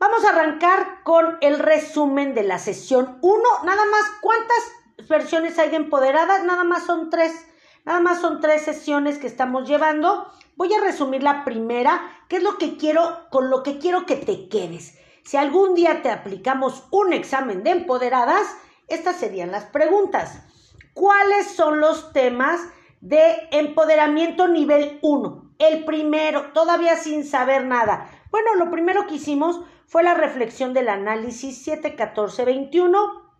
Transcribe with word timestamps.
Vamos 0.00 0.24
a 0.24 0.28
arrancar 0.28 1.02
con 1.02 1.38
el 1.40 1.58
resumen 1.58 2.32
de 2.32 2.44
la 2.44 2.60
sesión 2.60 3.18
1. 3.20 3.42
Nada 3.64 3.84
más, 3.86 4.02
¿cuántas 4.20 5.08
versiones 5.08 5.58
hay 5.58 5.70
de 5.70 5.76
empoderadas? 5.76 6.44
Nada 6.44 6.62
más 6.62 6.84
son 6.84 7.10
tres. 7.10 7.32
Nada 7.84 7.98
más 7.98 8.20
son 8.20 8.40
tres 8.40 8.62
sesiones 8.62 9.18
que 9.18 9.26
estamos 9.26 9.66
llevando. 9.66 10.30
Voy 10.54 10.72
a 10.72 10.80
resumir 10.80 11.24
la 11.24 11.44
primera, 11.44 12.00
que 12.28 12.36
es 12.36 12.44
lo 12.44 12.58
que 12.58 12.76
quiero, 12.76 13.28
con 13.30 13.50
lo 13.50 13.64
que 13.64 13.78
quiero 13.78 14.06
que 14.06 14.14
te 14.14 14.48
quedes. 14.48 14.96
Si 15.24 15.36
algún 15.36 15.74
día 15.74 16.00
te 16.00 16.12
aplicamos 16.12 16.84
un 16.92 17.12
examen 17.12 17.64
de 17.64 17.70
empoderadas, 17.70 18.46
estas 18.86 19.16
serían 19.16 19.50
las 19.50 19.64
preguntas. 19.64 20.42
¿Cuáles 20.94 21.48
son 21.48 21.80
los 21.80 22.12
temas 22.12 22.60
de 23.00 23.48
empoderamiento 23.50 24.46
nivel 24.46 25.00
1? 25.02 25.54
El 25.58 25.84
primero, 25.84 26.52
todavía 26.52 26.96
sin 26.96 27.24
saber 27.24 27.64
nada. 27.64 28.08
Bueno, 28.30 28.54
lo 28.56 28.70
primero 28.70 29.06
que 29.06 29.14
hicimos 29.14 29.60
fue 29.86 30.02
la 30.02 30.14
reflexión 30.14 30.74
del 30.74 30.88
análisis 30.90 31.62
7, 31.62 31.96
14, 31.96 32.44
21, 32.44 33.32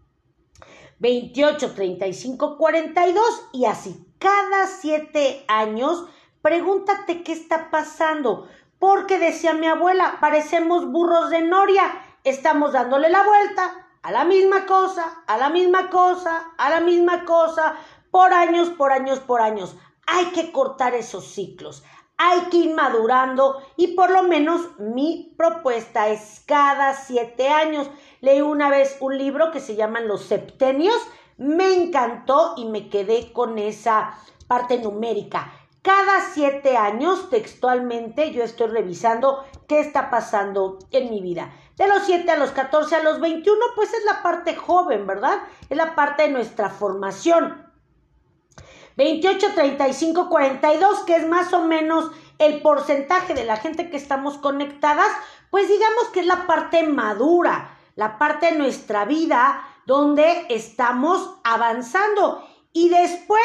28, 0.98 1.74
35, 1.74 2.56
42 2.56 3.48
y 3.52 3.66
así. 3.66 4.06
Cada 4.19 4.66
siete 4.66 5.45
años, 5.47 6.06
pregúntate 6.41 7.23
qué 7.23 7.33
está 7.33 7.70
pasando. 7.70 8.48
Porque 8.78 9.19
decía 9.19 9.52
mi 9.52 9.66
abuela, 9.66 10.19
parecemos 10.20 10.91
burros 10.91 11.30
de 11.30 11.42
noria. 11.42 11.83
Estamos 12.25 12.73
dándole 12.73 13.11
la 13.11 13.25
vuelta 13.25 13.86
a 14.02 14.11
la 14.11 14.25
misma 14.25 14.64
cosa, 14.64 15.23
a 15.27 15.36
la 15.36 15.50
misma 15.50 15.91
cosa, 15.91 16.52
a 16.56 16.70
la 16.70 16.80
misma 16.80 17.25
cosa, 17.25 17.77
por 18.11 18.33
años, 18.33 18.70
por 18.70 18.92
años, 18.92 19.20
por 19.20 19.42
años. 19.42 19.77
Hay 20.06 20.27
que 20.27 20.50
cortar 20.50 20.95
esos 20.95 21.27
ciclos 21.27 21.84
hay 22.18 22.40
que 22.50 22.56
ir 22.58 22.74
madurando 22.74 23.62
y 23.77 23.95
por 23.95 24.10
lo 24.10 24.24
menos 24.24 24.60
mi 24.78 25.32
propuesta 25.38 26.08
es 26.08 26.42
cada 26.46 26.94
siete 26.94 27.48
años. 27.48 27.88
Leí 28.20 28.41
una 28.41 28.68
vez 28.68 28.96
un 29.00 29.16
libro 29.16 29.52
que 29.52 29.60
se 29.60 29.77
llama 29.77 30.00
Los 30.00 30.25
Septenios, 30.25 31.00
me 31.36 31.75
encantó 31.75 32.55
y 32.56 32.66
me 32.66 32.88
quedé 32.88 33.33
con 33.33 33.58
esa 33.58 34.19
parte 34.48 34.78
numérica. 34.78 35.52
Cada 35.83 36.20
siete 36.33 36.77
años, 36.77 37.30
textualmente, 37.30 38.32
yo 38.32 38.42
estoy 38.42 38.66
revisando 38.66 39.44
qué 39.69 39.78
está 39.78 40.10
pasando 40.10 40.80
en 40.91 41.10
mi 41.10 41.22
vida. 41.22 41.53
De 41.77 41.86
los 41.86 42.03
siete 42.05 42.32
a 42.32 42.36
los 42.36 42.50
14 42.50 42.97
a 42.97 43.03
los 43.05 43.20
21, 43.20 43.58
pues 43.77 43.94
es 43.94 44.05
la 44.05 44.20
parte 44.22 44.56
joven, 44.56 45.06
¿verdad? 45.06 45.38
Es 45.70 45.77
la 45.77 45.94
parte 45.94 46.25
de 46.25 46.30
nuestra 46.30 46.69
formación. 46.69 47.67
28, 48.98 49.54
35, 49.54 50.28
42, 50.28 51.04
que 51.04 51.14
es 51.14 51.24
más 51.28 51.52
o 51.52 51.62
menos 51.62 52.10
el 52.38 52.60
porcentaje 52.62 53.32
de 53.32 53.44
la 53.44 53.56
gente 53.56 53.91
que 53.91 53.96
estamos 53.96 54.38
conectadas, 54.38 55.06
pues 55.50 55.68
digamos 55.68 56.08
que 56.12 56.18
es 56.20 56.27
la 56.27 56.48
parte 56.48 56.82
madura, 56.82 57.78
la 57.94 58.19
parte 58.19 58.46
de 58.46 58.58
nuestra 58.58 59.04
vida 59.04 59.64
donde 59.86 60.46
estamos 60.48 61.36
avanzando. 61.44 62.44
Y 62.72 62.88
después 62.88 63.41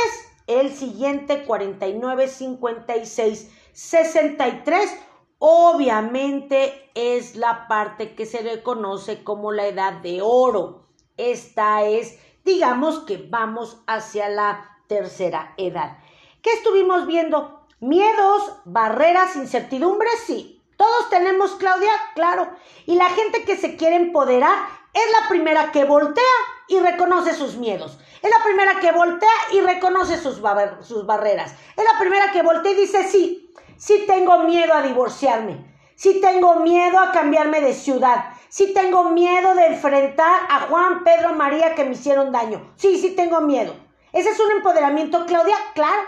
el 0.48 0.74
siguiente 0.74 1.44
49, 1.44 2.28
56, 2.30 3.52
63, 3.74 4.90
obviamente 5.38 6.90
es 6.96 7.36
la 7.36 7.68
parte 7.68 8.16
que 8.16 8.26
se 8.26 8.42
le 8.42 8.64
conoce 8.64 9.24
como 9.24 9.52
la 9.52 9.68
edad 9.68 10.02
de 10.02 10.20
oro. 10.24 10.88
Esta 11.16 11.84
es, 11.84 12.18
digamos 12.44 13.02
que 13.02 13.18
vamos 13.30 13.84
hacia 13.86 14.30
la 14.30 14.73
tercera 14.94 15.56
edad. 15.58 15.98
¿Qué 16.44 16.52
estuvimos 16.52 17.08
viendo? 17.08 17.66
Miedos, 17.80 18.60
barreras, 18.66 19.36
incertidumbres, 19.36 20.14
sí. 20.28 20.62
Todos 20.78 21.10
tenemos, 21.10 21.56
Claudia, 21.56 21.92
claro. 22.14 22.48
Y 22.86 22.96
la 22.96 23.10
gente 23.10 23.44
que 23.44 23.58
se 23.58 23.76
quiere 23.76 23.96
empoderar 23.96 24.56
es 24.94 25.04
la 25.20 25.28
primera 25.30 25.72
que 25.72 25.86
voltea 25.86 26.24
y 26.68 26.80
reconoce 26.80 27.34
sus 27.34 27.56
miedos. 27.58 27.98
Es 28.22 28.30
la 28.30 28.44
primera 28.44 28.80
que 28.80 28.92
voltea 28.92 29.30
y 29.52 29.62
reconoce 29.62 30.18
sus, 30.18 30.42
barreras. 30.42 31.56
Es 31.76 31.84
la 31.84 32.00
primera 32.00 32.32
que 32.32 32.44
voltea 32.44 32.72
y 32.74 32.76
dice, 32.76 33.04
sí, 33.10 33.52
sí 33.78 34.04
tengo 34.06 34.44
miedo 34.44 34.74
a 34.74 34.84
divorciarme. 34.84 35.74
Sí 35.96 36.22
tengo 36.22 36.58
miedo 36.58 37.00
a 37.00 37.12
cambiarme 37.12 37.62
de 37.62 37.74
ciudad. 37.74 38.26
Sí 38.50 38.74
tengo 38.74 39.06
miedo 39.06 39.56
de 39.56 39.68
enfrentar 39.68 40.42
a 40.50 40.62
Juan, 40.68 41.04
Pedro, 41.04 41.34
María 41.34 41.74
que 41.74 41.84
me 41.84 41.94
hicieron 41.94 42.32
daño. 42.32 42.74
Sí, 42.76 43.00
sí 43.00 43.16
tengo 43.16 43.42
miedo. 43.42 43.83
¿Ese 44.14 44.30
es 44.30 44.40
un 44.40 44.52
empoderamiento, 44.52 45.26
Claudia? 45.26 45.56
Claro. 45.74 46.04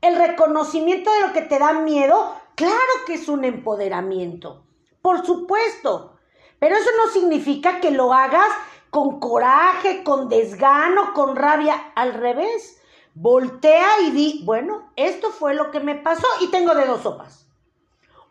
El 0.00 0.16
reconocimiento 0.16 1.10
de 1.12 1.20
lo 1.20 1.32
que 1.32 1.40
te 1.40 1.60
da 1.60 1.72
miedo, 1.72 2.34
claro 2.56 2.74
que 3.06 3.14
es 3.14 3.28
un 3.28 3.44
empoderamiento. 3.44 4.66
Por 5.00 5.24
supuesto. 5.24 6.18
Pero 6.58 6.74
eso 6.74 6.90
no 6.96 7.12
significa 7.12 7.80
que 7.80 7.92
lo 7.92 8.12
hagas 8.12 8.48
con 8.90 9.20
coraje, 9.20 10.02
con 10.02 10.28
desgano, 10.28 11.14
con 11.14 11.36
rabia. 11.36 11.92
Al 11.94 12.14
revés. 12.14 12.80
Voltea 13.14 14.00
y 14.02 14.10
di, 14.10 14.42
bueno, 14.44 14.90
esto 14.96 15.30
fue 15.30 15.54
lo 15.54 15.70
que 15.70 15.78
me 15.78 15.94
pasó 15.94 16.26
y 16.40 16.48
tengo 16.48 16.74
de 16.74 16.86
dos 16.86 17.02
sopas. 17.02 17.46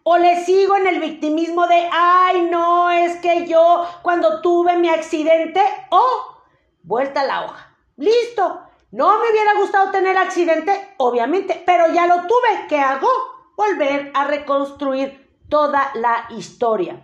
O 0.04 0.18
le 0.18 0.44
sigo 0.44 0.76
en 0.76 0.88
el 0.88 1.00
victimismo 1.00 1.66
de, 1.68 1.88
ay, 1.90 2.50
no, 2.52 2.92
es 2.92 3.16
que 3.22 3.48
yo 3.48 3.86
cuando 4.02 4.42
tuve 4.42 4.76
mi 4.76 4.90
accidente, 4.90 5.62
oh, 5.92 6.36
vuelta 6.84 7.24
la 7.24 7.46
hoja. 7.46 7.78
Listo. 7.96 8.73
No 8.94 9.18
me 9.18 9.32
hubiera 9.32 9.56
gustado 9.56 9.90
tener 9.90 10.16
accidente, 10.20 10.94
obviamente, 10.98 11.64
pero 11.66 11.92
ya 11.92 12.06
lo 12.06 12.28
tuve. 12.28 12.68
¿Qué 12.70 12.78
hago? 12.78 13.08
Volver 13.58 14.12
a 14.14 14.26
reconstruir 14.26 15.36
toda 15.50 15.90
la 15.96 16.28
historia. 16.30 17.02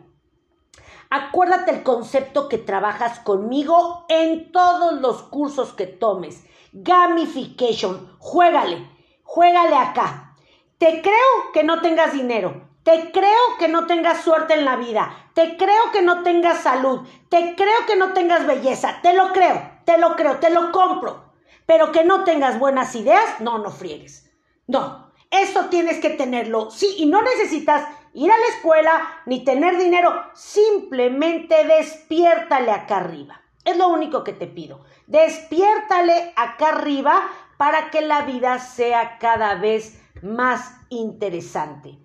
Acuérdate 1.09 1.71
el 1.71 1.81
concepto 1.81 2.47
que 2.47 2.59
trabajas 2.59 3.17
conmigo 3.21 4.05
en 4.07 4.51
todos 4.51 5.01
los 5.01 5.23
cursos 5.23 5.73
que 5.73 5.87
tomes. 5.87 6.45
Gamification. 6.73 8.15
Juégale. 8.19 8.87
Juégale 9.23 9.75
acá. 9.75 10.35
Te 10.77 11.01
creo 11.01 11.51
que 11.53 11.63
no 11.63 11.81
tengas 11.81 12.13
dinero. 12.13 12.69
Te 12.83 13.11
creo 13.11 13.57
que 13.57 13.67
no 13.67 13.87
tengas 13.87 14.21
suerte 14.21 14.53
en 14.53 14.65
la 14.65 14.75
vida. 14.75 15.31
Te 15.33 15.57
creo 15.57 15.91
que 15.91 16.03
no 16.03 16.21
tengas 16.21 16.59
salud. 16.59 16.99
Te 17.29 17.55
creo 17.55 17.87
que 17.87 17.95
no 17.95 18.13
tengas 18.13 18.45
belleza. 18.45 18.99
Te 19.01 19.15
lo 19.15 19.33
creo. 19.33 19.71
Te 19.85 19.97
lo 19.97 20.15
creo. 20.15 20.37
Te 20.37 20.51
lo 20.51 20.71
compro 20.71 21.28
pero 21.69 21.91
que 21.91 22.03
no 22.03 22.23
tengas 22.23 22.57
buenas 22.57 22.95
ideas, 22.95 23.41
no, 23.41 23.59
no 23.59 23.69
friegues. 23.69 24.27
No, 24.65 25.11
eso 25.29 25.65
tienes 25.65 25.99
que 25.99 26.09
tenerlo. 26.09 26.71
Sí, 26.71 26.95
y 26.97 27.05
no 27.05 27.21
necesitas 27.21 27.87
ir 28.15 28.31
a 28.31 28.37
la 28.39 28.47
escuela 28.47 29.21
ni 29.27 29.43
tener 29.43 29.77
dinero, 29.77 30.11
simplemente 30.33 31.63
despiértale 31.65 32.71
acá 32.71 32.97
arriba. 32.97 33.43
Es 33.63 33.77
lo 33.77 33.89
único 33.89 34.23
que 34.23 34.33
te 34.33 34.47
pido. 34.47 34.83
Despiértale 35.05 36.33
acá 36.35 36.69
arriba 36.69 37.29
para 37.57 37.91
que 37.91 38.01
la 38.01 38.23
vida 38.23 38.57
sea 38.57 39.19
cada 39.19 39.53
vez 39.53 40.01
más 40.23 40.73
interesante. 40.89 41.99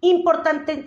Importante 0.00 0.86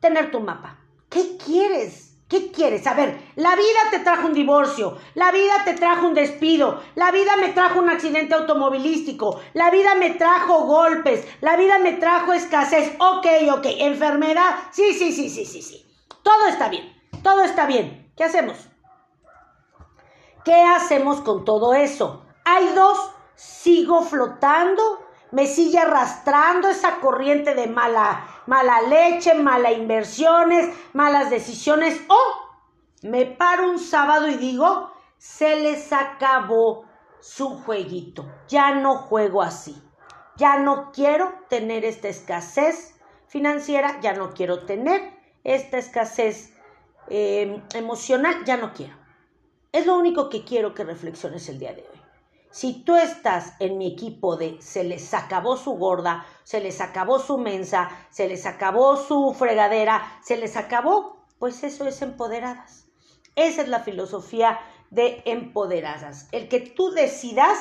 tener 0.00 0.32
tu 0.32 0.40
mapa. 0.40 0.80
¿Qué 1.08 1.36
quieres? 1.36 2.09
¿Qué 2.30 2.52
quieres? 2.52 2.86
A 2.86 2.94
ver, 2.94 3.20
la 3.34 3.56
vida 3.56 3.80
te 3.90 3.98
trajo 3.98 4.28
un 4.28 4.34
divorcio, 4.34 4.96
la 5.14 5.32
vida 5.32 5.64
te 5.64 5.74
trajo 5.74 6.06
un 6.06 6.14
despido, 6.14 6.80
la 6.94 7.10
vida 7.10 7.34
me 7.34 7.48
trajo 7.48 7.80
un 7.80 7.90
accidente 7.90 8.36
automovilístico, 8.36 9.40
la 9.52 9.68
vida 9.72 9.96
me 9.96 10.10
trajo 10.10 10.64
golpes, 10.64 11.26
la 11.40 11.56
vida 11.56 11.80
me 11.80 11.94
trajo 11.94 12.32
escasez. 12.32 12.94
Ok, 13.00 13.26
ok, 13.52 13.66
enfermedad. 13.78 14.54
Sí, 14.70 14.94
sí, 14.94 15.10
sí, 15.10 15.28
sí, 15.28 15.44
sí, 15.44 15.60
sí. 15.60 15.84
Todo 16.22 16.46
está 16.46 16.68
bien, 16.68 17.02
todo 17.24 17.42
está 17.42 17.66
bien. 17.66 18.12
¿Qué 18.16 18.22
hacemos? 18.22 18.56
¿Qué 20.44 20.54
hacemos 20.54 21.22
con 21.22 21.44
todo 21.44 21.74
eso? 21.74 22.24
Hay 22.44 22.68
dos, 22.76 23.10
sigo 23.34 24.02
flotando, 24.02 25.00
me 25.32 25.46
sigue 25.46 25.78
arrastrando 25.78 26.68
esa 26.68 27.00
corriente 27.00 27.54
de 27.54 27.66
mala, 27.66 28.26
mala 28.46 28.82
leche, 28.82 29.34
malas 29.34 29.72
inversiones, 29.72 30.74
malas 30.92 31.30
decisiones. 31.30 32.00
O 32.08 33.08
me 33.08 33.26
paro 33.26 33.70
un 33.70 33.78
sábado 33.78 34.28
y 34.28 34.36
digo, 34.36 34.92
se 35.18 35.56
les 35.56 35.92
acabó 35.92 36.84
su 37.20 37.62
jueguito. 37.62 38.26
Ya 38.48 38.74
no 38.74 38.96
juego 38.96 39.42
así. 39.42 39.80
Ya 40.36 40.58
no 40.58 40.90
quiero 40.92 41.32
tener 41.48 41.84
esta 41.84 42.08
escasez 42.08 42.96
financiera, 43.26 44.00
ya 44.00 44.14
no 44.14 44.32
quiero 44.32 44.64
tener 44.64 45.12
esta 45.44 45.78
escasez 45.78 46.54
eh, 47.08 47.62
emocional, 47.74 48.44
ya 48.44 48.56
no 48.56 48.72
quiero. 48.72 48.96
Es 49.72 49.86
lo 49.86 49.96
único 49.96 50.28
que 50.28 50.44
quiero 50.44 50.74
que 50.74 50.82
reflexiones 50.82 51.48
el 51.48 51.58
día 51.58 51.72
de 51.74 51.82
hoy. 51.82 51.99
Si 52.50 52.82
tú 52.82 52.96
estás 52.96 53.54
en 53.60 53.78
mi 53.78 53.86
equipo 53.86 54.36
de 54.36 54.60
se 54.60 54.82
les 54.82 55.14
acabó 55.14 55.56
su 55.56 55.72
gorda, 55.72 56.26
se 56.42 56.60
les 56.60 56.80
acabó 56.80 57.20
su 57.20 57.38
mensa, 57.38 57.90
se 58.10 58.28
les 58.28 58.44
acabó 58.44 58.96
su 58.96 59.32
fregadera, 59.34 60.18
se 60.22 60.36
les 60.36 60.56
acabó, 60.56 61.24
pues 61.38 61.62
eso 61.62 61.86
es 61.86 62.02
empoderadas. 62.02 62.88
Esa 63.36 63.62
es 63.62 63.68
la 63.68 63.80
filosofía 63.80 64.58
de 64.90 65.22
empoderadas. 65.26 66.28
El 66.32 66.48
que 66.48 66.60
tú 66.60 66.90
decidas 66.90 67.56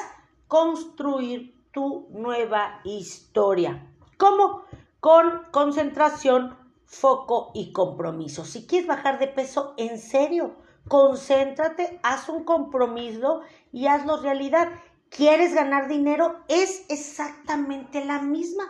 construir 0.48 1.56
tu 1.72 2.08
nueva 2.10 2.82
historia. 2.84 3.88
¿Cómo? 4.18 4.64
Con 5.00 5.44
concentración, 5.52 6.58
foco 6.86 7.52
y 7.54 7.72
compromiso. 7.72 8.44
Si 8.44 8.66
quieres 8.66 8.88
bajar 8.88 9.20
de 9.20 9.28
peso, 9.28 9.76
en 9.78 10.00
serio, 10.00 10.56
concéntrate, 10.88 12.00
haz 12.02 12.28
un 12.28 12.44
compromiso 12.44 13.42
y 13.72 13.88
hazlo 13.88 14.22
realidad. 14.22 14.70
¿Quieres 15.10 15.54
ganar 15.54 15.88
dinero? 15.88 16.44
Es 16.48 16.86
exactamente 16.90 18.06
la 18.06 18.22
misma. 18.22 18.64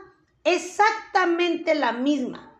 Exactamente 0.43 1.75
la 1.75 1.91
misma. 1.91 2.57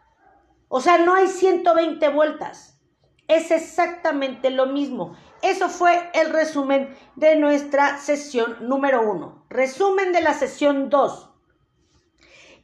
O 0.68 0.82
sea, 0.82 0.98
no 1.00 1.16
hay 1.16 1.28
120 1.28 2.10
vueltas. 2.10 2.80
Es 3.28 3.52
exactamente 3.52 4.50
lo 4.50 4.66
mismo. 4.66 5.16
Eso 5.42 5.70
fue 5.70 6.10
el 6.14 6.32
resumen 6.32 6.96
de 7.16 7.36
nuestra 7.36 7.98
sesión 7.98 8.58
número 8.62 9.10
uno. 9.10 9.46
Resumen 9.50 10.12
de 10.12 10.22
la 10.22 10.34
sesión 10.34 10.90
dos. 10.90 11.30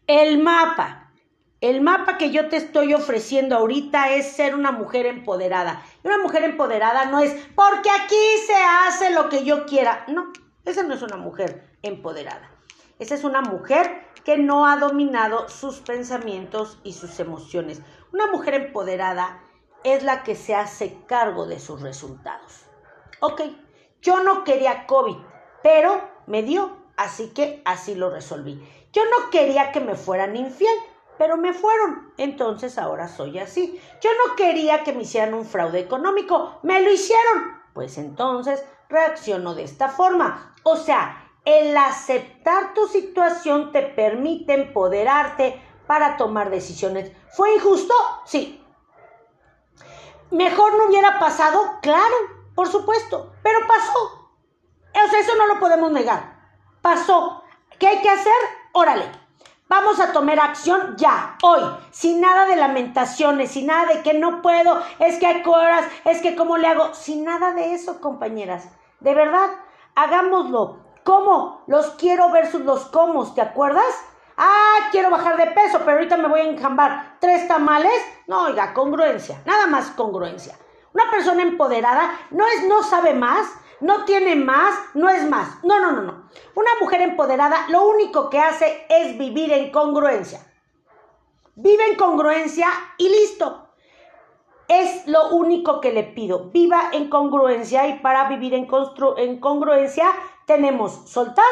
El 0.07 0.41
mapa. 0.41 1.04
El 1.65 1.81
mapa 1.81 2.19
que 2.19 2.29
yo 2.29 2.47
te 2.47 2.57
estoy 2.57 2.93
ofreciendo 2.93 3.55
ahorita 3.55 4.11
es 4.11 4.33
ser 4.33 4.53
una 4.53 4.71
mujer 4.71 5.07
empoderada. 5.07 5.83
Y 6.03 6.07
una 6.07 6.19
mujer 6.19 6.43
empoderada 6.43 7.05
no 7.05 7.17
es 7.21 7.33
porque 7.55 7.89
aquí 7.89 8.15
se 8.45 8.53
hace 8.53 9.09
lo 9.09 9.29
que 9.29 9.43
yo 9.43 9.65
quiera. 9.65 10.05
No, 10.07 10.31
esa 10.63 10.83
no 10.83 10.93
es 10.93 11.01
una 11.01 11.17
mujer 11.17 11.75
empoderada. 11.81 12.51
Esa 12.99 13.15
es 13.15 13.23
una 13.23 13.41
mujer 13.41 14.05
que 14.23 14.37
no 14.37 14.67
ha 14.67 14.77
dominado 14.77 15.49
sus 15.49 15.79
pensamientos 15.79 16.77
y 16.83 16.93
sus 16.93 17.19
emociones. 17.19 17.81
Una 18.13 18.27
mujer 18.27 18.53
empoderada 18.53 19.41
es 19.83 20.03
la 20.03 20.21
que 20.21 20.35
se 20.35 20.53
hace 20.53 20.99
cargo 21.07 21.47
de 21.47 21.59
sus 21.59 21.81
resultados. 21.81 22.67
Ok, 23.21 23.41
yo 24.03 24.21
no 24.21 24.43
quería 24.43 24.85
COVID, 24.85 25.17
pero 25.63 26.11
me 26.27 26.43
dio, 26.43 26.77
así 26.95 27.29
que 27.29 27.63
así 27.65 27.95
lo 27.95 28.11
resolví. 28.11 28.63
Yo 28.93 29.01
no 29.05 29.31
quería 29.31 29.71
que 29.71 29.81
me 29.81 29.95
fueran 29.95 30.35
infiel, 30.35 30.75
pero 31.17 31.37
me 31.37 31.53
fueron. 31.53 32.11
Entonces 32.17 32.77
ahora 32.77 33.07
soy 33.07 33.39
así. 33.39 33.79
Yo 34.01 34.09
no 34.25 34.35
quería 34.35 34.83
que 34.83 34.93
me 34.93 35.03
hicieran 35.03 35.33
un 35.33 35.45
fraude 35.45 35.79
económico, 35.79 36.59
me 36.63 36.81
lo 36.81 36.91
hicieron. 36.91 37.61
Pues 37.73 37.97
entonces 37.97 38.63
reacciono 38.89 39.55
de 39.55 39.63
esta 39.63 39.89
forma. 39.89 40.55
O 40.63 40.75
sea, 40.77 41.29
el 41.45 41.75
aceptar 41.77 42.73
tu 42.73 42.87
situación 42.87 43.71
te 43.71 43.83
permite 43.83 44.53
empoderarte 44.53 45.61
para 45.87 46.17
tomar 46.17 46.49
decisiones. 46.49 47.11
¿Fue 47.35 47.53
injusto? 47.53 47.93
Sí. 48.25 48.61
¿Mejor 50.31 50.77
no 50.77 50.87
hubiera 50.87 51.19
pasado? 51.19 51.59
Claro, 51.81 52.15
por 52.55 52.67
supuesto, 52.67 53.33
pero 53.43 53.59
pasó. 53.67 54.31
O 55.05 55.09
sea, 55.09 55.19
eso 55.19 55.35
no 55.35 55.47
lo 55.47 55.59
podemos 55.59 55.91
negar. 55.91 56.39
Pasó. 56.81 57.43
¿Qué 57.77 57.87
hay 57.87 58.01
que 58.01 58.09
hacer? 58.09 58.33
Órale, 58.71 59.11
Vamos 59.67 59.99
a 59.99 60.13
tomar 60.13 60.39
acción 60.39 60.95
ya, 60.95 61.37
hoy, 61.41 61.59
sin 61.89 62.21
nada 62.21 62.45
de 62.45 62.55
lamentaciones, 62.55 63.49
sin 63.49 63.65
nada 63.65 63.91
de 63.91 64.03
que 64.03 64.13
no 64.13 64.43
puedo, 64.43 64.79
es 64.99 65.17
que 65.17 65.25
hay 65.25 65.43
horas, 65.43 65.85
es 66.05 66.21
que 66.21 66.35
cómo 66.35 66.57
le 66.57 66.67
hago, 66.67 66.93
sin 66.93 67.23
nada 67.23 67.51
de 67.51 67.73
eso, 67.73 67.99
compañeras. 67.99 68.69
De 68.99 69.15
verdad, 69.15 69.49
hagámoslo. 69.95 70.85
¿Cómo? 71.03 71.63
Los 71.65 71.91
quiero 71.91 72.29
versus 72.29 72.61
los 72.61 72.85
cómo, 72.85 73.25
¿te 73.33 73.41
acuerdas? 73.41 73.85
Ah, 74.37 74.89
quiero 74.91 75.09
bajar 75.09 75.35
de 75.35 75.47
peso, 75.47 75.79
pero 75.79 75.93
ahorita 75.93 76.17
me 76.17 76.27
voy 76.27 76.41
a 76.41 76.49
enjambar 76.49 77.17
tres 77.19 77.47
tamales. 77.47 77.93
No, 78.27 78.43
oiga, 78.43 78.71
congruencia, 78.71 79.41
nada 79.45 79.65
más 79.65 79.89
congruencia. 79.91 80.55
Una 80.93 81.09
persona 81.09 81.41
empoderada 81.41 82.19
no 82.29 82.45
es 82.45 82.67
no 82.67 82.83
sabe 82.83 83.15
más, 83.15 83.47
no 83.81 84.05
tiene 84.05 84.35
más, 84.35 84.75
no 84.93 85.09
es 85.09 85.27
más. 85.29 85.63
No, 85.63 85.79
no, 85.79 85.91
no, 85.91 86.01
no. 86.01 86.29
Una 86.55 86.71
mujer 86.79 87.01
empoderada 87.01 87.67
lo 87.69 87.87
único 87.87 88.29
que 88.29 88.39
hace 88.39 88.85
es 88.89 89.17
vivir 89.17 89.51
en 89.51 89.71
congruencia. 89.71 90.45
Vive 91.55 91.91
en 91.91 91.95
congruencia 91.95 92.67
y 92.97 93.09
listo. 93.09 93.69
Es 94.67 95.07
lo 95.07 95.29
único 95.29 95.79
que 95.79 95.93
le 95.93 96.03
pido. 96.03 96.49
Viva 96.49 96.89
en 96.91 97.09
congruencia 97.09 97.87
y 97.87 97.99
para 97.99 98.27
vivir 98.27 98.53
en, 98.53 98.67
en 99.17 99.39
congruencia 99.39 100.05
tenemos 100.45 101.09
soltar, 101.09 101.45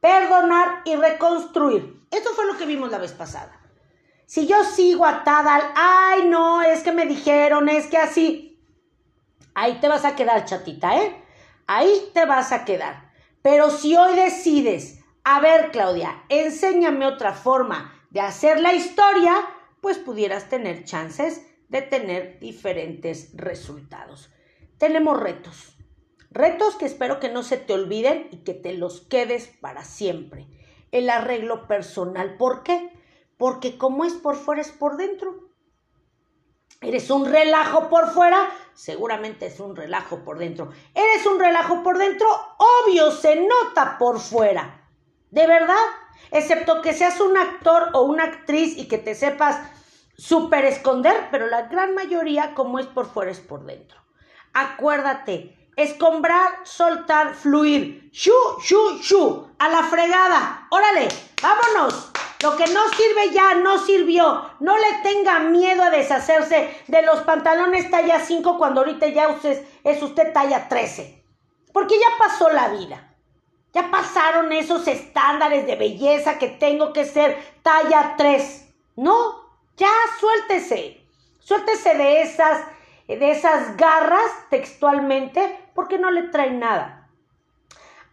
perdonar 0.00 0.82
y 0.84 0.96
reconstruir. 0.96 2.06
Esto 2.10 2.30
fue 2.30 2.46
lo 2.46 2.56
que 2.56 2.66
vimos 2.66 2.90
la 2.90 2.98
vez 2.98 3.12
pasada. 3.12 3.58
Si 4.26 4.46
yo 4.46 4.62
sigo 4.62 5.06
atada 5.06 5.54
al, 5.54 5.62
ay 5.74 6.28
no, 6.28 6.60
es 6.60 6.82
que 6.82 6.92
me 6.92 7.06
dijeron, 7.06 7.68
es 7.70 7.86
que 7.86 7.96
así, 7.96 8.60
ahí 9.54 9.80
te 9.80 9.88
vas 9.88 10.04
a 10.04 10.14
quedar 10.14 10.44
chatita, 10.44 10.98
¿eh? 10.98 11.24
Ahí 11.68 12.10
te 12.12 12.26
vas 12.26 12.50
a 12.50 12.64
quedar. 12.64 13.12
Pero 13.42 13.70
si 13.70 13.96
hoy 13.96 14.16
decides, 14.16 14.98
a 15.22 15.38
ver 15.40 15.70
Claudia, 15.70 16.24
enséñame 16.28 17.06
otra 17.06 17.32
forma 17.32 17.94
de 18.10 18.20
hacer 18.20 18.60
la 18.60 18.74
historia, 18.74 19.34
pues 19.80 19.98
pudieras 19.98 20.48
tener 20.48 20.84
chances 20.84 21.46
de 21.68 21.82
tener 21.82 22.40
diferentes 22.40 23.30
resultados. 23.34 24.32
Tenemos 24.78 25.20
retos. 25.20 25.76
Retos 26.30 26.76
que 26.76 26.86
espero 26.86 27.20
que 27.20 27.30
no 27.30 27.42
se 27.42 27.56
te 27.56 27.72
olviden 27.72 28.28
y 28.30 28.38
que 28.38 28.54
te 28.54 28.72
los 28.72 29.02
quedes 29.02 29.48
para 29.60 29.84
siempre. 29.84 30.46
El 30.92 31.10
arreglo 31.10 31.66
personal. 31.68 32.36
¿Por 32.36 32.62
qué? 32.62 32.90
Porque 33.36 33.76
como 33.76 34.04
es 34.04 34.14
por 34.14 34.36
fuera 34.36 34.62
es 34.62 34.72
por 34.72 34.96
dentro. 34.96 35.48
Eres 36.80 37.10
un 37.10 37.26
relajo 37.26 37.88
por 37.88 38.10
fuera, 38.10 38.48
seguramente 38.78 39.46
es 39.46 39.58
un 39.58 39.74
relajo 39.74 40.24
por 40.24 40.38
dentro. 40.38 40.70
Eres 40.94 41.26
un 41.26 41.40
relajo 41.40 41.82
por 41.82 41.98
dentro, 41.98 42.28
obvio, 42.58 43.10
se 43.10 43.34
nota 43.34 43.98
por 43.98 44.20
fuera. 44.20 44.88
¿De 45.32 45.48
verdad? 45.48 45.74
Excepto 46.30 46.80
que 46.80 46.94
seas 46.94 47.20
un 47.20 47.36
actor 47.36 47.90
o 47.92 48.02
una 48.02 48.24
actriz 48.24 48.78
y 48.78 48.86
que 48.86 48.98
te 48.98 49.16
sepas 49.16 49.58
súper 50.16 50.64
esconder, 50.64 51.26
pero 51.32 51.48
la 51.48 51.62
gran 51.62 51.94
mayoría, 51.94 52.54
como 52.54 52.78
es 52.78 52.86
por 52.86 53.06
fuera, 53.06 53.32
es 53.32 53.40
por 53.40 53.64
dentro. 53.64 53.98
Acuérdate, 54.54 55.70
escombrar, 55.74 56.60
soltar, 56.62 57.34
fluir. 57.34 58.10
Shu, 58.12 58.32
shu, 58.62 59.00
shu, 59.02 59.48
a 59.58 59.68
la 59.68 59.82
fregada. 59.82 60.68
Órale, 60.70 61.08
vámonos. 61.42 62.12
Lo 62.40 62.56
que 62.56 62.66
no 62.68 62.88
sirve 62.90 63.30
ya 63.32 63.54
no 63.54 63.78
sirvió. 63.78 64.48
No 64.60 64.76
le 64.78 64.92
tenga 65.02 65.40
miedo 65.40 65.82
a 65.82 65.90
deshacerse 65.90 66.82
de 66.86 67.02
los 67.02 67.20
pantalones 67.22 67.90
talla 67.90 68.20
5 68.20 68.58
cuando 68.58 68.80
ahorita 68.80 69.08
ya 69.08 69.28
usted, 69.28 69.66
es 69.82 70.02
usted 70.02 70.32
talla 70.32 70.68
13. 70.68 71.22
Porque 71.72 71.98
ya 71.98 72.08
pasó 72.18 72.50
la 72.50 72.68
vida. 72.68 73.12
Ya 73.72 73.90
pasaron 73.90 74.52
esos 74.52 74.86
estándares 74.86 75.66
de 75.66 75.76
belleza 75.76 76.38
que 76.38 76.48
tengo 76.48 76.92
que 76.92 77.04
ser 77.04 77.36
talla 77.62 78.14
3. 78.16 78.66
No, 78.96 79.34
ya 79.76 79.90
suéltese. 80.20 81.00
Suéltese 81.40 81.96
de 81.96 82.22
esas, 82.22 82.64
de 83.08 83.30
esas 83.30 83.76
garras 83.76 84.30
textualmente 84.48 85.70
porque 85.74 85.98
no 85.98 86.10
le 86.10 86.24
traen 86.24 86.60
nada. 86.60 86.97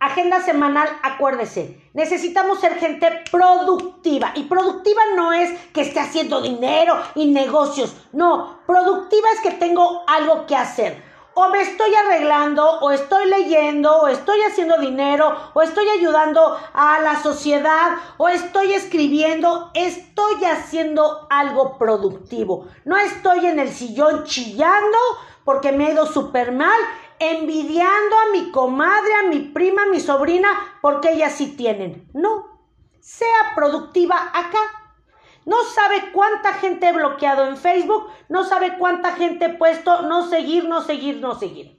Agenda 0.06 0.40
semanal, 0.40 0.88
acuérdese, 1.02 1.82
necesitamos 1.94 2.60
ser 2.60 2.76
gente 2.76 3.24
productiva. 3.32 4.34
Y 4.36 4.44
productiva 4.44 5.02
no 5.16 5.34
es 5.34 5.50
que 5.74 5.82
esté 5.82 6.00
haciendo 6.00 6.42
dinero 6.42 6.96
y 7.16 7.26
negocios. 7.26 7.96
No, 8.14 8.60
productiva 8.68 9.28
es 9.34 9.42
que 9.42 9.58
tengo 9.58 10.04
algo 10.06 10.46
que 10.46 10.56
hacer. 10.56 11.04
O 11.34 11.50
me 11.50 11.60
estoy 11.62 11.92
arreglando, 11.96 12.80
o 12.82 12.92
estoy 12.92 13.28
leyendo, 13.30 13.94
o 13.98 14.08
estoy 14.08 14.40
haciendo 14.42 14.78
dinero, 14.78 15.36
o 15.56 15.64
estoy 15.64 15.90
ayudando 15.90 16.56
a 16.74 17.00
la 17.00 17.20
sociedad, 17.22 17.98
o 18.18 18.30
estoy 18.30 18.74
escribiendo. 18.74 19.72
Estoy 19.74 20.46
haciendo 20.46 21.26
algo 21.32 21.80
productivo. 21.80 22.68
No 22.86 22.96
estoy 22.96 23.48
en 23.48 23.58
el 23.58 23.70
sillón 23.70 24.24
chillando 24.26 25.00
porque 25.44 25.72
me 25.72 25.88
he 25.88 25.94
ido 25.94 26.06
súper 26.06 26.52
mal 26.52 26.80
envidiando 27.20 28.16
a 28.18 28.32
mi 28.32 28.52
comadre, 28.52 29.14
a 29.16 29.28
mi 29.30 29.40
prima, 29.40 29.84
a 29.84 29.88
mi 29.88 30.00
sobrina, 30.00 30.50
porque 30.82 31.12
ellas 31.12 31.34
sí 31.34 31.56
tienen. 31.56 32.10
No, 32.14 32.46
sea 33.00 33.54
productiva 33.56 34.16
acá. 34.34 34.60
No 35.46 35.64
sabe 35.64 36.12
cuánta 36.12 36.54
gente 36.54 36.88
he 36.88 36.94
bloqueado 36.94 37.46
en 37.46 37.58
Facebook, 37.58 38.08
no 38.30 38.44
sabe 38.46 38.78
cuánta 38.78 39.12
gente 39.14 39.46
he 39.46 39.54
puesto 39.54 40.02
no 40.02 40.28
seguir, 40.28 40.68
no 40.68 40.82
seguir, 40.82 41.22
no 41.22 41.36
seguir. 41.36 41.75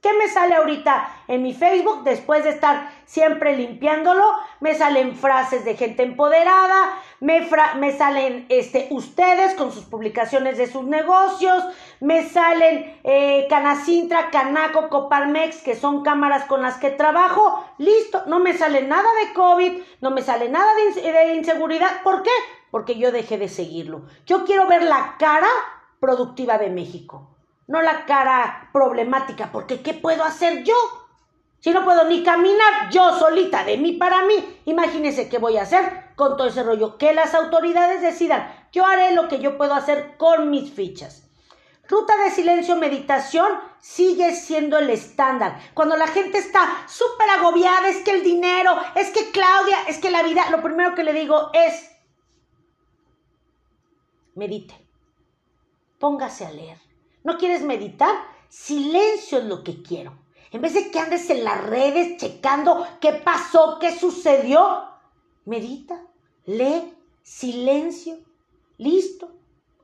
¿Qué 0.00 0.14
me 0.14 0.28
sale 0.28 0.54
ahorita 0.54 1.24
en 1.28 1.42
mi 1.42 1.52
Facebook 1.52 2.04
después 2.04 2.44
de 2.44 2.50
estar 2.50 2.90
siempre 3.04 3.54
limpiándolo? 3.54 4.24
Me 4.60 4.74
salen 4.74 5.14
frases 5.14 5.62
de 5.66 5.76
gente 5.76 6.02
empoderada, 6.02 6.98
me, 7.20 7.46
me 7.76 7.92
salen 7.92 8.46
este, 8.48 8.88
ustedes 8.92 9.52
con 9.56 9.72
sus 9.72 9.84
publicaciones 9.84 10.56
de 10.56 10.68
sus 10.68 10.84
negocios, 10.84 11.64
me 12.00 12.26
salen 12.26 12.98
eh, 13.04 13.46
Canacintra, 13.50 14.30
Canaco, 14.30 14.88
Coparmex, 14.88 15.60
que 15.62 15.76
son 15.76 16.02
cámaras 16.02 16.46
con 16.46 16.62
las 16.62 16.78
que 16.78 16.90
trabajo. 16.90 17.62
Listo, 17.76 18.22
no 18.26 18.40
me 18.40 18.56
sale 18.56 18.80
nada 18.80 19.08
de 19.22 19.34
COVID, 19.34 19.82
no 20.00 20.10
me 20.12 20.22
sale 20.22 20.48
nada 20.48 20.70
de, 20.94 21.12
de 21.12 21.34
inseguridad. 21.34 22.02
¿Por 22.02 22.22
qué? 22.22 22.30
Porque 22.70 22.96
yo 22.96 23.12
dejé 23.12 23.36
de 23.36 23.50
seguirlo. 23.50 24.06
Yo 24.24 24.46
quiero 24.46 24.66
ver 24.66 24.82
la 24.82 25.16
cara 25.18 25.48
productiva 26.00 26.56
de 26.56 26.70
México 26.70 27.29
no 27.70 27.80
la 27.82 28.04
cara 28.04 28.68
problemática, 28.72 29.52
porque 29.52 29.80
¿qué 29.80 29.94
puedo 29.94 30.24
hacer 30.24 30.64
yo? 30.64 30.74
Si 31.60 31.70
no 31.70 31.84
puedo 31.84 32.04
ni 32.04 32.24
caminar 32.24 32.90
yo 32.90 33.16
solita 33.16 33.62
de 33.62 33.78
mí 33.78 33.92
para 33.92 34.24
mí, 34.24 34.60
imagínense 34.64 35.28
qué 35.28 35.38
voy 35.38 35.56
a 35.56 35.62
hacer 35.62 36.10
con 36.16 36.36
todo 36.36 36.48
ese 36.48 36.64
rollo. 36.64 36.98
Que 36.98 37.14
las 37.14 37.32
autoridades 37.32 38.02
decidan. 38.02 38.52
Yo 38.72 38.84
haré 38.84 39.14
lo 39.14 39.28
que 39.28 39.38
yo 39.38 39.56
puedo 39.56 39.74
hacer 39.74 40.16
con 40.16 40.50
mis 40.50 40.72
fichas. 40.72 41.28
Ruta 41.88 42.16
de 42.16 42.30
silencio 42.32 42.74
meditación 42.74 43.52
sigue 43.78 44.34
siendo 44.34 44.76
el 44.76 44.90
estándar. 44.90 45.60
Cuando 45.72 45.96
la 45.96 46.08
gente 46.08 46.38
está 46.38 46.88
súper 46.88 47.30
agobiada, 47.30 47.88
es 47.88 47.98
que 47.98 48.10
el 48.10 48.24
dinero, 48.24 48.76
es 48.96 49.10
que 49.10 49.30
Claudia, 49.30 49.76
es 49.86 49.98
que 49.98 50.10
la 50.10 50.24
vida, 50.24 50.50
lo 50.50 50.60
primero 50.60 50.96
que 50.96 51.04
le 51.04 51.12
digo 51.12 51.50
es, 51.52 51.88
medite, 54.34 54.74
póngase 56.00 56.46
a 56.46 56.50
leer. 56.50 56.89
¿No 57.22 57.38
quieres 57.38 57.62
meditar? 57.62 58.14
Silencio 58.48 59.38
es 59.38 59.44
lo 59.44 59.62
que 59.62 59.82
quiero. 59.82 60.18
En 60.50 60.62
vez 60.62 60.74
de 60.74 60.90
que 60.90 60.98
andes 60.98 61.30
en 61.30 61.44
las 61.44 61.64
redes 61.64 62.16
checando 62.16 62.86
qué 63.00 63.12
pasó, 63.12 63.78
qué 63.78 63.96
sucedió, 63.96 64.84
medita, 65.44 66.02
lee, 66.44 66.92
silencio, 67.22 68.18
listo. 68.78 69.30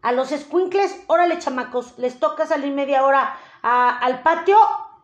A 0.02 0.12
los 0.12 0.30
squinkles, 0.30 1.04
órale 1.06 1.38
chamacos, 1.38 1.98
les 1.98 2.18
toca 2.18 2.46
salir 2.46 2.72
media 2.72 3.04
hora 3.04 3.38
al 3.62 4.22
patio, 4.22 4.56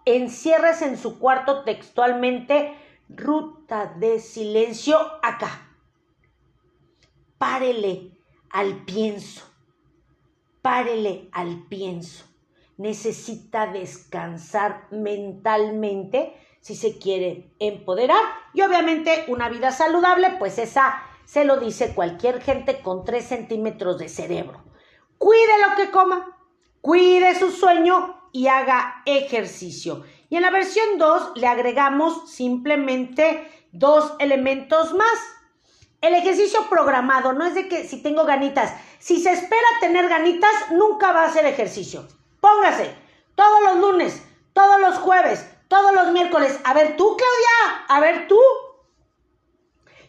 encierres 0.05 0.83
en 0.83 0.99
su 0.99 1.19
cuarto 1.19 1.63
textualmente, 1.65 2.77
ruta 3.09 3.95
de 3.97 4.21
silencio 4.21 4.99
acá. 5.23 5.69
Párele 7.39 8.13
al 8.51 8.85
pienso, 8.85 9.45
párele 10.63 11.29
al 11.33 11.67
pienso. 11.69 12.25
Necesita 12.79 13.67
descansar 13.67 14.87
mentalmente 14.91 16.35
si 16.61 16.75
se 16.75 16.99
quiere 16.99 17.51
empoderar 17.59 18.23
y 18.55 18.63
obviamente 18.63 19.27
una 19.29 19.49
vida 19.49 19.73
saludable, 19.73 20.31
pues 20.39 20.59
esa 20.59 21.03
se 21.25 21.45
lo 21.45 21.59
dice 21.59 21.95
cualquier 21.95 22.41
gente 22.41 22.81
con 22.81 23.05
3 23.05 23.25
centímetros 23.25 23.99
de 23.99 24.09
cerebro 24.09 24.73
cuide 25.23 25.53
lo 25.69 25.77
que 25.77 25.93
coma, 25.93 26.37
cuide 26.81 27.39
su 27.39 27.53
sueño 27.53 28.29
y 28.33 28.49
haga 28.49 29.05
ejercicio. 29.07 30.03
Y 30.29 30.35
en 30.35 30.43
la 30.43 30.51
versión 30.51 30.99
2 30.99 31.35
le 31.37 31.47
agregamos 31.47 32.29
simplemente 32.29 33.49
dos 33.71 34.15
elementos 34.19 34.93
más. 34.95 35.19
El 36.03 36.15
ejercicio 36.15 36.69
programado 36.69 37.33
no 37.33 37.47
es 37.47 37.55
de 37.55 37.69
que 37.69 37.89
si 37.89 38.03
tengo 38.03 38.25
ganitas, 38.25 38.75
si 38.99 39.23
se 39.23 39.33
espera 39.33 39.67
tener 39.81 40.09
ganitas, 40.09 40.53
nunca 40.73 41.13
va 41.13 41.23
a 41.23 41.27
hacer 41.27 41.47
ejercicio. 41.47 42.07
Póngase 42.41 42.95
todos 43.35 43.63
los 43.63 43.77
lunes, 43.79 44.23
todos 44.53 44.81
los 44.81 44.99
jueves, 44.99 45.49
todos 45.69 45.95
los 45.95 46.13
miércoles. 46.13 46.61
A 46.65 46.75
ver 46.75 46.97
tú, 46.97 47.17
Claudia, 47.17 47.85
a 47.89 48.01
ver 48.01 48.27
tú, 48.27 48.39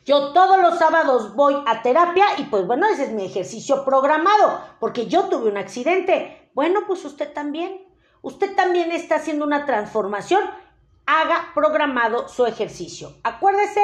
yo 0.06 0.34
todos 0.34 0.58
los 0.60 0.78
sábados 0.80 1.34
voy 1.36 1.56
a 1.66 1.82
terapia 1.82 2.26
y 2.38 2.44
pues 2.46 2.68
bueno, 2.68 2.88
ese 2.88 3.04
es 3.04 3.12
mi 3.12 3.26
ejercicio 3.26 3.86
programado, 3.86 4.62
porque 4.80 5.06
yo 5.06 5.30
tuve 5.30 5.50
un 5.50 5.58
accidente. 5.58 6.50
Bueno, 6.54 6.82
pues 6.88 7.06
usted 7.06 7.32
también. 7.32 7.88
Usted 8.22 8.56
también 8.56 8.92
está 8.92 9.16
haciendo 9.16 9.46
una 9.46 9.66
transformación. 9.66 10.44
Haga 11.06 11.52
programado 11.54 12.28
su 12.28 12.46
ejercicio. 12.46 13.14
Acuérdese, 13.24 13.82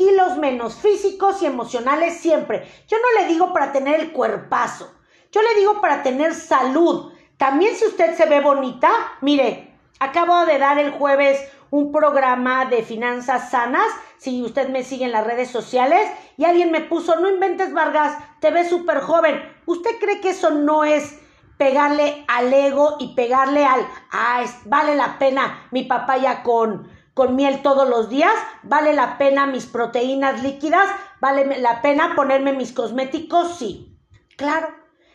kilos 0.00 0.38
menos 0.38 0.76
físicos 0.76 1.42
y 1.42 1.46
emocionales 1.46 2.16
siempre. 2.16 2.66
Yo 2.88 2.96
no 2.96 3.20
le 3.20 3.28
digo 3.28 3.52
para 3.52 3.70
tener 3.70 4.00
el 4.00 4.12
cuerpazo. 4.12 4.90
Yo 5.30 5.42
le 5.42 5.60
digo 5.60 5.82
para 5.82 6.02
tener 6.02 6.32
salud. 6.32 7.12
También 7.36 7.76
si 7.76 7.84
usted 7.84 8.16
se 8.16 8.24
ve 8.24 8.40
bonita, 8.40 8.88
mire, 9.20 9.74
acabo 9.98 10.46
de 10.46 10.58
dar 10.58 10.78
el 10.78 10.92
jueves 10.92 11.38
un 11.68 11.92
programa 11.92 12.64
de 12.64 12.82
finanzas 12.82 13.50
sanas, 13.50 13.86
si 14.16 14.42
usted 14.42 14.70
me 14.70 14.84
sigue 14.84 15.04
en 15.04 15.12
las 15.12 15.26
redes 15.26 15.50
sociales, 15.50 16.00
y 16.38 16.46
alguien 16.46 16.72
me 16.72 16.80
puso, 16.80 17.20
no 17.20 17.28
inventes 17.28 17.74
Vargas, 17.74 18.16
te 18.40 18.50
ves 18.50 18.70
súper 18.70 19.00
joven. 19.00 19.38
¿Usted 19.66 19.90
cree 20.00 20.22
que 20.22 20.30
eso 20.30 20.50
no 20.50 20.82
es 20.82 21.18
pegarle 21.58 22.24
al 22.26 22.50
ego 22.54 22.96
y 23.00 23.14
pegarle 23.14 23.66
al, 23.66 23.86
ah, 24.12 24.42
vale 24.64 24.96
la 24.96 25.18
pena 25.18 25.68
mi 25.70 25.84
papaya 25.84 26.42
con, 26.42 26.88
con 27.20 27.36
miel 27.36 27.60
todos 27.60 27.86
los 27.86 28.08
días? 28.08 28.32
¿Vale 28.62 28.94
la 28.94 29.18
pena 29.18 29.44
mis 29.44 29.66
proteínas 29.66 30.42
líquidas? 30.42 30.88
¿Vale 31.20 31.60
la 31.60 31.82
pena 31.82 32.14
ponerme 32.16 32.54
mis 32.54 32.72
cosméticos? 32.72 33.58
Sí, 33.58 33.94
claro. 34.38 34.68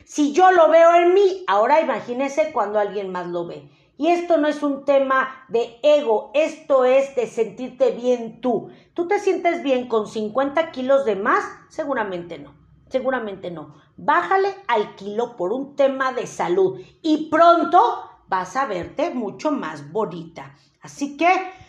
Si 0.03 0.31
yo 0.31 0.51
lo 0.51 0.69
veo 0.69 0.93
en 0.93 1.15
mí, 1.15 1.43
ahora 1.47 1.81
imagínese 1.81 2.51
cuando 2.53 2.77
alguien 2.77 3.11
más 3.11 3.25
lo 3.25 3.47
ve. 3.47 3.71
Y 3.97 4.09
esto 4.09 4.37
no 4.37 4.47
es 4.47 4.61
un 4.61 4.85
tema 4.85 5.47
de 5.47 5.79
ego, 5.81 6.29
esto 6.35 6.85
es 6.85 7.15
de 7.15 7.25
sentirte 7.25 7.89
bien 7.89 8.39
tú. 8.39 8.69
¿Tú 8.93 9.07
te 9.07 9.17
sientes 9.17 9.63
bien 9.63 9.87
con 9.87 10.05
50 10.05 10.69
kilos 10.69 11.05
de 11.05 11.15
más? 11.15 11.43
Seguramente 11.69 12.37
no, 12.37 12.53
seguramente 12.87 13.49
no. 13.49 13.77
Bájale 13.97 14.49
al 14.67 14.93
kilo 14.93 15.35
por 15.35 15.51
un 15.51 15.75
tema 15.75 16.13
de 16.13 16.27
salud 16.27 16.79
y 17.01 17.31
pronto 17.31 17.79
vas 18.27 18.55
a 18.55 18.67
verte 18.67 19.09
mucho 19.09 19.49
más 19.49 19.91
bonita. 19.91 20.53
Así 20.83 21.17
que 21.17 21.64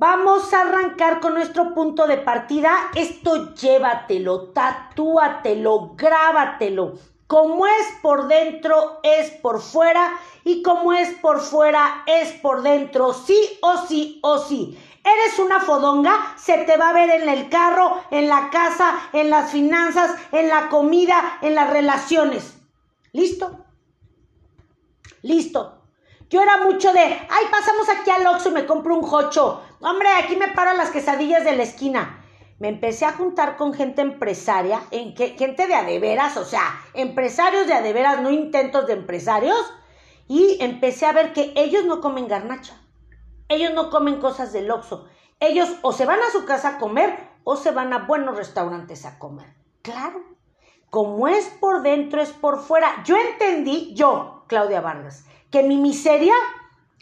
vamos 0.00 0.50
a 0.54 0.62
arrancar 0.62 1.20
con 1.20 1.34
nuestro 1.34 1.74
punto 1.74 2.06
de 2.06 2.16
partida. 2.16 2.70
Esto 2.94 3.54
llévatelo, 3.54 4.48
tatúatelo, 4.48 5.92
grábatelo. 5.94 6.94
Como 7.26 7.66
es 7.66 7.86
por 8.00 8.26
dentro, 8.26 9.00
es 9.02 9.30
por 9.30 9.60
fuera. 9.60 10.18
Y 10.42 10.62
como 10.62 10.94
es 10.94 11.10
por 11.18 11.40
fuera, 11.40 12.02
es 12.06 12.32
por 12.40 12.62
dentro. 12.62 13.12
Sí 13.12 13.38
o 13.60 13.76
sí 13.86 14.18
o 14.22 14.38
sí. 14.38 14.76
Eres 15.04 15.38
una 15.38 15.60
fodonga, 15.60 16.34
se 16.38 16.56
te 16.64 16.78
va 16.78 16.88
a 16.88 16.94
ver 16.94 17.10
en 17.10 17.28
el 17.28 17.50
carro, 17.50 18.02
en 18.10 18.28
la 18.28 18.48
casa, 18.50 18.98
en 19.12 19.28
las 19.28 19.50
finanzas, 19.50 20.14
en 20.32 20.48
la 20.48 20.70
comida, 20.70 21.38
en 21.42 21.54
las 21.54 21.70
relaciones. 21.70 22.56
¿Listo? 23.12 23.64
Listo. 25.20 25.76
Yo 26.30 26.40
era 26.40 26.58
mucho 26.58 26.92
de, 26.92 27.00
ay, 27.00 27.44
pasamos 27.50 27.88
aquí 27.88 28.08
al 28.10 28.26
Oxxo 28.26 28.50
y 28.50 28.52
me 28.52 28.66
compro 28.66 28.94
un 28.94 29.02
jocho. 29.02 29.62
Hombre, 29.80 30.08
aquí 30.22 30.36
me 30.36 30.48
paro 30.48 30.74
las 30.74 30.90
quesadillas 30.90 31.44
de 31.44 31.56
la 31.56 31.62
esquina 31.62 32.20
me 32.60 32.68
empecé 32.68 33.06
a 33.06 33.12
juntar 33.12 33.56
con 33.56 33.72
gente 33.72 34.02
empresaria, 34.02 34.82
en 34.90 35.14
que, 35.14 35.30
gente 35.30 35.66
de 35.66 35.74
adeveras, 35.74 36.36
o 36.36 36.44
sea, 36.44 36.78
empresarios 36.92 37.66
de 37.66 37.72
adeveras, 37.72 38.20
no 38.20 38.30
intentos 38.30 38.86
de 38.86 38.92
empresarios, 38.92 39.72
y 40.28 40.58
empecé 40.60 41.06
a 41.06 41.12
ver 41.12 41.32
que 41.32 41.54
ellos 41.56 41.86
no 41.86 42.02
comen 42.02 42.28
garnacha, 42.28 42.78
ellos 43.48 43.72
no 43.72 43.88
comen 43.88 44.20
cosas 44.20 44.52
del 44.52 44.70
Oxxo, 44.70 45.08
ellos 45.40 45.74
o 45.80 45.92
se 45.92 46.04
van 46.04 46.20
a 46.20 46.30
su 46.30 46.44
casa 46.44 46.68
a 46.68 46.78
comer 46.78 47.18
o 47.44 47.56
se 47.56 47.70
van 47.70 47.94
a 47.94 48.06
buenos 48.06 48.36
restaurantes 48.36 49.06
a 49.06 49.18
comer. 49.18 49.46
Claro, 49.80 50.22
como 50.90 51.28
es 51.28 51.48
por 51.60 51.82
dentro, 51.82 52.20
es 52.20 52.30
por 52.30 52.60
fuera. 52.60 53.02
Yo 53.06 53.16
entendí, 53.16 53.94
yo, 53.94 54.44
Claudia 54.48 54.82
Vargas, 54.82 55.24
que 55.50 55.62
mi 55.62 55.78
miseria 55.78 56.34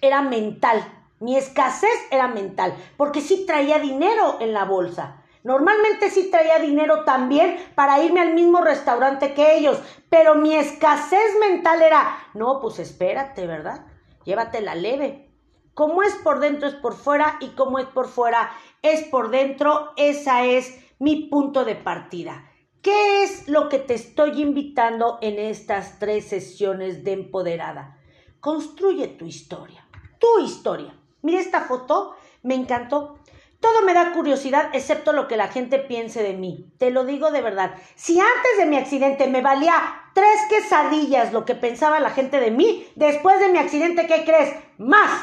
era 0.01 0.23
mental, 0.23 0.98
mi 1.21 1.37
escasez 1.37 1.91
era 2.11 2.29
mental, 2.29 2.75
porque 2.97 3.21
sí 3.21 3.45
traía 3.47 3.79
dinero 3.79 4.39
en 4.41 4.53
la 4.53 4.65
bolsa 4.65 5.25
Normalmente 5.45 6.11
sí 6.11 6.31
traía 6.31 6.59
dinero 6.59 7.05
también 7.05 7.57
para 7.75 8.03
irme 8.03 8.21
al 8.21 8.35
mismo 8.35 8.61
restaurante 8.61 9.35
que 9.35 9.57
ellos, 9.57 9.81
pero 10.11 10.35
mi 10.35 10.55
escasez 10.55 11.39
mental 11.41 11.81
era, 11.81 12.19
no, 12.35 12.61
pues 12.61 12.79
espérate, 12.79 13.47
¿verdad? 13.47 13.87
Llévatela 14.25 14.75
leve. 14.75 15.33
Como 15.75 16.03
es 16.03 16.15
por 16.17 16.41
dentro 16.41 16.69
es 16.69 16.75
por 16.75 16.95
fuera 16.95 17.39
y 17.41 17.49
como 17.51 17.79
es 17.79 17.87
por 17.87 18.09
fuera 18.09 18.51
es 18.83 19.05
por 19.05 19.31
dentro, 19.31 19.93
esa 19.97 20.45
es 20.45 20.85
mi 20.99 21.29
punto 21.29 21.65
de 21.65 21.77
partida. 21.77 22.51
¿Qué 22.83 23.23
es 23.23 23.49
lo 23.49 23.69
que 23.69 23.79
te 23.79 23.95
estoy 23.95 24.43
invitando 24.43 25.19
en 25.23 25.39
estas 25.39 25.99
tres 25.99 26.29
sesiones 26.29 27.05
de 27.05 27.13
empoderada? 27.13 27.99
Construye 28.41 29.09
tu 29.09 29.25
historia, 29.25 29.89
tu 30.19 30.45
historia. 30.45 30.98
Mira 31.29 31.43
esta 31.43 31.61
foto, 31.61 32.17
me 32.43 32.55
encantó. 32.55 33.19
Todo 33.61 33.83
me 33.83 33.93
da 33.93 34.13
curiosidad 34.13 34.71
excepto 34.73 35.13
lo 35.13 35.29
que 35.29 35.37
la 35.37 35.49
gente 35.49 35.79
piense 35.79 36.23
de 36.23 36.33
mí. 36.33 36.73
Te 36.79 36.91
lo 36.91 37.05
digo 37.05 37.31
de 37.31 37.43
verdad. 37.43 37.75
Si 37.97 38.19
antes 38.19 38.57
de 38.57 38.65
mi 38.65 38.79
accidente 38.79 39.27
me 39.27 39.43
valía 39.43 39.75
tres 40.15 40.41
quesadillas 40.49 41.35
lo 41.35 41.45
que 41.45 41.55
pensaba 41.55 42.01
la 42.01 42.09
gente 42.09 42.41
de 42.41 42.51
mí, 42.51 42.91
después 42.97 43.41
de 43.41 43.51
mi 43.51 43.59
accidente, 43.59 44.07
¿qué 44.07 44.25
crees? 44.25 44.55
Más. 44.79 45.21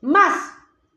Más. 0.00 0.34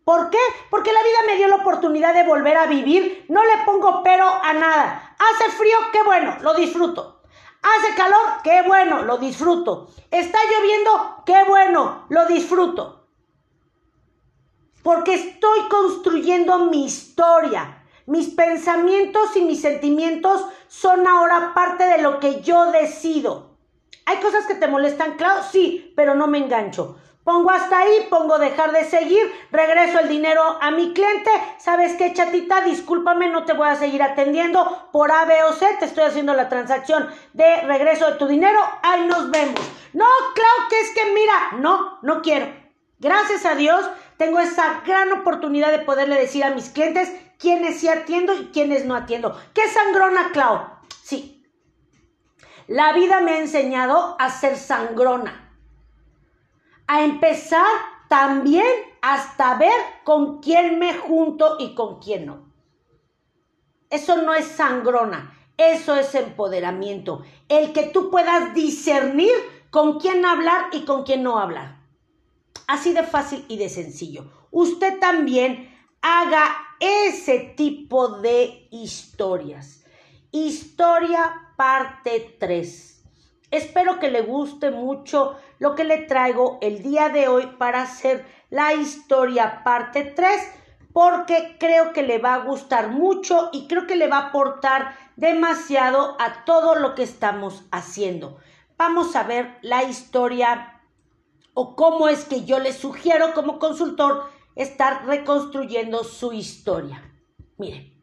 ¿Por 0.05 0.29
qué? 0.29 0.39
Porque 0.69 0.93
la 0.93 1.03
vida 1.03 1.17
me 1.27 1.36
dio 1.36 1.50
la 1.50 1.57
oportunidad 1.57 2.13
de 2.13 2.24
volver 2.24 2.55
a 2.55 2.67
vivir. 2.67 3.25
No 3.27 3.43
le 3.43 3.65
pongo 3.65 4.01
pero 4.01 4.25
a 4.25 4.53
nada. 4.53 5.13
Hace 5.19 5.51
frío, 5.51 5.75
qué 5.91 6.03
bueno, 6.03 6.38
lo 6.39 6.53
disfruto. 6.53 7.22
Hace 7.62 7.95
calor, 7.95 8.41
qué 8.45 8.62
bueno, 8.62 9.01
lo 9.01 9.17
disfruto. 9.17 9.89
Está 10.10 10.39
lloviendo, 10.50 11.24
qué 11.25 11.43
bueno, 11.43 12.05
lo 12.07 12.25
disfruto 12.27 12.95
porque 14.86 15.15
estoy 15.15 15.62
construyendo 15.68 16.60
mi 16.65 16.86
historia. 16.86 17.82
Mis 18.06 18.27
pensamientos 18.27 19.36
y 19.36 19.42
mis 19.42 19.60
sentimientos 19.60 20.46
son 20.68 21.08
ahora 21.08 21.54
parte 21.56 21.86
de 21.86 22.04
lo 22.04 22.20
que 22.20 22.42
yo 22.42 22.72
decido. 22.72 23.58
¿Hay 24.06 24.18
cosas 24.18 24.46
que 24.46 24.54
te 24.54 24.68
molestan? 24.68 25.18
Claro, 25.18 25.42
sí, 25.42 25.92
pero 25.96 26.13
no 26.13 26.27
me 26.27 26.38
engancho. 26.38 27.00
Pongo 27.24 27.50
hasta 27.50 27.80
ahí, 27.80 28.06
pongo 28.12 28.38
dejar 28.38 28.74
de 28.74 28.86
seguir, 28.86 29.27
regreso 29.50 30.01
el 30.01 30.08
dinero 30.08 30.60
a 30.62 30.70
mi 30.70 30.94
cliente. 30.94 31.32
¿Sabes 31.58 31.96
qué, 31.96 32.13
chatita? 32.13 32.62
Discúlpame, 32.62 33.30
no 33.30 33.44
te 33.44 33.54
voy 33.54 33.68
a 33.68 33.75
seguir 33.75 34.04
atendiendo 34.04 34.89
por 34.92 35.12
A, 35.12 35.25
B 35.25 35.34
o 35.50 35.54
C. 35.54 35.65
Te 35.80 35.86
estoy 35.86 36.04
haciendo 36.04 36.36
la 36.36 36.48
transacción 36.48 37.10
de 37.34 37.62
regreso 37.62 38.12
de 38.12 38.18
tu 38.18 38.27
dinero. 38.27 38.60
Ahí 38.84 39.08
nos 39.08 39.32
vemos. 39.32 39.60
No, 39.94 40.06
claro 40.36 40.70
que 40.70 40.80
es 40.80 40.92
que 40.92 41.12
mira, 41.12 41.58
no, 41.58 41.98
no 42.04 42.22
quiero. 42.22 42.64
Gracias 43.00 43.46
a 43.46 43.56
Dios, 43.56 43.86
tengo 44.18 44.40
esa 44.40 44.82
gran 44.86 45.12
oportunidad 45.12 45.72
de 45.72 45.80
poderle 45.80 46.16
decir 46.16 46.44
a 46.44 46.52
mis 46.52 46.70
clientes 46.70 47.12
quiénes 47.38 47.80
sí 47.80 47.88
atiendo 47.88 48.34
y 48.34 48.48
quiénes 48.48 48.86
no 48.86 48.96
atiendo. 48.96 49.40
¿Qué 49.54 49.68
sangrona, 49.68 50.32
Clau? 50.32 50.62
Sí. 51.04 51.44
La 52.68 52.94
vida 52.94 53.22
me 53.22 53.32
ha 53.32 53.40
enseñado 53.40 54.16
a 54.20 54.30
ser 54.30 54.58
sangrona 54.58 55.46
a 56.88 57.04
empezar 57.04 57.66
también 58.08 58.66
hasta 59.02 59.56
ver 59.56 59.74
con 60.04 60.40
quién 60.40 60.80
me 60.80 60.94
junto 60.96 61.58
y 61.60 61.74
con 61.74 62.00
quién 62.00 62.25
no. 62.25 62.54
Eso 63.90 64.18
no 64.22 64.34
es 64.34 64.46
sangrona, 64.46 65.38
eso 65.58 65.96
es 65.96 66.14
empoderamiento. 66.16 67.24
El 67.50 67.74
que 67.74 67.84
tú 67.84 68.10
puedas 68.10 68.54
discernir 68.54 69.34
con 69.70 70.00
quién 70.00 70.25
hablar 70.25 70.70
y 70.72 70.86
con 70.86 71.04
quién 71.04 71.24
no 71.24 71.40
hablar. 71.40 71.85
Así 72.67 72.93
de 72.93 73.03
fácil 73.03 73.45
y 73.48 73.57
de 73.57 73.69
sencillo. 73.69 74.31
Usted 74.51 75.00
también 75.00 75.74
haga 76.01 76.55
ese 76.79 77.53
tipo 77.55 78.19
de 78.19 78.67
historias. 78.72 79.84
Historia 80.31 81.53
parte 81.55 82.36
3 82.39 82.95
Espero 83.55 84.00
que 84.00 84.10
le 84.10 84.22
guste 84.22 84.72
mucho 84.72 85.38
lo 85.60 85.75
que 85.75 85.86
le 85.86 86.00
traigo 86.00 86.57
el 86.62 86.81
día 86.81 87.07
de 87.07 87.29
hoy 87.29 87.45
para 87.57 87.84
hacer 87.84 88.25
la 88.50 88.74
historia 88.74 89.63
parte 89.63 90.03
3 90.03 90.51
porque 90.91 91.55
creo 91.57 91.93
que 91.93 92.03
le 92.03 92.17
va 92.17 92.34
a 92.34 92.39
gustar 92.39 92.89
mucho 92.89 93.50
y 93.53 93.67
creo 93.67 93.88
que 93.88 93.95
le 93.95 94.07
va 94.07 94.17
a 94.17 94.27
aportar 94.27 94.98
demasiado 95.15 96.17
a 96.19 96.43
todo 96.43 96.75
lo 96.75 96.95
que 96.95 97.03
estamos 97.03 97.63
haciendo. 97.72 98.38
Vamos 98.77 99.15
a 99.15 99.24
ver 99.24 99.57
la 99.62 99.84
historia 99.84 100.75
o 101.56 101.76
cómo 101.76 102.08
es 102.10 102.26
que 102.26 102.46
yo 102.46 102.60
le 102.60 102.74
sugiero 102.74 103.34
como 103.34 103.58
consultor 103.58 104.30
estar 104.56 105.06
reconstruyendo 105.08 106.04
su 106.04 106.34
historia. 106.34 107.02
Mire, 107.58 107.98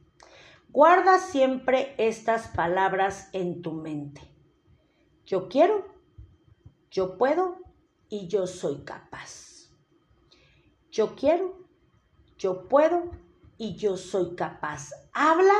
guarda 0.70 1.18
siempre 1.18 1.94
estas 1.98 2.48
palabras 2.48 3.28
en 3.32 3.62
tu 3.62 3.72
mente. 3.72 4.22
Yo 5.26 5.48
quiero, 5.48 5.86
yo 6.90 7.18
puedo 7.18 7.58
y 8.08 8.26
yo 8.26 8.46
soy 8.46 8.84
capaz. 8.84 9.70
Yo 10.90 11.14
quiero, 11.14 11.66
yo 12.38 12.68
puedo 12.68 13.10
y 13.58 13.76
yo 13.76 13.96
soy 13.98 14.34
capaz. 14.34 14.90
Habla 15.12 15.54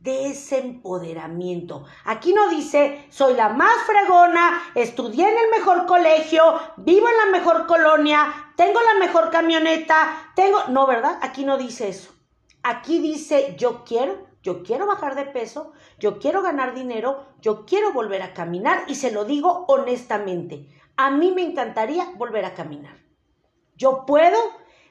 de 0.00 0.28
ese 0.28 0.58
empoderamiento. 0.58 1.84
Aquí 2.04 2.32
no 2.32 2.48
dice, 2.48 3.06
soy 3.10 3.34
la 3.34 3.48
más 3.48 3.82
fregona, 3.84 4.62
estudié 4.74 5.28
en 5.28 5.38
el 5.38 5.50
mejor 5.58 5.86
colegio, 5.86 6.42
vivo 6.76 7.08
en 7.08 7.16
la 7.16 7.38
mejor 7.38 7.66
colonia, 7.66 8.52
tengo 8.56 8.80
la 8.80 8.98
mejor 9.04 9.30
camioneta, 9.30 10.32
tengo... 10.36 10.58
No, 10.68 10.86
¿verdad? 10.86 11.18
Aquí 11.22 11.44
no 11.44 11.58
dice 11.58 11.88
eso. 11.88 12.12
Aquí 12.62 13.00
dice, 13.00 13.56
yo 13.58 13.84
quiero, 13.84 14.26
yo 14.42 14.62
quiero 14.62 14.86
bajar 14.86 15.14
de 15.14 15.24
peso, 15.24 15.72
yo 15.98 16.18
quiero 16.18 16.42
ganar 16.42 16.74
dinero, 16.74 17.26
yo 17.40 17.66
quiero 17.66 17.92
volver 17.92 18.22
a 18.22 18.34
caminar 18.34 18.84
y 18.86 18.94
se 18.94 19.10
lo 19.10 19.24
digo 19.24 19.64
honestamente. 19.68 20.68
A 20.96 21.10
mí 21.10 21.32
me 21.32 21.42
encantaría 21.42 22.12
volver 22.16 22.44
a 22.44 22.54
caminar. 22.54 22.96
Yo 23.76 24.04
puedo 24.06 24.38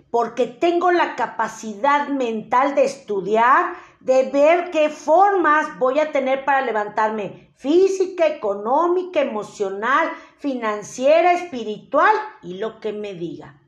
porque 0.09 0.47
tengo 0.47 0.91
la 0.91 1.15
capacidad 1.15 2.07
mental 2.07 2.75
de 2.75 2.85
estudiar, 2.85 3.75
de 3.99 4.29
ver 4.29 4.71
qué 4.71 4.89
formas 4.89 5.77
voy 5.79 5.99
a 5.99 6.11
tener 6.11 6.45
para 6.45 6.61
levantarme 6.61 7.51
física, 7.55 8.27
económica, 8.27 9.21
emocional, 9.21 10.09
financiera, 10.37 11.33
espiritual 11.33 12.13
y 12.41 12.59
lo 12.59 12.79
que 12.79 12.93
me 12.93 13.13
diga. 13.13 13.59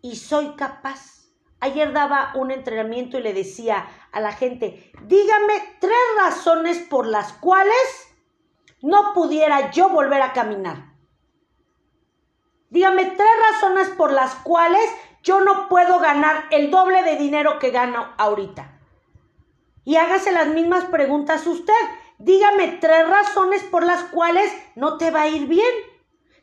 Y 0.00 0.16
soy 0.16 0.54
capaz. 0.56 1.28
Ayer 1.60 1.92
daba 1.92 2.32
un 2.34 2.50
entrenamiento 2.50 3.18
y 3.18 3.22
le 3.22 3.32
decía 3.32 3.86
a 4.12 4.20
la 4.20 4.32
gente, 4.32 4.92
dígame 5.02 5.54
tres 5.80 5.96
razones 6.18 6.78
por 6.78 7.06
las 7.06 7.32
cuales 7.32 7.74
no 8.82 9.14
pudiera 9.14 9.70
yo 9.70 9.88
volver 9.88 10.20
a 10.20 10.32
caminar. 10.32 10.92
Dígame 12.68 13.04
tres 13.06 13.28
razones 13.50 13.88
por 13.90 14.12
las 14.12 14.34
cuales 14.36 14.84
yo 15.22 15.40
no 15.40 15.68
puedo 15.68 16.00
ganar 16.00 16.44
el 16.50 16.70
doble 16.70 17.02
de 17.02 17.16
dinero 17.16 17.58
que 17.58 17.70
gano 17.70 18.12
ahorita. 18.18 18.73
Y 19.84 19.96
hágase 19.96 20.32
las 20.32 20.48
mismas 20.48 20.84
preguntas 20.84 21.46
usted. 21.46 21.72
Dígame 22.18 22.78
tres 22.80 23.08
razones 23.08 23.62
por 23.64 23.84
las 23.84 24.04
cuales 24.04 24.50
no 24.76 24.98
te 24.98 25.10
va 25.10 25.22
a 25.22 25.28
ir 25.28 25.46
bien 25.46 25.74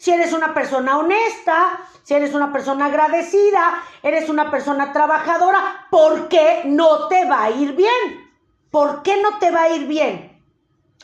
si 0.02 0.10
eres 0.10 0.34
una 0.34 0.56
persona 0.56 0.98
honesta, 0.98 1.80
si 2.02 2.16
eres 2.16 2.34
una 2.34 2.52
persona 2.52 2.88
agradecida, 2.88 3.84
eres 4.02 4.30
una 4.30 4.50
persona 4.50 4.92
trabajadora, 4.92 5.86
¿por 5.92 6.28
qué 6.28 6.64
no 6.66 7.08
te 7.08 7.26
va 7.26 7.44
a 7.44 7.52
ir 7.52 7.76
bien? 7.76 8.32
¿Por 8.72 9.04
qué 9.04 9.22
no 9.22 9.38
te 9.38 9.52
va 9.52 9.62
a 9.62 9.70
ir 9.70 9.86
bien? 9.86 10.42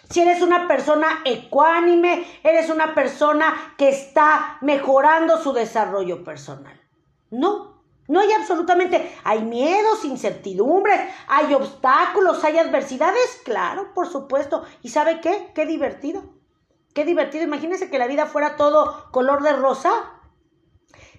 Si 0.10 0.22
eres 0.22 0.42
una 0.42 0.68
persona 0.68 1.22
ecuánime, 1.26 2.26
eres 2.42 2.72
una 2.72 2.96
persona 2.96 3.76
que 3.78 3.90
está 3.90 4.58
mejorando 4.62 5.38
su 5.44 5.54
desarrollo 5.54 6.24
personal. 6.24 6.82
No, 7.30 7.77
no 8.08 8.22
hay 8.22 8.32
absolutamente, 8.32 9.14
hay 9.24 9.42
miedos, 9.44 10.06
incertidumbres, 10.06 11.00
hay 11.28 11.54
obstáculos, 11.54 12.44
hay 12.44 12.58
adversidades, 12.58 13.42
claro, 13.44 13.94
por 13.94 14.08
supuesto. 14.08 14.64
¿Y 14.82 14.90
sabe 14.90 15.20
qué? 15.20 15.52
Qué 15.54 15.66
divertido. 15.66 16.24
Qué 16.94 17.04
divertido. 17.04 17.44
Imagínense 17.44 17.90
que 17.90 18.00
la 18.00 18.08
vida 18.08 18.26
fuera 18.26 18.56
todo 18.56 19.12
color 19.12 19.44
de 19.44 19.54
rosa. 19.54 19.92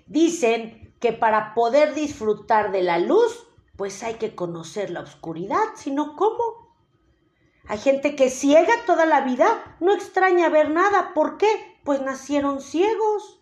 Dicen 0.07 0.95
que 0.99 1.13
para 1.13 1.55
poder 1.55 1.95
disfrutar 1.95 2.73
de 2.73 2.83
la 2.83 2.99
luz, 2.99 3.47
pues 3.77 4.03
hay 4.03 4.15
que 4.15 4.35
conocer 4.35 4.91
la 4.91 5.01
oscuridad, 5.01 5.63
si 5.77 5.91
no, 5.91 6.17
¿cómo? 6.17 6.69
Hay 7.69 7.79
gente 7.79 8.17
que 8.17 8.31
ciega 8.31 8.73
toda 8.87 9.05
la 9.05 9.21
vida, 9.21 9.77
no 9.79 9.93
extraña 9.93 10.49
ver 10.49 10.71
nada. 10.71 11.13
¿Por 11.15 11.37
qué? 11.37 11.79
Pues 11.85 12.01
nacieron 12.01 12.63
ciegos. 12.63 13.38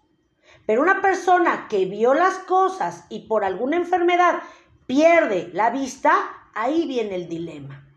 Pero 0.67 0.83
una 0.83 1.01
persona 1.01 1.67
que 1.69 1.87
vio 1.87 2.13
las 2.15 2.35
cosas 2.39 3.05
y 3.09 3.21
por 3.21 3.45
alguna 3.45 3.77
enfermedad 3.77 4.43
pierde 4.87 5.51
la 5.53 5.71
vista, 5.71 6.13
ahí 6.55 6.87
viene 6.87 7.15
el 7.15 7.29
dilema. 7.29 7.89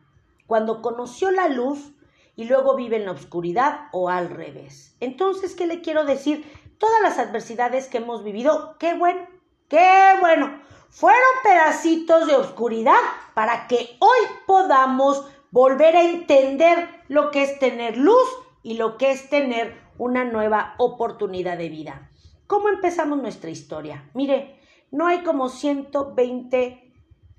Cuando 0.48 0.82
conoció 0.82 1.32
la 1.32 1.48
luz, 1.48 1.94
y 2.40 2.46
luego 2.46 2.74
vive 2.74 2.96
en 2.96 3.04
la 3.04 3.12
oscuridad 3.12 3.90
o 3.92 4.08
al 4.08 4.30
revés. 4.30 4.96
Entonces, 5.02 5.56
¿qué 5.56 5.68
le 5.68 5.82
quiero 5.82 6.06
decir? 6.06 6.50
Todas 6.78 7.02
las 7.02 7.20
adversidades 7.20 7.88
que 7.88 7.98
hemos 7.98 8.24
vivido, 8.24 8.78
qué 8.80 8.94
bueno, 8.94 9.28
qué 9.68 10.14
bueno, 10.22 10.62
fueron 10.90 11.20
pedacitos 11.44 12.28
de 12.28 12.36
oscuridad 12.36 12.96
para 13.34 13.68
que 13.68 13.98
hoy 14.00 14.28
podamos 14.48 15.26
volver 15.52 15.98
a 15.98 16.04
entender 16.04 16.88
lo 17.10 17.30
que 17.30 17.44
es 17.44 17.60
tener 17.60 17.98
luz 17.98 18.30
y 18.64 18.76
lo 18.76 18.98
que 18.98 19.12
es 19.12 19.30
tener 19.30 19.78
una 19.98 20.24
nueva 20.24 20.76
oportunidad 20.78 21.58
de 21.58 21.68
vida. 21.68 22.09
¿Cómo 22.50 22.70
empezamos 22.70 23.22
nuestra 23.22 23.52
historia? 23.52 24.10
Mire, 24.16 24.60
no 24.90 25.06
hay 25.06 25.22
como 25.22 25.50
120 25.50 26.96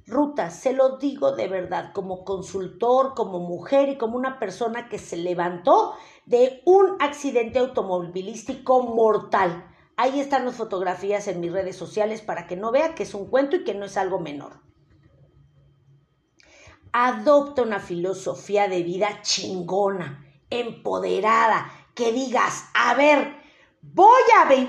rutas, 0.07 0.55
se 0.55 0.73
lo 0.73 0.99
digo 0.99 1.33
de 1.33 1.49
verdad, 1.49 1.91
como 1.93 2.25
consultor, 2.25 3.15
como 3.17 3.41
mujer 3.41 3.89
y 3.89 3.99
como 3.99 4.17
una 4.17 4.39
persona 4.39 4.89
que 4.89 4.99
se 5.01 5.17
levantó 5.17 5.95
de 6.27 6.63
un 6.65 6.95
accidente 7.01 7.59
automovilístico 7.59 8.85
mortal. 8.85 9.69
Ahí 9.97 10.21
están 10.21 10.45
las 10.45 10.55
fotografías 10.55 11.27
en 11.27 11.41
mis 11.41 11.51
redes 11.51 11.75
sociales 11.75 12.23
para 12.23 12.47
que 12.47 12.55
no 12.55 12.71
vea 12.71 12.95
que 12.95 13.03
es 13.03 13.13
un 13.13 13.27
cuento 13.27 13.57
y 13.57 13.65
que 13.65 13.75
no 13.75 13.87
es 13.87 13.97
algo 13.97 14.21
menor. 14.21 14.61
Adopta 16.93 17.63
una 17.63 17.81
filosofía 17.81 18.69
de 18.69 18.85
vida 18.85 19.23
chingona, 19.23 20.25
empoderada, 20.51 21.69
que 21.97 22.13
digas, 22.13 22.69
a 22.75 22.95
ver, 22.95 23.40
voy 23.83 24.23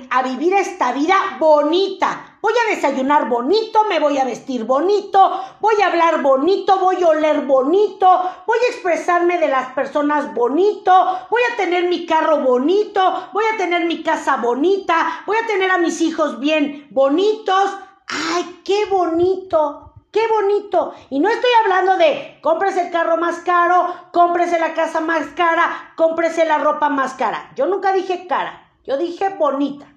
a, 0.09 0.23
vivir 0.23 0.53
esta 0.53 0.91
vida 0.91 1.15
bonita, 1.39 2.27
Voy 2.41 2.53
a 2.53 2.73
desayunar 2.73 3.29
bonito, 3.29 3.83
me 3.83 3.99
voy 3.99 4.17
a 4.17 4.25
vestir 4.25 4.63
bonito, 4.63 5.41
voy 5.59 5.75
a 5.79 5.87
hablar 5.87 6.23
bonito, 6.23 6.79
voy 6.79 7.03
a 7.03 7.09
oler 7.09 7.41
bonito, 7.41 8.07
voy 8.47 8.57
a 8.57 8.71
expresarme 8.71 9.37
de 9.37 9.47
las 9.47 9.73
personas 9.73 10.33
bonito, 10.33 10.91
voy 11.29 11.41
a 11.53 11.55
tener 11.55 11.87
mi 11.87 12.07
carro 12.07 12.39
bonito, 12.39 13.29
voy 13.31 13.43
a 13.53 13.57
tener 13.57 13.85
mi 13.85 14.01
casa 14.01 14.37
bonita, 14.37 15.21
voy 15.27 15.37
a 15.37 15.45
tener 15.45 15.69
a 15.69 15.77
mis 15.77 16.01
hijos 16.01 16.39
bien 16.39 16.87
bonitos. 16.89 17.77
¡Ay, 18.07 18.61
qué 18.65 18.85
bonito! 18.85 19.93
¡Qué 20.11 20.27
bonito! 20.27 20.95
Y 21.11 21.19
no 21.19 21.29
estoy 21.29 21.51
hablando 21.63 21.97
de 21.97 22.39
cómprese 22.41 22.87
el 22.87 22.91
carro 22.91 23.17
más 23.17 23.41
caro, 23.41 23.93
cómprese 24.11 24.59
la 24.59 24.73
casa 24.73 24.99
más 24.99 25.27
cara, 25.35 25.93
cómprese 25.95 26.43
la 26.45 26.57
ropa 26.57 26.89
más 26.89 27.13
cara. 27.13 27.51
Yo 27.55 27.67
nunca 27.67 27.93
dije 27.93 28.25
cara, 28.25 28.70
yo 28.83 28.97
dije 28.97 29.29
bonita. 29.37 29.87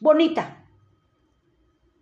bonita. 0.00 0.64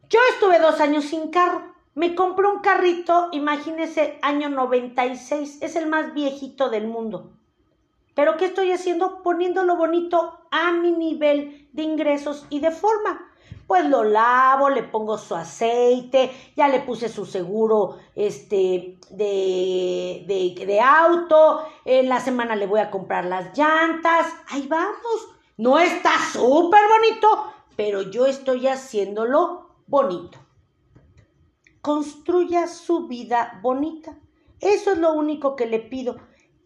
Yo 0.08 0.18
estuve 0.32 0.58
dos 0.58 0.80
años 0.80 1.04
sin 1.04 1.30
carro. 1.30 1.72
Me 1.94 2.14
compré 2.14 2.48
un 2.48 2.60
carrito, 2.60 3.28
imagínese, 3.32 4.18
año 4.22 4.48
96. 4.48 5.62
Es 5.62 5.76
el 5.76 5.86
más 5.86 6.12
viejito 6.12 6.68
del 6.68 6.86
mundo. 6.86 7.32
Pero 8.14 8.36
¿qué 8.36 8.46
estoy 8.46 8.72
haciendo? 8.72 9.22
Poniéndolo 9.22 9.76
bonito 9.76 10.40
a 10.50 10.72
mi 10.72 10.92
nivel 10.92 11.68
de 11.72 11.82
ingresos 11.82 12.46
y 12.50 12.60
de 12.60 12.70
forma. 12.70 13.31
Pues 13.66 13.86
lo 13.86 14.04
lavo, 14.04 14.68
le 14.68 14.82
pongo 14.82 15.16
su 15.18 15.34
aceite, 15.34 16.30
ya 16.56 16.68
le 16.68 16.80
puse 16.80 17.08
su 17.08 17.24
seguro 17.24 17.98
este, 18.14 18.98
de, 19.10 20.24
de, 20.26 20.66
de 20.66 20.80
auto, 20.80 21.64
en 21.84 22.08
la 22.08 22.20
semana 22.20 22.56
le 22.56 22.66
voy 22.66 22.80
a 22.80 22.90
comprar 22.90 23.24
las 23.24 23.56
llantas, 23.56 24.26
ahí 24.48 24.66
vamos. 24.68 25.28
No 25.56 25.78
está 25.78 26.12
súper 26.32 26.80
bonito, 26.98 27.52
pero 27.76 28.02
yo 28.02 28.26
estoy 28.26 28.66
haciéndolo 28.66 29.68
bonito. 29.86 30.38
Construya 31.80 32.66
su 32.66 33.06
vida 33.06 33.60
bonita. 33.62 34.18
Eso 34.60 34.92
es 34.92 34.98
lo 34.98 35.12
único 35.12 35.56
que 35.56 35.66
le 35.66 35.80
pido 35.80 36.16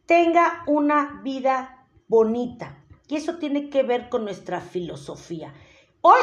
tenga 0.07 0.63
una 0.67 1.21
vida 1.23 1.87
bonita. 2.09 2.83
Y 3.09 3.17
eso 3.17 3.37
tiene 3.37 3.69
que 3.69 3.83
ver 3.83 4.09
con 4.09 4.25
nuestra 4.25 4.61
filosofía. 4.61 5.53
Hoy 6.01 6.21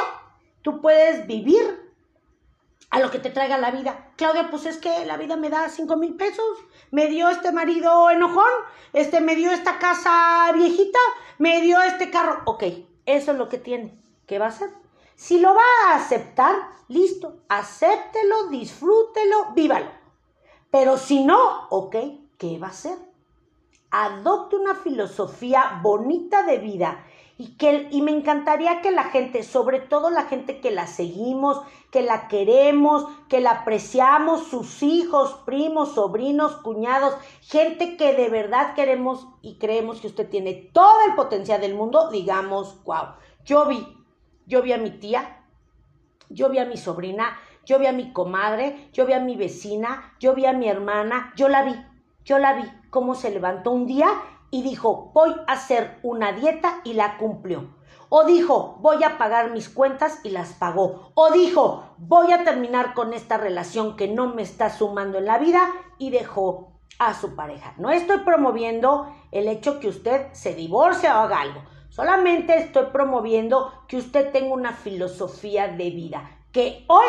tú 0.64 0.82
puedes 0.82 1.28
vivir 1.28 1.94
a 2.90 3.00
lo 3.00 3.12
que 3.12 3.20
te 3.20 3.30
traiga 3.30 3.58
la 3.58 3.70
vida. 3.70 4.12
Claudia, 4.18 4.50
pues 4.50 4.66
es 4.66 4.78
que 4.78 5.06
la 5.06 5.18
vida 5.18 5.36
me 5.36 5.50
da 5.50 5.70
cinco 5.70 5.96
mil 5.96 6.16
pesos, 6.16 6.46
me 6.90 7.08
dio 7.08 7.30
este 7.30 7.52
marido 7.52 8.10
enojón, 8.10 8.52
este 8.94 9.22
me 9.22 9.36
dio 9.36 9.52
esta 9.52 9.78
casa 9.78 10.52
viejita, 10.56 11.00
me 11.38 11.62
dio 11.62 11.80
este 11.82 12.10
carro. 12.10 12.42
Ok, 12.46 12.64
eso 13.06 13.32
es 13.32 13.38
lo 13.38 13.50
que 13.50 13.60
tiene. 13.60 13.96
¿Qué 14.26 14.40
va 14.40 14.46
a 14.46 14.50
hacer? 14.50 14.70
Si 15.16 15.40
lo 15.40 15.54
va 15.54 15.62
a 15.88 15.96
aceptar, 15.96 16.56
listo, 16.88 17.42
acéptelo, 17.50 18.48
disfrútelo, 18.48 19.52
vívalo. 19.54 19.92
Pero 20.72 20.98
si 20.98 21.24
no, 21.24 21.68
ok, 21.70 21.96
¿qué 22.40 22.58
va 22.58 22.68
a 22.68 22.72
hacer? 22.72 22.98
adopte 23.94 24.56
una 24.56 24.74
filosofía 24.74 25.80
bonita 25.84 26.42
de 26.42 26.58
vida 26.58 27.06
y, 27.44 27.58
que, 27.58 27.90
y 27.92 28.02
me 28.02 28.12
encantaría 28.12 28.80
que 28.80 28.90
la 28.90 29.04
gente, 29.04 29.44
sobre 29.44 29.82
todo 29.82 30.10
la 30.10 30.24
gente 30.24 30.62
que 30.62 30.72
la 30.72 30.88
seguimos, 30.88 31.62
que 31.92 32.02
la 32.02 32.30
queremos, 32.30 33.06
que 33.28 33.42
la 33.42 33.52
apreciamos, 33.52 34.48
sus 34.48 34.82
hijos, 34.82 35.42
primos, 35.46 35.94
sobrinos, 35.96 36.56
cuñados, 36.56 37.18
gente 37.42 37.98
que 37.98 38.14
de 38.14 38.30
verdad 38.30 38.76
queremos 38.76 39.28
y 39.42 39.58
creemos 39.58 40.00
que 40.00 40.08
usted 40.08 40.30
tiene 40.30 40.54
todo 40.74 40.96
el 41.06 41.16
potencial 41.16 41.60
del 41.60 41.76
mundo, 41.76 42.10
digamos, 42.12 42.82
wow, 42.86 43.16
yo 43.44 43.66
vi, 43.66 43.86
yo 44.46 44.62
vi 44.62 44.72
a 44.72 44.78
mi 44.78 44.92
tía, 44.92 45.44
yo 46.30 46.48
vi 46.48 46.60
a 46.60 46.66
mi 46.66 46.78
sobrina, 46.78 47.38
yo 47.66 47.78
vi 47.78 47.88
a 47.88 47.92
mi 47.92 48.14
comadre, 48.14 48.88
yo 48.94 49.06
vi 49.06 49.12
a 49.12 49.20
mi 49.20 49.36
vecina, 49.36 50.16
yo 50.18 50.34
vi 50.34 50.46
a 50.46 50.54
mi 50.54 50.70
hermana, 50.70 51.34
yo 51.36 51.50
la 51.50 51.64
vi, 51.64 51.76
yo 52.24 52.40
la 52.40 52.54
vi 52.54 52.64
cómo 52.90 53.16
se 53.16 53.32
levantó 53.32 53.72
un 53.72 53.86
día 53.86 54.08
y 54.54 54.62
dijo, 54.62 55.10
voy 55.16 55.34
a 55.48 55.54
hacer 55.54 55.98
una 56.04 56.32
dieta 56.32 56.82
y 56.84 56.94
la 56.94 57.18
cumplió. 57.18 57.74
O 58.10 58.24
dijo, 58.24 58.78
voy 58.82 59.04
a 59.04 59.18
pagar 59.18 59.50
mis 59.50 59.68
cuentas 59.68 60.20
y 60.24 60.30
las 60.30 60.54
pagó. 60.54 61.10
O 61.16 61.32
dijo, 61.32 61.96
voy 61.98 62.32
a 62.32 62.44
terminar 62.44 62.94
con 62.94 63.14
esta 63.14 63.38
relación 63.38 63.96
que 63.96 64.08
no 64.08 64.28
me 64.28 64.44
está 64.44 64.70
sumando 64.70 65.18
en 65.18 65.26
la 65.26 65.40
vida 65.40 65.72
y 65.98 66.12
dejó 66.12 66.72
a 67.00 67.16
su 67.16 67.36
pareja. 67.36 67.74
No 67.80 67.90
estoy 67.90 68.20
promoviendo 68.20 69.12
el 69.32 69.48
hecho 69.48 69.80
que 69.80 69.88
usted 69.88 70.28
se 70.34 70.54
divorcie 70.54 71.10
o 71.10 71.14
haga 71.14 71.42
algo. 71.42 71.64
Solamente 71.90 72.56
estoy 72.56 72.92
promoviendo 72.94 73.74
que 73.88 73.98
usted 73.98 74.32
tenga 74.32 74.54
una 74.54 74.74
filosofía 74.74 75.68
de 75.68 75.90
vida. 75.90 76.30
Que 76.52 76.86
hoy 76.90 77.08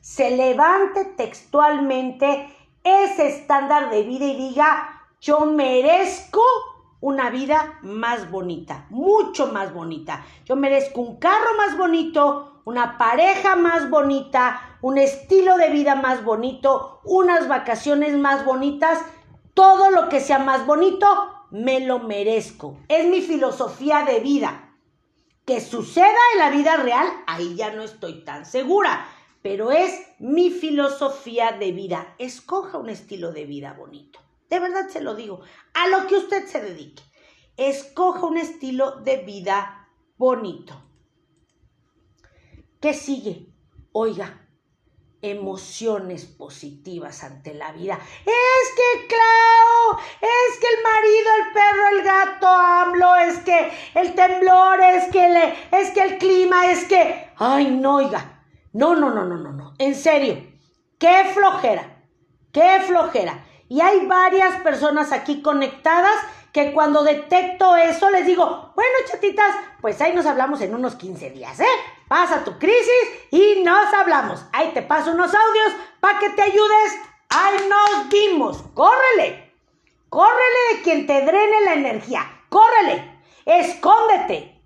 se 0.00 0.30
levante 0.30 1.06
textualmente 1.16 2.48
ese 2.84 3.26
estándar 3.26 3.90
de 3.90 4.04
vida 4.04 4.26
y 4.26 4.36
diga, 4.36 4.94
yo 5.20 5.40
merezco 5.40 6.40
una 7.00 7.30
vida 7.30 7.78
más 7.82 8.30
bonita, 8.30 8.86
mucho 8.90 9.48
más 9.48 9.72
bonita. 9.72 10.24
Yo 10.44 10.56
merezco 10.56 11.00
un 11.00 11.16
carro 11.16 11.56
más 11.56 11.76
bonito, 11.76 12.62
una 12.64 12.98
pareja 12.98 13.56
más 13.56 13.88
bonita, 13.88 14.78
un 14.82 14.98
estilo 14.98 15.56
de 15.56 15.70
vida 15.70 15.94
más 15.94 16.24
bonito, 16.24 17.00
unas 17.04 17.48
vacaciones 17.48 18.16
más 18.16 18.44
bonitas. 18.44 18.98
Todo 19.54 19.90
lo 19.90 20.08
que 20.08 20.20
sea 20.20 20.38
más 20.38 20.66
bonito, 20.66 21.06
me 21.50 21.80
lo 21.80 22.00
merezco. 22.00 22.76
Es 22.88 23.06
mi 23.08 23.20
filosofía 23.22 24.04
de 24.04 24.20
vida. 24.20 24.74
Que 25.44 25.60
suceda 25.60 26.18
en 26.34 26.38
la 26.40 26.50
vida 26.50 26.76
real, 26.76 27.06
ahí 27.26 27.54
ya 27.56 27.72
no 27.72 27.82
estoy 27.82 28.22
tan 28.22 28.44
segura, 28.44 29.06
pero 29.40 29.70
es 29.70 29.98
mi 30.18 30.50
filosofía 30.50 31.52
de 31.52 31.72
vida. 31.72 32.14
Escoja 32.18 32.76
un 32.76 32.90
estilo 32.90 33.32
de 33.32 33.46
vida 33.46 33.72
bonito. 33.72 34.20
De 34.48 34.60
verdad 34.60 34.88
se 34.88 35.00
lo 35.00 35.14
digo. 35.14 35.40
A 35.74 35.88
lo 35.88 36.06
que 36.06 36.16
usted 36.16 36.46
se 36.46 36.60
dedique. 36.60 37.02
Escoja 37.56 38.26
un 38.26 38.38
estilo 38.38 39.00
de 39.00 39.18
vida 39.18 39.88
bonito. 40.16 40.82
¿Qué 42.80 42.94
sigue? 42.94 43.52
Oiga, 43.92 44.48
emociones 45.22 46.24
positivas 46.26 47.24
ante 47.24 47.54
la 47.54 47.72
vida. 47.72 47.98
Es 48.24 48.70
que, 48.76 49.06
claro, 49.08 50.00
es 50.20 50.58
que 50.60 50.66
el 50.68 50.82
marido, 50.82 51.30
el 51.40 51.52
perro, 51.52 51.88
el 51.96 52.04
gato, 52.04 52.46
AMLO, 52.46 53.16
es 53.16 53.38
que 53.40 53.72
el 53.94 54.14
temblor, 54.14 54.80
es 54.80 55.10
que, 55.10 55.28
le, 55.28 55.80
es 55.80 55.90
que 55.90 56.02
el 56.02 56.18
clima, 56.18 56.70
es 56.70 56.84
que... 56.84 57.32
Ay, 57.36 57.70
no, 57.70 57.96
oiga. 57.96 58.44
No, 58.72 58.94
no, 58.94 59.10
no, 59.10 59.24
no, 59.24 59.36
no, 59.36 59.52
no. 59.52 59.74
En 59.78 59.94
serio. 59.94 60.46
Qué 60.98 61.30
flojera. 61.34 62.04
Qué 62.52 62.80
flojera. 62.86 63.44
Y 63.68 63.80
hay 63.80 64.06
varias 64.06 64.60
personas 64.62 65.12
aquí 65.12 65.42
conectadas 65.42 66.16
que 66.52 66.72
cuando 66.72 67.04
detecto 67.04 67.76
eso 67.76 68.10
les 68.10 68.26
digo, 68.26 68.72
bueno, 68.74 68.92
chatitas, 69.06 69.54
pues 69.80 70.00
ahí 70.00 70.14
nos 70.14 70.26
hablamos 70.26 70.60
en 70.60 70.74
unos 70.74 70.96
15 70.96 71.30
días, 71.30 71.60
¿eh? 71.60 71.66
Pasa 72.08 72.42
tu 72.44 72.58
crisis 72.58 73.28
y 73.30 73.62
nos 73.62 73.92
hablamos. 73.92 74.44
Ahí 74.52 74.72
te 74.72 74.82
paso 74.82 75.12
unos 75.12 75.32
audios 75.34 75.72
para 76.00 76.18
que 76.18 76.30
te 76.30 76.42
ayudes. 76.42 76.98
Ahí 77.28 77.68
nos 77.68 78.08
vimos. 78.08 78.64
Córrele. 78.72 79.52
Córrele 80.08 80.76
de 80.76 80.82
quien 80.82 81.06
te 81.06 81.20
drene 81.20 81.60
la 81.66 81.74
energía. 81.74 82.22
Córrele. 82.48 83.20
Escóndete. 83.44 84.58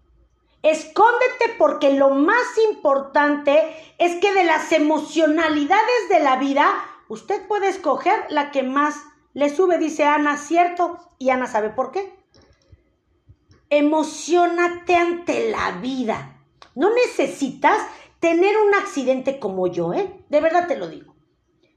Escóndete 0.62 1.56
porque 1.58 1.94
lo 1.94 2.10
más 2.10 2.46
importante 2.70 3.94
es 3.98 4.20
que 4.20 4.32
de 4.32 4.44
las 4.44 4.70
emocionalidades 4.70 6.08
de 6.08 6.20
la 6.20 6.36
vida 6.36 6.72
Usted 7.12 7.46
puede 7.46 7.68
escoger 7.68 8.24
la 8.30 8.50
que 8.50 8.62
más 8.62 8.96
le 9.34 9.54
sube, 9.54 9.76
dice 9.76 10.02
Ana, 10.02 10.38
¿cierto? 10.38 10.98
Y 11.18 11.28
Ana 11.28 11.46
sabe 11.46 11.68
por 11.68 11.92
qué. 11.92 12.10
Emocionate 13.68 14.96
ante 14.96 15.50
la 15.50 15.72
vida. 15.72 16.40
No 16.74 16.88
necesitas 16.94 17.76
tener 18.18 18.56
un 18.56 18.74
accidente 18.76 19.38
como 19.38 19.66
yo, 19.66 19.92
¿eh? 19.92 20.24
De 20.30 20.40
verdad 20.40 20.66
te 20.66 20.78
lo 20.78 20.88
digo. 20.88 21.14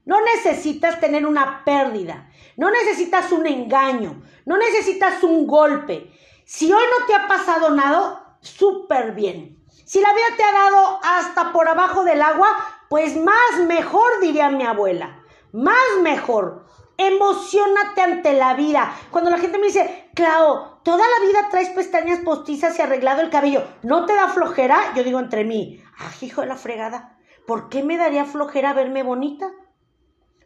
No 0.06 0.16
necesitas 0.22 1.00
tener 1.00 1.26
una 1.26 1.66
pérdida. 1.66 2.30
No 2.56 2.70
necesitas 2.70 3.30
un 3.30 3.46
engaño. 3.46 4.22
No 4.46 4.56
necesitas 4.56 5.22
un 5.22 5.46
golpe. 5.46 6.10
Si 6.46 6.72
hoy 6.72 6.84
no 6.98 7.06
te 7.06 7.14
ha 7.14 7.28
pasado 7.28 7.74
nada, 7.74 8.38
súper 8.40 9.12
bien. 9.12 9.62
Si 9.84 10.00
la 10.00 10.14
vida 10.14 10.34
te 10.34 10.44
ha 10.44 10.52
dado 10.52 10.98
hasta 11.02 11.52
por 11.52 11.68
abajo 11.68 12.04
del 12.04 12.22
agua, 12.22 12.48
pues 12.88 13.18
más 13.18 13.66
mejor, 13.66 14.08
diría 14.22 14.48
mi 14.48 14.64
abuela 14.64 15.24
más 15.52 16.00
mejor. 16.02 16.66
Emocionate 16.98 18.00
ante 18.00 18.32
la 18.32 18.54
vida. 18.54 18.94
Cuando 19.10 19.30
la 19.30 19.38
gente 19.38 19.58
me 19.58 19.66
dice, 19.66 20.10
Clau, 20.14 20.80
toda 20.82 21.04
la 21.04 21.26
vida 21.26 21.48
traes 21.50 21.68
pestañas 21.70 22.20
postizas 22.20 22.78
y 22.78 22.82
arreglado 22.82 23.20
el 23.20 23.30
cabello, 23.30 23.64
¿no 23.82 24.06
te 24.06 24.14
da 24.14 24.28
flojera? 24.28 24.78
Yo 24.94 25.04
digo 25.04 25.18
entre 25.18 25.44
mí, 25.44 25.82
ah, 25.98 26.10
hijo 26.22 26.40
de 26.40 26.46
la 26.46 26.56
fregada, 26.56 27.18
¿por 27.46 27.68
qué 27.68 27.82
me 27.82 27.98
daría 27.98 28.24
flojera 28.24 28.72
verme 28.72 29.02
bonita? 29.02 29.50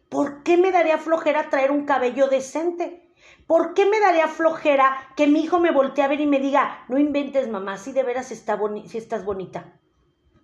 ¿Por 0.08 0.42
qué 0.42 0.56
me 0.56 0.72
daría 0.72 0.98
flojera 0.98 1.50
traer 1.50 1.70
un 1.70 1.84
cabello 1.84 2.26
decente? 2.26 3.12
¿Por 3.46 3.74
qué 3.74 3.86
me 3.86 4.00
daría 4.00 4.26
flojera 4.26 4.96
que 5.16 5.28
mi 5.28 5.40
hijo 5.40 5.60
me 5.60 5.70
voltee 5.70 6.02
a 6.02 6.08
ver 6.08 6.20
y 6.20 6.26
me 6.26 6.40
diga, 6.40 6.84
no 6.88 6.98
inventes 6.98 7.48
mamá, 7.48 7.78
si 7.78 7.92
de 7.92 8.02
veras 8.02 8.32
está 8.32 8.58
si 8.86 8.98
estás 8.98 9.24
bonita? 9.24 9.78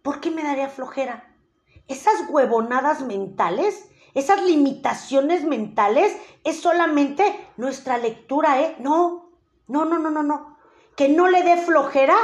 ¿Por 0.02 0.20
qué 0.20 0.30
me 0.30 0.44
daría 0.44 0.68
flojera? 0.68 1.34
Esas 1.88 2.28
huevonadas 2.28 3.02
mentales 3.02 3.88
esas 4.16 4.42
limitaciones 4.42 5.44
mentales 5.44 6.16
es 6.42 6.58
solamente 6.58 7.22
nuestra 7.58 7.98
lectura, 7.98 8.62
¿eh? 8.62 8.74
No, 8.78 9.28
no, 9.68 9.84
no, 9.84 9.98
no, 9.98 10.10
no, 10.10 10.22
no. 10.22 10.56
Que 10.96 11.10
no 11.10 11.28
le 11.28 11.42
dé 11.42 11.58
flojera 11.58 12.16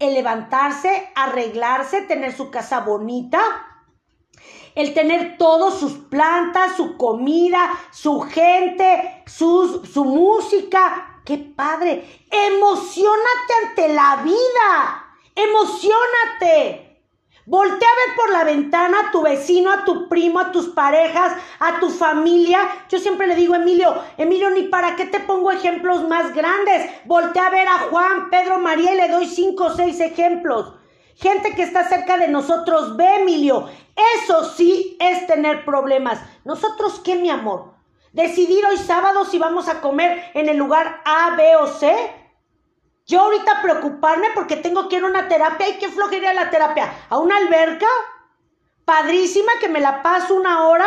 el 0.00 0.14
levantarse, 0.14 1.08
arreglarse, 1.14 2.02
tener 2.02 2.36
su 2.36 2.50
casa 2.50 2.80
bonita, 2.80 3.38
el 4.74 4.92
tener 4.92 5.38
todas 5.38 5.74
sus 5.74 5.92
plantas, 5.92 6.76
su 6.76 6.96
comida, 6.96 7.78
su 7.92 8.22
gente, 8.22 9.22
su 9.26 10.04
música. 10.04 11.22
¡Qué 11.24 11.38
padre! 11.38 12.26
Emocionate 12.28 13.52
ante 13.64 13.88
la 13.94 14.16
vida. 14.24 15.06
Emocionate. 15.36 16.85
Voltea 17.48 17.88
a 17.88 18.06
ver 18.08 18.16
por 18.16 18.30
la 18.32 18.42
ventana 18.42 18.96
a 18.98 19.10
tu 19.12 19.22
vecino, 19.22 19.70
a 19.70 19.84
tu 19.84 20.08
primo, 20.08 20.40
a 20.40 20.50
tus 20.50 20.66
parejas, 20.66 21.32
a 21.60 21.78
tu 21.78 21.90
familia. 21.90 22.58
Yo 22.88 22.98
siempre 22.98 23.28
le 23.28 23.36
digo, 23.36 23.54
Emilio, 23.54 23.94
Emilio, 24.18 24.50
ni 24.50 24.64
para 24.64 24.96
qué 24.96 25.04
te 25.04 25.20
pongo 25.20 25.52
ejemplos 25.52 26.08
más 26.08 26.34
grandes. 26.34 26.90
Voltea 27.04 27.46
a 27.46 27.50
ver 27.50 27.68
a 27.68 27.78
Juan, 27.88 28.30
Pedro, 28.30 28.58
María 28.58 28.94
y 28.94 28.96
le 28.96 29.08
doy 29.08 29.26
cinco 29.26 29.66
o 29.66 29.74
seis 29.76 30.00
ejemplos. 30.00 30.72
Gente 31.14 31.54
que 31.54 31.62
está 31.62 31.88
cerca 31.88 32.18
de 32.18 32.26
nosotros, 32.26 32.96
ve, 32.96 33.20
Emilio. 33.20 33.68
Eso 34.16 34.44
sí 34.50 34.96
es 34.98 35.28
tener 35.28 35.64
problemas. 35.64 36.18
¿Nosotros 36.44 37.00
qué, 37.04 37.14
mi 37.14 37.30
amor? 37.30 37.74
Decidir 38.12 38.66
hoy 38.66 38.76
sábado 38.76 39.24
si 39.24 39.38
vamos 39.38 39.68
a 39.68 39.80
comer 39.80 40.32
en 40.34 40.48
el 40.48 40.56
lugar 40.56 41.00
A, 41.04 41.36
B 41.36 41.56
o 41.60 41.68
C. 41.68 41.94
Yo 43.06 43.20
ahorita 43.20 43.62
preocuparme 43.62 44.26
porque 44.34 44.56
tengo 44.56 44.88
que 44.88 44.96
ir 44.96 45.04
a 45.04 45.06
una 45.06 45.28
terapia. 45.28 45.68
¿Y 45.68 45.78
qué 45.78 45.88
flojería 45.88 46.34
la 46.34 46.50
terapia? 46.50 46.92
¿A 47.08 47.18
una 47.18 47.36
alberca? 47.36 47.86
Padrísima 48.84 49.52
que 49.60 49.68
me 49.68 49.80
la 49.80 50.02
paso 50.02 50.34
una 50.34 50.66
hora. 50.66 50.86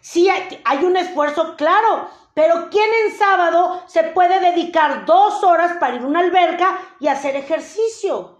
Sí, 0.00 0.28
hay, 0.28 0.84
un 0.84 0.96
esfuerzo, 0.96 1.54
claro. 1.56 2.08
Pero 2.34 2.70
¿quién 2.70 2.88
en 3.04 3.16
sábado 3.16 3.84
se 3.86 4.02
puede 4.02 4.40
dedicar 4.40 5.04
dos 5.04 5.44
horas 5.44 5.76
para 5.78 5.94
ir 5.94 6.02
a 6.02 6.06
una 6.06 6.20
alberca 6.20 6.78
y 6.98 7.06
hacer 7.06 7.36
ejercicio? 7.36 8.38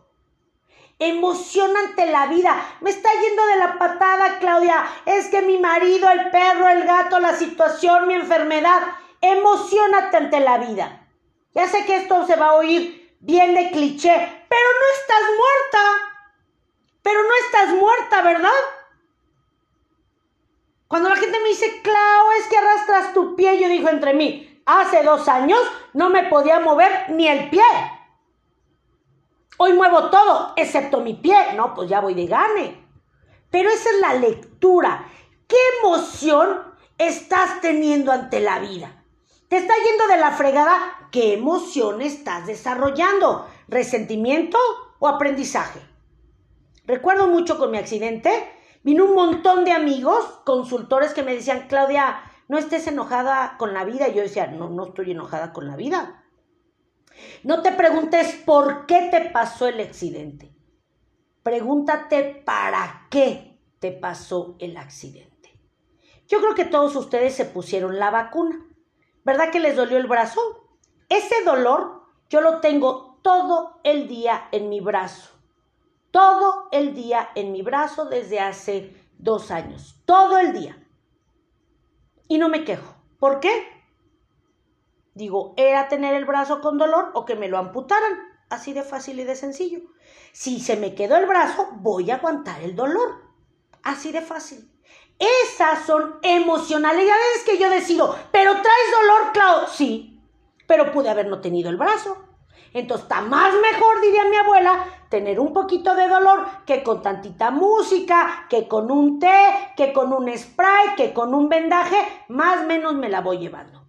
Emoción 0.99 1.71
ante 1.77 2.07
la 2.07 2.27
vida. 2.27 2.55
Me 2.81 2.91
está 2.91 3.11
yendo 3.13 3.47
de 3.47 3.57
la 3.59 3.79
patada, 3.79 4.39
Claudia. 4.41 4.85
Es 5.07 5.29
que 5.29 5.43
mi 5.43 5.59
marido, 5.59 6.11
el 6.11 6.31
perro, 6.31 6.69
el 6.69 6.85
gato, 6.85 7.21
la 7.21 7.37
situación, 7.37 8.09
mi 8.09 8.15
enfermedad. 8.15 8.83
Emocionate 9.21 10.17
ante 10.17 10.41
la 10.41 10.59
vida. 10.59 11.07
Ya 11.55 11.69
sé 11.69 11.85
que 11.85 11.97
esto 11.97 12.27
se 12.27 12.37
va 12.37 12.51
a 12.51 12.55
oír 12.55 13.00
bien 13.21 13.55
de 13.55 13.71
cliché, 13.71 14.11
pero 14.49 14.69
no 14.81 15.01
estás 15.01 15.23
muerta. 15.37 16.11
Pero 17.03 17.23
no 17.23 17.31
estás 17.47 17.75
muerta, 17.75 18.23
¿verdad? 18.23 18.51
Cuando 20.89 21.09
la 21.09 21.17
gente 21.17 21.39
me 21.41 21.49
dice, 21.49 21.81
Clau, 21.83 22.33
es 22.39 22.49
que 22.49 22.59
arrastras 22.59 23.15
tu 23.15 23.37
pie, 23.37 23.61
yo 23.61 23.69
digo 23.69 23.89
entre 23.89 24.13
mí, 24.13 24.61
hace 24.67 25.03
dos 25.03 25.29
años 25.29 25.61
no 25.95 26.11
me 26.11 26.25
podía 26.25 26.61
mover 26.61 27.11
ni 27.11 27.29
el 27.29 27.49
pie. 27.49 27.63
Hoy 29.57 29.73
muevo 29.75 30.11
todo, 30.11 30.53
excepto 30.57 31.01
mi 31.01 31.15
pie. 31.15 31.53
No, 31.55 31.75
pues 31.75 31.89
ya 31.89 32.01
voy 32.01 32.15
de 32.15 32.27
gane. 32.27 32.87
Pero 33.51 33.69
esa 33.71 33.91
es 33.91 34.01
la 34.01 34.15
lectura. 34.15 35.07
¿Qué 35.47 35.57
emoción 35.81 36.75
estás 36.99 37.61
teniendo 37.61 38.11
ante 38.11 38.41
la 38.41 38.59
vida? 38.59 39.00
¿Te 39.51 39.57
está 39.57 39.75
yendo 39.85 40.07
de 40.07 40.17
la 40.17 40.31
fregada? 40.31 41.09
¿Qué 41.11 41.35
emoción 41.35 42.03
estás 42.03 42.47
desarrollando? 42.47 43.49
¿Resentimiento 43.67 44.57
o 45.01 45.09
aprendizaje? 45.09 45.81
Recuerdo 46.87 47.27
mucho 47.27 47.59
con 47.59 47.73
mi 47.73 47.79
accidente, 47.79 48.31
vino 48.85 49.07
un 49.07 49.17
montón 49.17 49.65
de 49.65 49.73
amigos, 49.73 50.25
consultores 50.45 51.15
que 51.15 51.25
me 51.25 51.35
decían, 51.35 51.67
Claudia, 51.67 52.23
no 52.47 52.59
estés 52.59 52.87
enojada 52.87 53.57
con 53.59 53.75
la 53.75 53.85
vida. 53.85 54.07
Y 54.07 54.15
yo 54.15 54.23
decía, 54.23 54.47
no, 54.47 54.71
no 54.71 54.87
estoy 54.87 55.11
enojada 55.11 55.53
con 55.53 55.67
la 55.67 55.75
vida. 55.75 56.23
No 57.43 57.61
te 57.61 57.73
preguntes 57.73 58.41
por 58.47 58.87
qué 58.87 59.09
te 59.11 59.31
pasó 59.31 59.67
el 59.67 59.81
accidente. 59.81 60.55
Pregúntate 61.43 62.23
para 62.23 63.09
qué 63.11 63.59
te 63.81 63.91
pasó 63.91 64.55
el 64.61 64.77
accidente. 64.77 65.61
Yo 66.29 66.39
creo 66.39 66.55
que 66.55 66.67
todos 66.67 66.95
ustedes 66.95 67.35
se 67.35 67.47
pusieron 67.47 67.99
la 67.99 68.13
vacuna. 68.13 68.70
¿Verdad 69.25 69.51
que 69.51 69.61
les 69.61 69.77
dolió 69.77 69.99
el 69.99 70.07
brazo? 70.07 70.41
Ese 71.09 71.43
dolor 71.45 72.03
yo 72.29 72.41
lo 72.41 72.61
tengo 72.61 73.19
todo 73.23 73.81
el 73.85 74.09
día 74.09 74.49
en 74.53 74.69
mi 74.69 74.81
brazo. 74.81 75.31
Todo 76.11 76.69
el 76.73 76.95
día 76.95 77.31
en 77.35 77.53
mi 77.53 77.63
brazo 77.63 78.07
desde 78.07 78.41
hace 78.41 78.97
dos 79.19 79.51
años. 79.51 80.01
Todo 80.05 80.39
el 80.39 80.53
día. 80.53 80.77
Y 82.29 82.39
no 82.39 82.49
me 82.49 82.65
quejo. 82.65 82.95
¿Por 83.19 83.41
qué? 83.41 83.67
Digo, 85.15 85.55
¿era 85.57 85.89
tener 85.89 86.15
el 86.15 86.25
brazo 86.25 86.61
con 86.61 86.79
dolor 86.79 87.11
o 87.15 87.25
que 87.25 87.35
me 87.35 87.49
lo 87.49 87.59
amputaran? 87.59 88.13
Así 88.49 88.73
de 88.73 88.83
fácil 88.83 89.21
y 89.21 89.25
de 89.25 89.37
sencillo. 89.37 89.81
Si 90.33 90.61
se 90.61 90.77
me 90.77 90.95
quedó 90.95 91.17
el 91.17 91.27
brazo, 91.27 91.69
voy 91.75 92.11
a 92.11 92.17
aguantar 92.17 92.63
el 92.63 92.75
dolor. 92.75 93.23
Así 93.83 94.13
de 94.13 94.21
fácil. 94.21 94.70
Esas 95.21 95.85
son 95.85 96.17
emocionales. 96.23 97.07
Ya 97.07 97.13
ves 97.15 97.45
que 97.45 97.59
yo 97.59 97.69
decido, 97.69 98.17
pero 98.33 98.53
traes 98.53 98.91
dolor, 99.01 99.33
Clau. 99.33 99.69
Sí, 99.69 100.19
pero 100.67 100.91
pude 100.93 101.11
haber 101.11 101.27
no 101.27 101.43
tenido 101.43 101.69
el 101.69 101.77
brazo. 101.77 102.17
Entonces 102.73 103.05
está 103.05 103.21
más 103.21 103.53
mejor, 103.53 104.01
diría 104.01 104.25
mi 104.31 104.37
abuela, 104.37 104.85
tener 105.11 105.39
un 105.41 105.53
poquito 105.53 105.95
de 105.95 106.09
dolor 106.09 106.47
que 106.65 106.83
con 106.83 107.03
tantita 107.03 107.51
música, 107.51 108.47
que 108.49 108.67
con 108.67 108.91
un 108.91 109.19
té, 109.19 109.73
que 109.77 109.93
con 109.93 110.13
un 110.13 110.35
spray, 110.37 110.95
que 110.97 111.13
con 111.13 111.35
un 111.35 111.49
vendaje, 111.49 111.97
más 112.29 112.63
o 112.63 112.67
menos 112.67 112.95
me 112.95 113.09
la 113.09 113.21
voy 113.21 113.39
llevando. 113.39 113.85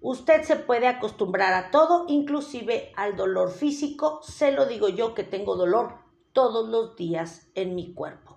Usted 0.00 0.42
se 0.42 0.56
puede 0.56 0.88
acostumbrar 0.88 1.52
a 1.52 1.70
todo, 1.70 2.06
inclusive 2.08 2.92
al 2.96 3.14
dolor 3.14 3.50
físico. 3.52 4.20
Se 4.22 4.52
lo 4.52 4.66
digo 4.66 4.88
yo 4.88 5.14
que 5.14 5.22
tengo 5.22 5.54
dolor 5.54 5.98
todos 6.32 6.68
los 6.68 6.96
días 6.96 7.46
en 7.54 7.74
mi 7.74 7.94
cuerpo 7.94 8.33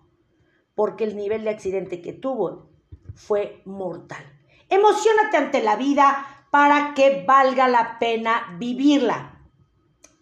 porque 0.78 1.06
el 1.06 1.16
nivel 1.16 1.44
de 1.44 1.50
accidente 1.50 2.04
que 2.04 2.14
tuvo 2.14 2.70
fue 3.16 3.64
mortal. 3.66 4.24
Emocionate 4.70 5.36
ante 5.36 5.64
la 5.64 5.76
vida 5.76 6.46
para 6.52 6.94
que 6.94 7.26
valga 7.28 7.68
la 7.68 7.98
pena 7.98 8.56
vivirla. 8.60 9.42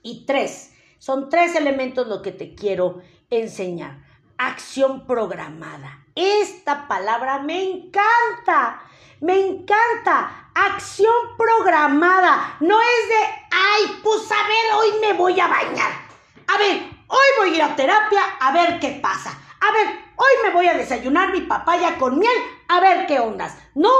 Y 0.01 0.25
tres, 0.25 0.71
son 0.97 1.27
tres 1.27 1.55
elementos 1.55 2.07
lo 2.07 2.21
que 2.21 2.31
te 2.31 2.55
quiero 2.55 3.01
enseñar. 3.29 4.01
Acción 4.37 5.05
programada. 5.05 6.05
Esta 6.15 6.87
palabra 6.87 7.39
me 7.39 7.61
encanta, 7.61 8.81
me 9.19 9.37
encanta. 9.37 10.51
Acción 10.55 11.35
programada. 11.37 12.55
No 12.61 12.79
es 12.79 13.09
de, 13.09 13.25
ay, 13.51 13.99
pues 14.01 14.31
a 14.31 14.47
ver, 14.47 14.73
hoy 14.77 15.01
me 15.01 15.13
voy 15.17 15.37
a 15.37 15.47
bañar. 15.47 15.91
A 16.47 16.57
ver, 16.57 16.77
hoy 17.07 17.27
voy 17.39 17.49
a 17.49 17.55
ir 17.55 17.61
a 17.61 17.75
terapia 17.75 18.21
a 18.39 18.53
ver 18.53 18.79
qué 18.79 18.99
pasa. 19.01 19.37
A 19.59 19.73
ver, 19.73 20.04
hoy 20.15 20.43
me 20.43 20.53
voy 20.53 20.67
a 20.67 20.77
desayunar 20.77 21.31
mi 21.31 21.41
papaya 21.41 21.97
con 21.97 22.19
miel, 22.19 22.37
a 22.67 22.79
ver 22.79 23.05
qué 23.07 23.19
ondas. 23.19 23.57
No, 23.73 23.91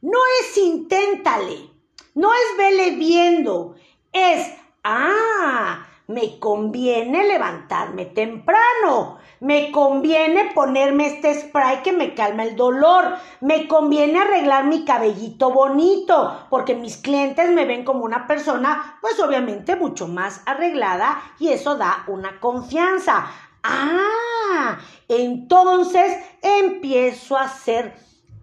no 0.00 0.18
es 0.40 0.56
inténtale, 0.58 1.70
no 2.14 2.32
es 2.32 2.56
vele 2.56 2.96
viendo, 2.96 3.74
es, 4.12 4.54
ah, 4.84 5.86
me 6.08 6.38
conviene 6.38 7.26
levantarme 7.26 8.06
temprano, 8.06 9.18
me 9.40 9.70
conviene 9.70 10.52
ponerme 10.54 11.06
este 11.06 11.34
spray 11.34 11.82
que 11.82 11.92
me 11.92 12.14
calma 12.14 12.44
el 12.44 12.56
dolor, 12.56 13.14
me 13.40 13.68
conviene 13.68 14.18
arreglar 14.18 14.64
mi 14.64 14.84
cabellito 14.84 15.50
bonito, 15.50 16.46
porque 16.48 16.74
mis 16.74 16.96
clientes 16.96 17.50
me 17.50 17.66
ven 17.66 17.84
como 17.84 18.04
una 18.04 18.26
persona, 18.26 18.98
pues 19.00 19.20
obviamente 19.20 19.76
mucho 19.76 20.08
más 20.08 20.42
arreglada 20.46 21.20
y 21.38 21.48
eso 21.48 21.76
da 21.76 22.04
una 22.08 22.40
confianza. 22.40 23.26
Ah, 23.62 24.78
entonces 25.08 26.16
empiezo 26.42 27.36
a 27.36 27.48
ser 27.48 27.94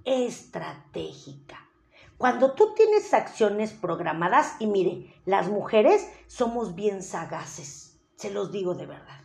estratégica. 0.03 1.57
Cuando 2.17 2.53
tú 2.53 2.73
tienes 2.75 3.13
acciones 3.13 3.73
programadas, 3.73 4.55
y 4.59 4.67
mire, 4.67 5.13
las 5.25 5.49
mujeres 5.49 6.09
somos 6.27 6.73
bien 6.73 7.03
sagaces, 7.03 7.99
se 8.15 8.31
los 8.31 8.51
digo 8.51 8.73
de 8.73 8.85
verdad. 8.85 9.21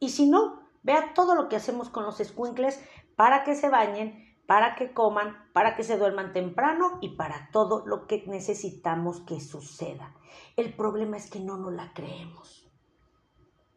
Y 0.00 0.10
si 0.10 0.26
no, 0.26 0.68
vea 0.82 1.14
todo 1.14 1.34
lo 1.34 1.48
que 1.48 1.56
hacemos 1.56 1.88
con 1.88 2.04
los 2.04 2.20
escuincles 2.20 2.82
para 3.14 3.44
que 3.44 3.54
se 3.54 3.68
bañen, 3.68 4.36
para 4.46 4.74
que 4.74 4.92
coman, 4.92 5.36
para 5.52 5.76
que 5.76 5.84
se 5.84 5.96
duerman 5.96 6.32
temprano 6.32 6.98
y 7.00 7.10
para 7.10 7.50
todo 7.52 7.86
lo 7.86 8.08
que 8.08 8.24
necesitamos 8.26 9.20
que 9.20 9.40
suceda. 9.40 10.16
El 10.56 10.74
problema 10.74 11.16
es 11.16 11.30
que 11.30 11.38
no 11.38 11.56
nos 11.56 11.72
la 11.72 11.92
creemos. 11.92 12.68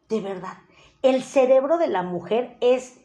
De 0.08 0.20
verdad, 0.20 0.58
el 1.04 1.22
cerebro 1.22 1.76
de 1.76 1.86
la 1.86 2.02
mujer 2.02 2.56
es 2.60 2.98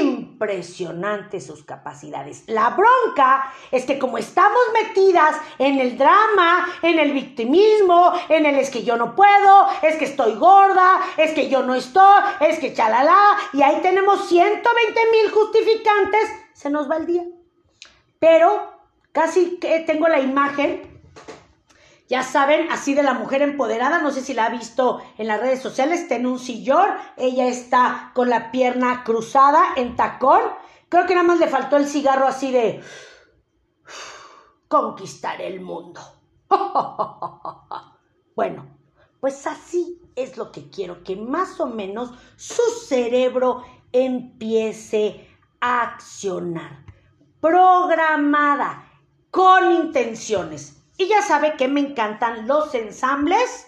impresionante 0.00 1.40
sus 1.40 1.62
capacidades. 1.62 2.42
La 2.48 2.70
bronca 2.70 3.52
es 3.70 3.84
que 3.84 3.96
como 3.96 4.18
estamos 4.18 4.60
metidas 4.82 5.36
en 5.58 5.78
el 5.78 5.96
drama, 5.96 6.68
en 6.82 6.98
el 6.98 7.12
victimismo, 7.12 8.12
en 8.28 8.44
el 8.44 8.56
es 8.56 8.70
que 8.70 8.82
yo 8.82 8.96
no 8.96 9.14
puedo, 9.14 9.68
es 9.82 9.96
que 9.98 10.06
estoy 10.06 10.34
gorda, 10.34 11.00
es 11.16 11.30
que 11.32 11.48
yo 11.48 11.62
no 11.62 11.76
estoy, 11.76 12.22
es 12.40 12.58
que 12.58 12.74
chalala, 12.74 13.16
y 13.52 13.62
ahí 13.62 13.78
tenemos 13.82 14.28
120 14.28 15.00
mil 15.12 15.30
justificantes, 15.30 16.28
se 16.54 16.70
nos 16.70 16.90
va 16.90 16.96
el 16.96 17.06
día. 17.06 17.24
Pero 18.18 18.80
casi 19.12 19.58
que 19.60 19.78
tengo 19.80 20.08
la 20.08 20.18
imagen 20.18 20.91
ya 22.08 22.22
saben, 22.22 22.70
así 22.70 22.94
de 22.94 23.02
la 23.02 23.14
mujer 23.14 23.42
empoderada, 23.42 24.00
no 24.00 24.10
sé 24.10 24.20
si 24.20 24.34
la 24.34 24.46
ha 24.46 24.50
visto 24.50 25.00
en 25.18 25.28
las 25.28 25.40
redes 25.40 25.62
sociales, 25.62 26.00
está 26.00 26.16
en 26.16 26.26
un 26.26 26.38
sillón, 26.38 26.88
ella 27.16 27.46
está 27.46 28.12
con 28.14 28.28
la 28.28 28.50
pierna 28.50 29.04
cruzada 29.04 29.62
en 29.76 29.96
tacón, 29.96 30.40
creo 30.88 31.06
que 31.06 31.14
nada 31.14 31.26
más 31.26 31.38
le 31.38 31.48
faltó 31.48 31.76
el 31.76 31.86
cigarro 31.86 32.26
así 32.26 32.52
de 32.52 32.82
conquistar 34.68 35.40
el 35.40 35.60
mundo. 35.60 36.00
bueno, 38.36 38.66
pues 39.20 39.46
así 39.46 40.00
es 40.16 40.36
lo 40.36 40.52
que 40.52 40.68
quiero, 40.68 41.02
que 41.02 41.16
más 41.16 41.60
o 41.60 41.66
menos 41.66 42.12
su 42.36 42.62
cerebro 42.86 43.62
empiece 43.92 45.28
a 45.60 45.82
accionar. 45.82 46.84
Programada, 47.40 48.88
con 49.30 49.72
intenciones. 49.72 50.81
Y 50.96 51.08
ya 51.08 51.22
sabe 51.22 51.56
que 51.56 51.68
me 51.68 51.80
encantan 51.80 52.46
los 52.46 52.74
ensambles 52.74 53.66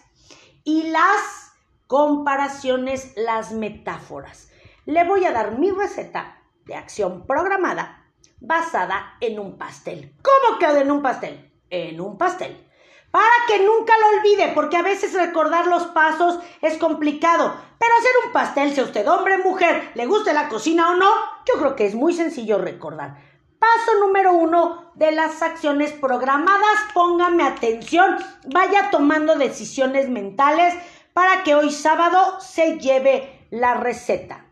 y 0.63 0.85
las 0.85 1.53
comparaciones, 1.87 3.13
las 3.17 3.53
metáforas. 3.53 4.51
Le 4.87 5.05
voy 5.05 5.25
a 5.25 5.33
dar 5.33 5.59
mi 5.59 5.71
receta 5.71 6.43
de 6.65 6.75
acción 6.75 7.27
programada 7.27 8.05
basada 8.41 9.17
en 9.21 9.39
un 9.39 9.57
pastel. 9.57 10.15
¿Cómo 10.23 10.59
que 10.59 10.67
en 10.67 10.91
un 10.91 11.03
pastel? 11.03 11.53
En 11.71 12.01
un 12.01 12.19
pastel. 12.19 12.69
Para 13.11 13.25
que 13.47 13.65
nunca 13.65 13.93
lo 14.01 14.19
olvide, 14.19 14.53
porque 14.55 14.77
a 14.77 14.83
veces 14.83 15.15
recordar 15.15 15.67
los 15.67 15.85
pasos 15.87 16.41
es 16.61 16.79
complicado. 16.79 17.55
Pero 17.79 17.95
hacer 17.99 18.13
un 18.27 18.33
pastel, 18.33 18.75
sea 18.75 18.85
usted 18.85 19.07
hombre 19.09 19.39
mujer, 19.39 19.93
le 19.95 20.07
guste 20.07 20.33
la 20.33 20.49
cocina 20.49 20.91
o 20.91 20.97
no, 20.97 21.09
yo 21.47 21.59
creo 21.61 21.77
que 21.77 21.87
es 21.87 21.95
muy 21.95 22.13
sencillo 22.13 22.59
recordar. 22.59 23.19
Paso 23.64 23.98
número 23.98 24.35
uno 24.35 24.92
de 24.94 25.11
las 25.11 25.40
acciones 25.40 25.92
programadas. 25.92 26.77
Póngame 26.92 27.44
atención, 27.44 28.18
vaya 28.53 28.90
tomando 28.90 29.37
decisiones 29.37 30.11
mentales 30.11 30.74
para 31.14 31.42
que 31.44 31.55
hoy 31.55 31.72
sábado 31.72 32.38
se 32.40 32.79
lleve 32.79 33.46
la 33.50 33.72
receta. 33.72 34.44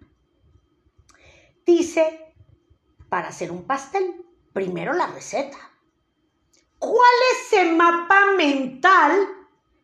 Dice, 1.67 2.35
para 3.11 3.29
hacer 3.29 3.53
un 3.53 3.67
pastel, 3.67 4.25
primero 4.55 4.95
la 4.95 5.09
receta. 5.09 5.59
¿Cuál 6.79 7.17
es 7.33 7.53
el 7.53 7.77
mapa 7.77 8.33
mental 8.39 9.29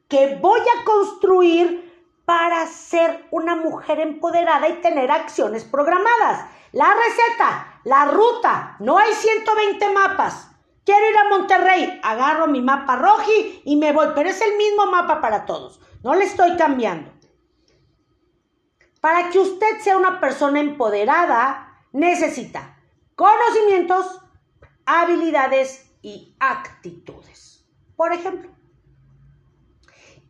que 0.08 0.36
voy 0.36 0.60
a 0.60 0.84
construir 0.84 2.08
para 2.24 2.66
ser 2.66 3.26
una 3.30 3.56
mujer 3.56 4.00
empoderada 4.00 4.70
y 4.70 4.80
tener 4.80 5.10
acciones 5.10 5.64
programadas? 5.64 6.50
La 6.72 6.94
receta, 6.94 7.77
la 7.88 8.04
ruta, 8.04 8.76
no 8.80 8.98
hay 8.98 9.14
120 9.14 9.90
mapas. 9.94 10.50
Quiero 10.84 11.08
ir 11.08 11.16
a 11.16 11.28
Monterrey, 11.30 12.00
agarro 12.02 12.46
mi 12.46 12.60
mapa 12.60 12.96
roji 12.96 13.62
y 13.64 13.76
me 13.76 13.92
voy, 13.92 14.08
pero 14.14 14.28
es 14.28 14.38
el 14.42 14.58
mismo 14.58 14.84
mapa 14.86 15.22
para 15.22 15.46
todos. 15.46 15.80
No 16.02 16.14
le 16.14 16.24
estoy 16.24 16.54
cambiando. 16.58 17.10
Para 19.00 19.30
que 19.30 19.38
usted 19.38 19.80
sea 19.80 19.96
una 19.96 20.20
persona 20.20 20.60
empoderada, 20.60 21.78
necesita 21.92 22.76
conocimientos, 23.14 24.20
habilidades 24.84 25.90
y 26.02 26.36
actitudes. 26.40 27.66
Por 27.96 28.12
ejemplo, 28.12 28.50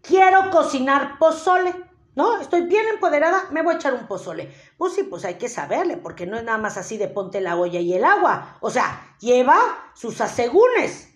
quiero 0.00 0.50
cocinar 0.50 1.18
pozole. 1.18 1.74
¿No? 2.18 2.40
Estoy 2.40 2.62
bien 2.62 2.84
empoderada, 2.88 3.44
me 3.52 3.62
voy 3.62 3.74
a 3.74 3.76
echar 3.76 3.94
un 3.94 4.08
pozole. 4.08 4.52
Pues 4.76 4.92
sí, 4.92 5.04
pues 5.04 5.24
hay 5.24 5.34
que 5.34 5.48
saberle, 5.48 5.96
porque 5.96 6.26
no 6.26 6.36
es 6.36 6.42
nada 6.42 6.58
más 6.58 6.76
así 6.76 6.98
de 6.98 7.06
ponte 7.06 7.40
la 7.40 7.56
olla 7.56 7.78
y 7.78 7.94
el 7.94 8.04
agua. 8.04 8.58
O 8.60 8.70
sea, 8.70 9.14
lleva 9.20 9.56
sus 9.94 10.20
asegúnes. 10.20 11.14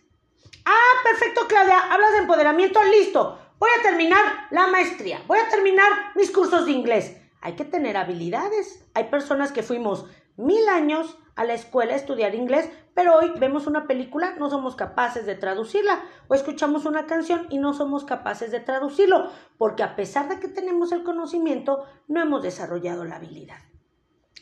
Ah, 0.65 1.03
perfecto, 1.03 1.49
Claudia, 1.49 1.93
hablas 1.93 2.12
de 2.12 2.19
empoderamiento, 2.19 2.81
listo 2.85 3.37
voy 3.59 3.71
a 3.79 3.83
terminar 3.83 4.49
la 4.51 4.67
maestría, 4.67 5.23
voy 5.29 5.38
a 5.38 5.49
terminar 5.49 5.88
mis 6.17 6.33
cursos 6.33 6.67
de 6.67 6.73
inglés. 6.73 7.17
Hay 7.41 7.55
que 7.55 7.65
tener 7.65 7.97
habilidades. 7.97 8.85
Hay 8.95 9.05
personas 9.05 9.53
que 9.53 9.62
fuimos 9.62 10.07
mil 10.37 10.69
años 10.69 11.17
a 11.35 11.45
la 11.45 11.55
escuela 11.55 11.95
estudiar 11.95 12.35
inglés, 12.35 12.68
pero 12.95 13.16
hoy 13.16 13.33
vemos 13.38 13.66
una 13.66 13.87
película, 13.87 14.35
no 14.38 14.51
somos 14.51 14.77
capaces 14.77 15.25
de 15.27 15.35
traducirla, 15.35 16.03
o 16.29 16.35
escuchamos 16.35 16.85
una 16.85 17.07
canción 17.07 17.47
y 17.51 17.59
no 17.59 17.73
somos 17.73 18.05
capaces 18.05 18.51
de 18.51 18.61
traducirlo, 18.61 19.31
porque 19.59 19.83
a 19.83 19.97
pesar 19.97 20.29
de 20.29 20.38
que 20.38 20.49
tenemos 20.49 20.92
el 20.92 21.03
conocimiento, 21.03 21.85
no 22.09 22.21
hemos 22.21 22.42
desarrollado 22.42 23.05
la 23.05 23.16
habilidad. 23.16 23.59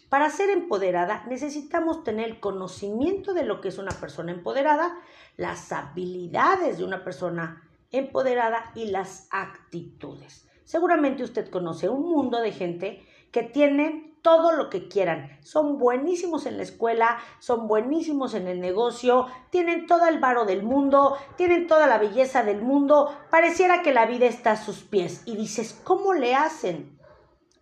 Para 0.08 0.28
ser 0.30 0.50
empoderada 0.50 1.24
necesitamos 1.28 2.02
tener 2.02 2.28
el 2.28 2.40
conocimiento 2.40 3.32
de 3.32 3.44
lo 3.44 3.60
que 3.60 3.68
es 3.68 3.78
una 3.78 3.92
persona 3.92 4.32
empoderada, 4.32 4.98
las 5.36 5.70
habilidades 5.70 6.78
de 6.78 6.84
una 6.84 7.04
persona 7.04 7.62
empoderada 7.92 8.72
y 8.74 8.86
las 8.86 9.28
actitudes. 9.30 10.48
Seguramente 10.64 11.22
usted 11.22 11.48
conoce 11.48 11.88
un 11.88 12.02
mundo 12.02 12.40
de 12.40 12.50
gente 12.50 13.06
que 13.30 13.44
tiene 13.44 14.09
todo 14.22 14.52
lo 14.52 14.70
que 14.70 14.88
quieran. 14.88 15.38
Son 15.42 15.78
buenísimos 15.78 16.46
en 16.46 16.56
la 16.56 16.62
escuela, 16.62 17.18
son 17.38 17.68
buenísimos 17.68 18.34
en 18.34 18.48
el 18.48 18.60
negocio, 18.60 19.26
tienen 19.50 19.86
todo 19.86 20.06
el 20.06 20.18
varo 20.18 20.44
del 20.44 20.62
mundo, 20.62 21.16
tienen 21.36 21.66
toda 21.66 21.86
la 21.86 21.98
belleza 21.98 22.42
del 22.42 22.60
mundo. 22.60 23.14
Pareciera 23.30 23.82
que 23.82 23.92
la 23.92 24.06
vida 24.06 24.26
está 24.26 24.52
a 24.52 24.56
sus 24.56 24.82
pies. 24.82 25.22
Y 25.24 25.36
dices, 25.36 25.80
¿cómo 25.84 26.14
le 26.14 26.34
hacen? 26.34 26.98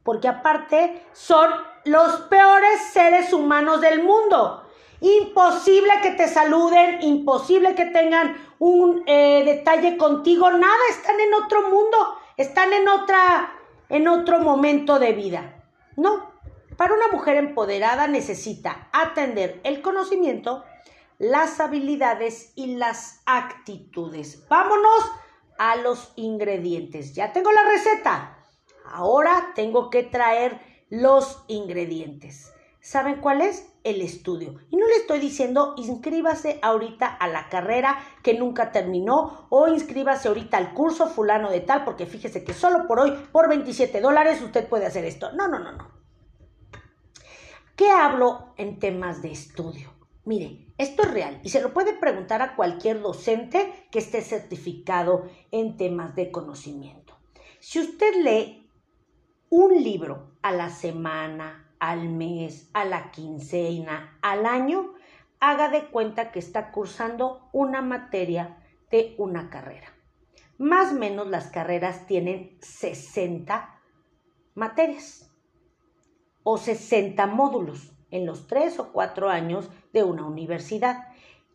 Porque 0.02 0.28
aparte 0.28 1.02
son 1.12 1.50
los 1.84 2.22
peores 2.22 2.80
seres 2.92 3.32
humanos 3.32 3.80
del 3.80 4.02
mundo. 4.02 4.64
Imposible 5.00 5.92
que 6.02 6.10
te 6.12 6.26
saluden, 6.26 7.02
imposible 7.02 7.74
que 7.74 7.86
tengan 7.86 8.36
un 8.58 9.04
eh, 9.06 9.42
detalle 9.44 9.96
contigo, 9.96 10.50
nada, 10.50 10.74
están 10.90 11.20
en 11.20 11.34
otro 11.34 11.62
mundo, 11.70 12.18
están 12.36 12.72
en 12.72 12.88
otra, 12.88 13.52
en 13.88 14.08
otro 14.08 14.40
momento 14.40 14.98
de 14.98 15.12
vida. 15.12 15.62
No, 15.96 16.32
para 16.78 16.94
una 16.94 17.08
mujer 17.08 17.36
empoderada 17.36 18.06
necesita 18.06 18.88
atender 18.92 19.60
el 19.64 19.82
conocimiento, 19.82 20.62
las 21.18 21.58
habilidades 21.58 22.52
y 22.54 22.76
las 22.76 23.20
actitudes. 23.26 24.46
Vámonos 24.48 25.10
a 25.58 25.74
los 25.74 26.12
ingredientes. 26.14 27.16
Ya 27.16 27.32
tengo 27.32 27.50
la 27.50 27.64
receta. 27.64 28.38
Ahora 28.84 29.50
tengo 29.56 29.90
que 29.90 30.04
traer 30.04 30.60
los 30.88 31.42
ingredientes. 31.48 32.52
¿Saben 32.80 33.20
cuál 33.20 33.40
es? 33.40 33.66
El 33.82 34.00
estudio. 34.00 34.54
Y 34.70 34.76
no 34.76 34.86
le 34.86 34.94
estoy 34.94 35.18
diciendo 35.18 35.74
inscríbase 35.76 36.60
ahorita 36.62 37.08
a 37.08 37.26
la 37.26 37.48
carrera 37.48 37.98
que 38.22 38.34
nunca 38.34 38.70
terminó 38.70 39.48
o 39.50 39.66
inscríbase 39.66 40.28
ahorita 40.28 40.56
al 40.56 40.74
curso 40.74 41.08
fulano 41.08 41.50
de 41.50 41.60
tal, 41.60 41.84
porque 41.84 42.06
fíjese 42.06 42.44
que 42.44 42.54
solo 42.54 42.86
por 42.86 43.00
hoy, 43.00 43.10
por 43.32 43.48
27 43.48 44.00
dólares, 44.00 44.40
usted 44.42 44.68
puede 44.68 44.86
hacer 44.86 45.04
esto. 45.04 45.32
No, 45.32 45.48
no, 45.48 45.58
no, 45.58 45.72
no. 45.72 45.97
¿Qué 47.78 47.92
hablo 47.92 48.54
en 48.56 48.80
temas 48.80 49.22
de 49.22 49.30
estudio? 49.30 49.92
Mire, 50.24 50.66
esto 50.78 51.02
es 51.02 51.12
real 51.12 51.40
y 51.44 51.50
se 51.50 51.62
lo 51.62 51.72
puede 51.72 51.92
preguntar 51.92 52.42
a 52.42 52.56
cualquier 52.56 53.00
docente 53.00 53.72
que 53.92 54.00
esté 54.00 54.20
certificado 54.20 55.30
en 55.52 55.76
temas 55.76 56.16
de 56.16 56.32
conocimiento. 56.32 57.16
Si 57.60 57.78
usted 57.78 58.16
lee 58.16 58.68
un 59.48 59.80
libro 59.80 60.32
a 60.42 60.50
la 60.50 60.70
semana, 60.70 61.72
al 61.78 62.08
mes, 62.08 62.68
a 62.74 62.84
la 62.84 63.12
quincena, 63.12 64.18
al 64.22 64.44
año, 64.44 64.94
haga 65.38 65.68
de 65.68 65.86
cuenta 65.86 66.32
que 66.32 66.40
está 66.40 66.72
cursando 66.72 67.48
una 67.52 67.80
materia 67.80 68.58
de 68.90 69.14
una 69.18 69.50
carrera. 69.50 69.86
Más 70.58 70.90
o 70.90 70.96
menos 70.96 71.28
las 71.28 71.46
carreras 71.46 72.08
tienen 72.08 72.58
60 72.60 73.80
materias 74.56 75.27
o 76.50 76.56
60 76.56 77.26
módulos 77.26 77.92
en 78.10 78.24
los 78.24 78.46
3 78.46 78.78
o 78.78 78.90
4 78.90 79.28
años 79.28 79.68
de 79.92 80.02
una 80.02 80.24
universidad. 80.26 81.08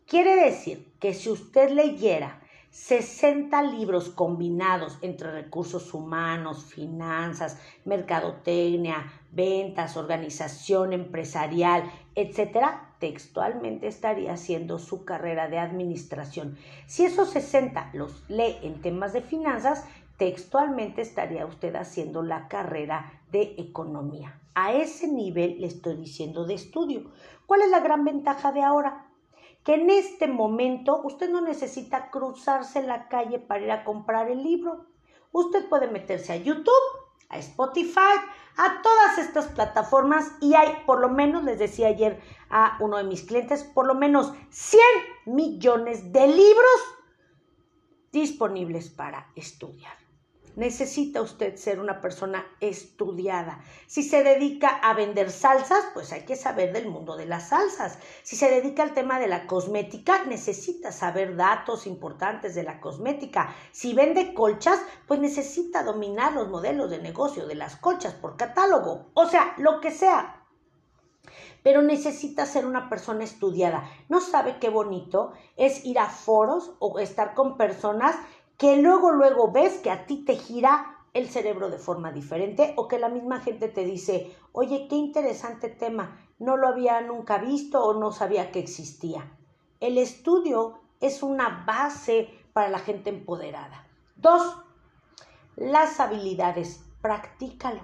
Quiere 0.06 0.36
decir 0.36 0.94
que 1.00 1.14
si 1.14 1.30
usted 1.30 1.70
leyera 1.70 2.40
60 2.70 3.60
libros 3.62 4.08
combinados 4.08 4.98
entre 5.02 5.32
recursos 5.32 5.92
humanos, 5.94 6.66
finanzas, 6.66 7.58
mercadotecnia, 7.84 9.12
ventas, 9.32 9.96
organización 9.96 10.92
empresarial, 10.92 11.90
etcétera, 12.14 12.94
textualmente 13.00 13.88
estaría 13.88 14.34
haciendo 14.34 14.78
su 14.78 15.04
carrera 15.04 15.48
de 15.48 15.58
administración. 15.58 16.56
Si 16.86 17.04
esos 17.04 17.30
60 17.30 17.90
los 17.94 18.22
lee 18.30 18.58
en 18.62 18.80
temas 18.80 19.12
de 19.12 19.22
finanzas, 19.22 19.86
textualmente 20.18 21.02
estaría 21.02 21.46
usted 21.46 21.74
haciendo 21.74 22.22
la 22.22 22.46
carrera 22.46 23.20
de 23.32 23.56
economía. 23.58 24.38
A 24.54 24.72
ese 24.72 25.08
nivel 25.08 25.60
le 25.60 25.66
estoy 25.66 25.96
diciendo 25.96 26.44
de 26.44 26.54
estudio. 26.54 27.10
¿Cuál 27.46 27.62
es 27.62 27.70
la 27.70 27.80
gran 27.80 28.04
ventaja 28.04 28.52
de 28.52 28.62
ahora? 28.62 29.10
que 29.64 29.74
en 29.74 29.90
este 29.90 30.28
momento 30.28 31.00
usted 31.04 31.30
no 31.30 31.40
necesita 31.40 32.10
cruzarse 32.10 32.82
la 32.82 33.08
calle 33.08 33.38
para 33.38 33.64
ir 33.64 33.70
a 33.70 33.82
comprar 33.82 34.30
el 34.30 34.42
libro. 34.42 34.84
Usted 35.32 35.68
puede 35.68 35.88
meterse 35.88 36.34
a 36.34 36.36
YouTube, 36.36 36.70
a 37.30 37.38
Spotify, 37.38 38.14
a 38.56 38.82
todas 38.82 39.18
estas 39.18 39.46
plataformas 39.48 40.32
y 40.40 40.54
hay, 40.54 40.68
por 40.86 41.00
lo 41.00 41.08
menos, 41.08 41.44
les 41.44 41.58
decía 41.58 41.88
ayer 41.88 42.20
a 42.50 42.76
uno 42.80 42.98
de 42.98 43.04
mis 43.04 43.22
clientes, 43.22 43.64
por 43.64 43.86
lo 43.86 43.94
menos 43.94 44.32
100 44.50 44.80
millones 45.26 46.12
de 46.12 46.28
libros 46.28 46.80
disponibles 48.12 48.90
para 48.90 49.32
estudiar 49.34 50.03
necesita 50.56 51.20
usted 51.22 51.56
ser 51.56 51.80
una 51.80 52.00
persona 52.00 52.46
estudiada. 52.60 53.60
Si 53.86 54.02
se 54.02 54.22
dedica 54.22 54.68
a 54.68 54.94
vender 54.94 55.30
salsas, 55.30 55.84
pues 55.94 56.12
hay 56.12 56.22
que 56.22 56.36
saber 56.36 56.72
del 56.72 56.88
mundo 56.88 57.16
de 57.16 57.26
las 57.26 57.48
salsas. 57.48 57.98
Si 58.22 58.36
se 58.36 58.50
dedica 58.50 58.82
al 58.82 58.94
tema 58.94 59.18
de 59.18 59.28
la 59.28 59.46
cosmética, 59.46 60.24
necesita 60.24 60.92
saber 60.92 61.36
datos 61.36 61.86
importantes 61.86 62.54
de 62.54 62.62
la 62.62 62.80
cosmética. 62.80 63.54
Si 63.72 63.94
vende 63.94 64.34
colchas, 64.34 64.80
pues 65.06 65.20
necesita 65.20 65.82
dominar 65.82 66.32
los 66.32 66.48
modelos 66.48 66.90
de 66.90 67.00
negocio 67.00 67.46
de 67.46 67.54
las 67.54 67.76
colchas 67.76 68.14
por 68.14 68.36
catálogo. 68.36 69.10
O 69.14 69.26
sea, 69.26 69.54
lo 69.58 69.80
que 69.80 69.90
sea. 69.90 70.40
pero 71.62 71.80
necesita 71.80 72.44
ser 72.44 72.66
una 72.66 72.90
persona 72.90 73.24
estudiada. 73.24 73.88
No 74.10 74.20
sabe 74.20 74.58
qué 74.60 74.68
bonito 74.68 75.32
es 75.56 75.84
ir 75.86 75.98
a 75.98 76.10
foros 76.10 76.74
o 76.78 76.98
estar 76.98 77.34
con 77.34 77.56
personas 77.56 78.16
que 78.58 78.76
luego, 78.76 79.12
luego 79.12 79.50
ves 79.50 79.78
que 79.78 79.90
a 79.90 80.06
ti 80.06 80.24
te 80.24 80.36
gira 80.36 80.94
el 81.12 81.28
cerebro 81.28 81.70
de 81.70 81.78
forma 81.78 82.12
diferente 82.12 82.74
o 82.76 82.88
que 82.88 82.98
la 82.98 83.08
misma 83.08 83.40
gente 83.40 83.68
te 83.68 83.84
dice, 83.84 84.36
oye, 84.52 84.86
qué 84.88 84.96
interesante 84.96 85.68
tema, 85.68 86.18
no 86.38 86.56
lo 86.56 86.68
había 86.68 87.00
nunca 87.00 87.38
visto 87.38 87.82
o 87.82 87.94
no 87.94 88.12
sabía 88.12 88.50
que 88.50 88.58
existía. 88.58 89.36
El 89.80 89.98
estudio 89.98 90.80
es 91.00 91.22
una 91.22 91.64
base 91.66 92.28
para 92.52 92.68
la 92.68 92.78
gente 92.78 93.10
empoderada. 93.10 93.86
Dos, 94.16 94.56
las 95.56 96.00
habilidades, 96.00 96.84
practícalo. 97.00 97.82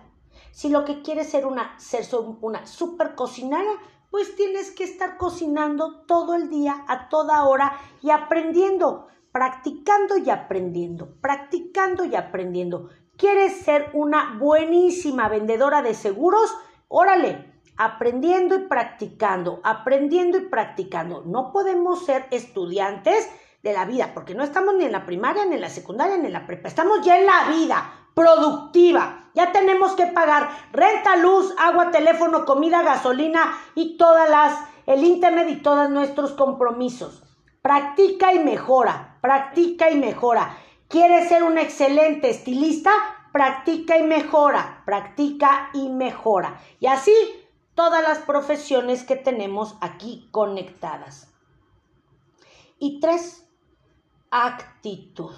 Si 0.51 0.69
lo 0.69 0.85
que 0.85 1.03
quieres 1.03 1.31
ser 1.31 1.47
una, 1.47 1.79
ser 1.79 2.05
una 2.41 2.67
super 2.67 3.15
cocinera, 3.15 3.71
pues 4.11 4.35
tienes 4.35 4.73
que 4.73 4.85
estar 4.85 5.17
cocinando 5.19 6.01
todo 6.07 6.35
el 6.35 6.49
día, 6.49 6.85
a 6.89 7.09
toda 7.09 7.45
hora 7.45 7.79
y 8.03 8.11
aprendiendo, 8.11 9.07
practicando 9.33 10.19
y 10.19 10.31
aprendiendo, 10.31 11.15
practicando 11.21 12.05
y 12.05 12.15
aprendiendo. 12.17 12.91
¿Quieres 13.17 13.61
ser 13.61 13.91
una 13.93 14.37
buenísima 14.39 15.29
vendedora 15.29 15.83
de 15.83 15.95
seguros? 15.95 16.55
Órale, 16.89 17.53
aprendiendo 17.77 18.57
y 18.57 18.67
practicando, 18.67 19.61
aprendiendo 19.63 20.39
y 20.39 20.43
practicando. 20.43 21.23
No 21.25 21.53
podemos 21.53 22.05
ser 22.05 22.27
estudiantes 22.31 23.31
de 23.63 23.73
la 23.73 23.85
vida, 23.85 24.13
porque 24.15 24.35
no 24.35 24.43
estamos 24.43 24.75
ni 24.75 24.85
en 24.85 24.93
la 24.93 25.05
primaria, 25.05 25.45
ni 25.45 25.55
en 25.55 25.61
la 25.61 25.69
secundaria, 25.69 26.17
ni 26.17 26.27
en 26.27 26.33
la 26.33 26.47
prepa, 26.47 26.69
estamos 26.69 27.05
ya 27.05 27.19
en 27.19 27.27
la 27.27 27.51
vida 27.51 28.01
productiva. 28.15 29.31
Ya 29.35 29.53
tenemos 29.53 29.93
que 29.93 30.07
pagar 30.07 30.51
renta, 30.73 31.17
luz, 31.17 31.55
agua, 31.59 31.91
teléfono, 31.91 32.45
comida, 32.45 32.83
gasolina 32.83 33.59
y 33.75 33.97
todas 33.97 34.29
las, 34.29 34.59
el 34.87 35.05
internet 35.05 35.49
y 35.49 35.63
todos 35.63 35.89
nuestros 35.89 36.33
compromisos. 36.33 37.23
Practica 37.63 38.33
y 38.33 38.41
mejora, 38.41 39.10
practica 39.21 39.91
y 39.91 39.97
mejora. 39.97 40.57
¿Quieres 40.89 41.29
ser 41.29 41.45
un 41.45 41.59
excelente 41.59 42.31
estilista? 42.31 42.91
Practica 43.33 43.97
y 43.97 44.03
mejora, 44.03 44.83
practica 44.85 45.71
y 45.73 45.89
mejora. 45.89 46.61
Y 46.81 46.87
así 46.87 47.13
todas 47.75 48.03
las 48.03 48.19
profesiones 48.19 49.05
que 49.05 49.17
tenemos 49.17 49.77
aquí 49.81 50.29
conectadas. 50.33 51.33
Y 52.79 52.99
tres, 53.01 53.49
actitud. 54.31 55.35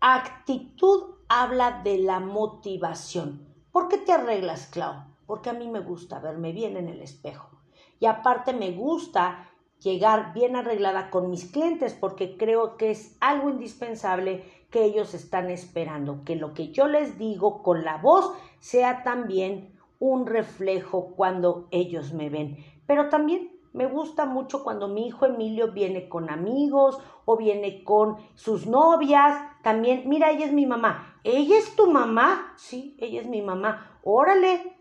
Actitud 0.00 1.16
habla 1.28 1.82
de 1.82 1.98
la 1.98 2.20
motivación. 2.20 3.46
¿Por 3.72 3.88
qué 3.88 3.98
te 3.98 4.12
arreglas, 4.12 4.66
Clau? 4.66 5.04
Porque 5.26 5.50
a 5.50 5.54
mí 5.54 5.68
me 5.68 5.80
gusta 5.80 6.20
verme 6.20 6.52
bien 6.52 6.76
en 6.76 6.88
el 6.88 7.02
espejo. 7.02 7.50
Y 7.98 8.06
aparte 8.06 8.52
me 8.52 8.72
gusta 8.72 9.50
llegar 9.86 10.32
bien 10.34 10.56
arreglada 10.56 11.10
con 11.10 11.30
mis 11.30 11.44
clientes 11.44 11.94
porque 11.94 12.36
creo 12.36 12.76
que 12.76 12.90
es 12.90 13.16
algo 13.20 13.50
indispensable 13.50 14.42
que 14.68 14.82
ellos 14.82 15.14
están 15.14 15.48
esperando, 15.48 16.24
que 16.24 16.34
lo 16.34 16.54
que 16.54 16.72
yo 16.72 16.88
les 16.88 17.18
digo 17.18 17.62
con 17.62 17.84
la 17.84 17.98
voz 17.98 18.32
sea 18.58 19.04
también 19.04 19.78
un 20.00 20.26
reflejo 20.26 21.14
cuando 21.14 21.68
ellos 21.70 22.12
me 22.12 22.28
ven. 22.30 22.56
Pero 22.88 23.10
también 23.10 23.52
me 23.72 23.86
gusta 23.86 24.26
mucho 24.26 24.64
cuando 24.64 24.88
mi 24.88 25.06
hijo 25.06 25.24
Emilio 25.24 25.70
viene 25.70 26.08
con 26.08 26.30
amigos 26.30 26.98
o 27.24 27.36
viene 27.36 27.84
con 27.84 28.16
sus 28.34 28.66
novias. 28.66 29.40
También, 29.62 30.08
mira, 30.08 30.32
ella 30.32 30.46
es 30.46 30.52
mi 30.52 30.66
mamá. 30.66 31.20
¿Ella 31.22 31.56
es 31.58 31.76
tu 31.76 31.88
mamá? 31.88 32.54
Sí, 32.56 32.96
ella 32.98 33.20
es 33.20 33.28
mi 33.28 33.40
mamá. 33.40 34.00
Órale. 34.02 34.78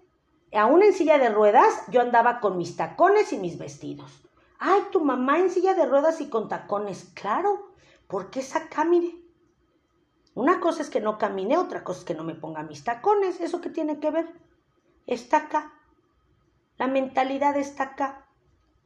Aún 0.51 0.81
en 0.81 0.93
silla 0.93 1.19
de 1.19 1.29
ruedas, 1.29 1.83
yo 1.91 2.01
andaba 2.01 2.39
con 2.39 2.57
mis 2.57 2.75
tacones 2.75 3.31
y 3.33 3.37
mis 3.37 3.59
vestidos. 3.59 4.24
Ay, 4.59 4.81
tu 4.91 5.01
mamá 5.01 5.39
en 5.39 5.49
silla 5.49 5.73
de 5.73 5.85
ruedas 5.85 6.21
y 6.21 6.29
con 6.29 6.47
tacones. 6.47 7.11
Claro, 7.13 7.73
porque 8.07 8.39
es 8.39 8.55
acá, 8.55 8.85
mire. 8.85 9.15
Una 10.33 10.59
cosa 10.59 10.81
es 10.81 10.89
que 10.89 10.99
no 10.99 11.17
camine, 11.17 11.57
otra 11.57 11.83
cosa 11.83 11.99
es 11.99 12.05
que 12.05 12.13
no 12.13 12.23
me 12.23 12.35
ponga 12.35 12.63
mis 12.63 12.83
tacones. 12.83 13.39
¿Eso 13.39 13.61
qué 13.61 13.69
tiene 13.69 13.99
que 13.99 14.11
ver? 14.11 14.27
Está 15.07 15.37
acá. 15.37 15.73
La 16.77 16.87
mentalidad 16.87 17.55
está 17.57 17.83
acá. 17.83 18.27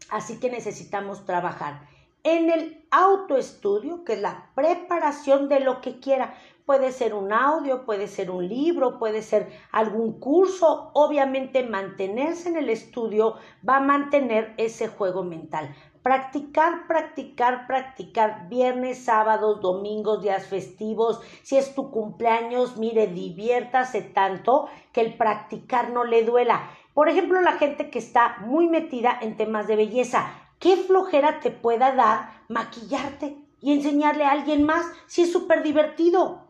Así 0.09 0.39
que 0.39 0.51
necesitamos 0.51 1.25
trabajar 1.25 1.87
en 2.23 2.49
el 2.49 2.87
autoestudio, 2.91 4.03
que 4.03 4.13
es 4.13 4.21
la 4.21 4.51
preparación 4.55 5.49
de 5.49 5.59
lo 5.59 5.81
que 5.81 5.99
quiera. 5.99 6.35
Puede 6.69 6.91
ser 6.91 7.15
un 7.15 7.33
audio, 7.33 7.83
puede 7.83 8.07
ser 8.07 8.29
un 8.29 8.47
libro, 8.47 8.99
puede 8.99 9.23
ser 9.23 9.49
algún 9.71 10.19
curso. 10.19 10.91
Obviamente 10.93 11.63
mantenerse 11.63 12.47
en 12.47 12.57
el 12.57 12.69
estudio 12.69 13.37
va 13.67 13.77
a 13.77 13.79
mantener 13.79 14.53
ese 14.57 14.87
juego 14.87 15.23
mental. 15.23 15.75
Practicar, 16.03 16.85
practicar, 16.85 17.65
practicar 17.65 18.47
viernes, 18.49 19.03
sábados, 19.03 19.61
domingos, 19.61 20.21
días 20.21 20.45
festivos. 20.45 21.21
Si 21.41 21.57
es 21.57 21.73
tu 21.73 21.89
cumpleaños, 21.89 22.77
mire, 22.77 23.07
diviértase 23.07 24.03
tanto 24.03 24.67
que 24.93 25.01
el 25.01 25.17
practicar 25.17 25.89
no 25.89 26.03
le 26.03 26.23
duela. 26.23 26.69
Por 26.93 27.09
ejemplo, 27.09 27.41
la 27.41 27.53
gente 27.53 27.89
que 27.89 27.97
está 27.97 28.37
muy 28.41 28.67
metida 28.67 29.17
en 29.19 29.37
temas 29.37 29.65
de 29.65 29.75
belleza. 29.75 30.31
¿Qué 30.59 30.77
flojera 30.77 31.39
te 31.39 31.49
pueda 31.49 31.95
dar 31.95 32.43
maquillarte 32.47 33.35
y 33.59 33.73
enseñarle 33.73 34.23
a 34.23 34.33
alguien 34.33 34.65
más 34.67 34.85
si 35.07 35.23
es 35.23 35.31
súper 35.31 35.63
divertido? 35.63 36.47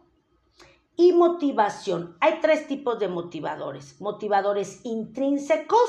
Y 1.00 1.14
motivación. 1.14 2.18
Hay 2.20 2.40
tres 2.42 2.68
tipos 2.68 3.00
de 3.00 3.08
motivadores. 3.08 4.02
Motivadores 4.02 4.82
intrínsecos 4.84 5.80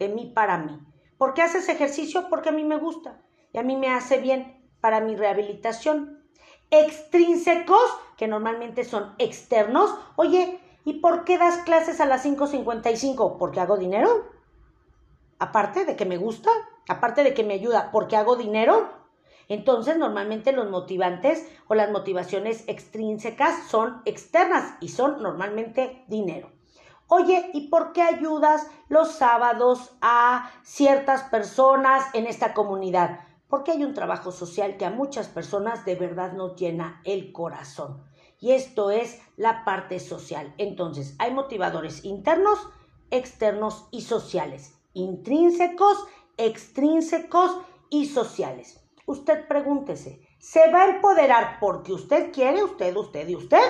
de 0.00 0.08
mí 0.08 0.32
para 0.34 0.58
mí. 0.58 0.76
¿Por 1.16 1.34
qué 1.34 1.42
haces 1.42 1.68
ejercicio? 1.68 2.26
Porque 2.28 2.48
a 2.48 2.52
mí 2.52 2.64
me 2.64 2.76
gusta 2.76 3.22
y 3.52 3.58
a 3.58 3.62
mí 3.62 3.76
me 3.76 3.90
hace 3.90 4.18
bien 4.18 4.68
para 4.80 5.00
mi 5.00 5.14
rehabilitación. 5.14 6.26
Extrínsecos, 6.70 7.96
que 8.16 8.26
normalmente 8.26 8.82
son 8.82 9.14
externos. 9.18 9.94
Oye, 10.16 10.60
¿Y 10.86 11.00
por 11.00 11.24
qué 11.24 11.36
das 11.36 11.58
clases 11.64 12.00
a 12.00 12.06
las 12.06 12.24
5.55? 12.24 13.38
¿Porque 13.38 13.58
hago 13.58 13.76
dinero? 13.76 14.30
Aparte 15.40 15.84
de 15.84 15.96
que 15.96 16.06
me 16.06 16.16
gusta, 16.16 16.48
aparte 16.88 17.24
de 17.24 17.34
que 17.34 17.42
me 17.42 17.54
ayuda, 17.54 17.90
porque 17.90 18.16
hago 18.16 18.36
dinero. 18.36 18.88
Entonces, 19.48 19.96
normalmente 19.96 20.52
los 20.52 20.70
motivantes 20.70 21.48
o 21.68 21.74
las 21.74 21.90
motivaciones 21.90 22.64
extrínsecas 22.68 23.68
son 23.68 24.02
externas 24.04 24.74
y 24.80 24.88
son 24.88 25.22
normalmente 25.22 26.04
dinero. 26.08 26.50
Oye, 27.08 27.50
¿y 27.54 27.68
por 27.68 27.92
qué 27.92 28.02
ayudas 28.02 28.66
los 28.88 29.12
sábados 29.12 29.92
a 30.00 30.50
ciertas 30.64 31.22
personas 31.24 32.04
en 32.14 32.26
esta 32.26 32.52
comunidad? 32.52 33.20
Porque 33.48 33.70
hay 33.70 33.84
un 33.84 33.94
trabajo 33.94 34.32
social 34.32 34.76
que 34.76 34.86
a 34.86 34.90
muchas 34.90 35.28
personas 35.28 35.84
de 35.84 35.94
verdad 35.94 36.32
nos 36.32 36.56
llena 36.56 37.00
el 37.04 37.30
corazón 37.32 38.02
y 38.40 38.52
esto 38.52 38.90
es 38.90 39.20
la 39.36 39.64
parte 39.64 39.98
social. 40.00 40.54
Entonces, 40.58 41.14
hay 41.18 41.32
motivadores 41.32 42.04
internos, 42.04 42.58
externos 43.10 43.86
y 43.90 44.02
sociales, 44.02 44.74
intrínsecos, 44.92 46.04
extrínsecos 46.36 47.56
y 47.88 48.06
sociales. 48.06 48.85
Usted 49.06 49.46
pregúntese, 49.46 50.20
¿se 50.40 50.68
va 50.72 50.82
a 50.82 50.88
empoderar 50.88 51.58
porque 51.60 51.92
usted 51.92 52.32
quiere, 52.32 52.64
usted, 52.64 52.94
usted 52.96 53.28
y 53.28 53.36
usted? 53.36 53.62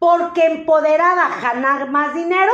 Porque 0.00 0.44
empoderada 0.44 1.40
ganar 1.40 1.88
más 1.88 2.14
dinero 2.14 2.52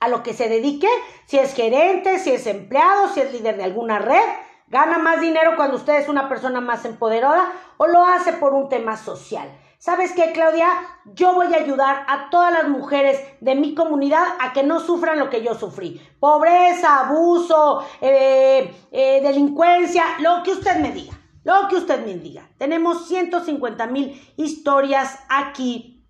a 0.00 0.08
lo 0.08 0.24
que 0.24 0.34
se 0.34 0.48
dedique, 0.48 0.88
si 1.26 1.38
es 1.38 1.54
gerente, 1.54 2.18
si 2.18 2.32
es 2.32 2.48
empleado, 2.48 3.08
si 3.08 3.20
es 3.20 3.32
líder 3.32 3.56
de 3.56 3.62
alguna 3.62 4.00
red, 4.00 4.24
gana 4.66 4.98
más 4.98 5.20
dinero 5.20 5.52
cuando 5.54 5.76
usted 5.76 6.00
es 6.00 6.08
una 6.08 6.28
persona 6.28 6.60
más 6.60 6.84
empoderada 6.86 7.52
o 7.76 7.86
lo 7.86 8.04
hace 8.04 8.32
por 8.32 8.52
un 8.52 8.68
tema 8.68 8.96
social. 8.96 9.48
¿Sabes 9.78 10.10
qué, 10.10 10.32
Claudia? 10.32 10.66
Yo 11.04 11.34
voy 11.34 11.54
a 11.54 11.58
ayudar 11.58 12.04
a 12.08 12.30
todas 12.30 12.52
las 12.52 12.68
mujeres 12.68 13.20
de 13.40 13.54
mi 13.54 13.76
comunidad 13.76 14.24
a 14.40 14.52
que 14.52 14.64
no 14.64 14.80
sufran 14.80 15.20
lo 15.20 15.30
que 15.30 15.42
yo 15.44 15.54
sufrí. 15.54 16.00
Pobreza, 16.18 17.00
abuso, 17.00 17.86
eh, 18.00 18.74
eh, 18.90 19.20
delincuencia, 19.22 20.02
lo 20.18 20.42
que 20.42 20.50
usted 20.50 20.78
me 20.78 20.90
diga. 20.90 21.14
Lo 21.44 21.68
que 21.68 21.76
usted 21.76 22.04
me 22.04 22.16
diga. 22.16 22.50
Tenemos 22.58 23.06
150 23.06 23.86
mil 23.86 24.20
historias 24.36 25.20
aquí, 25.28 26.04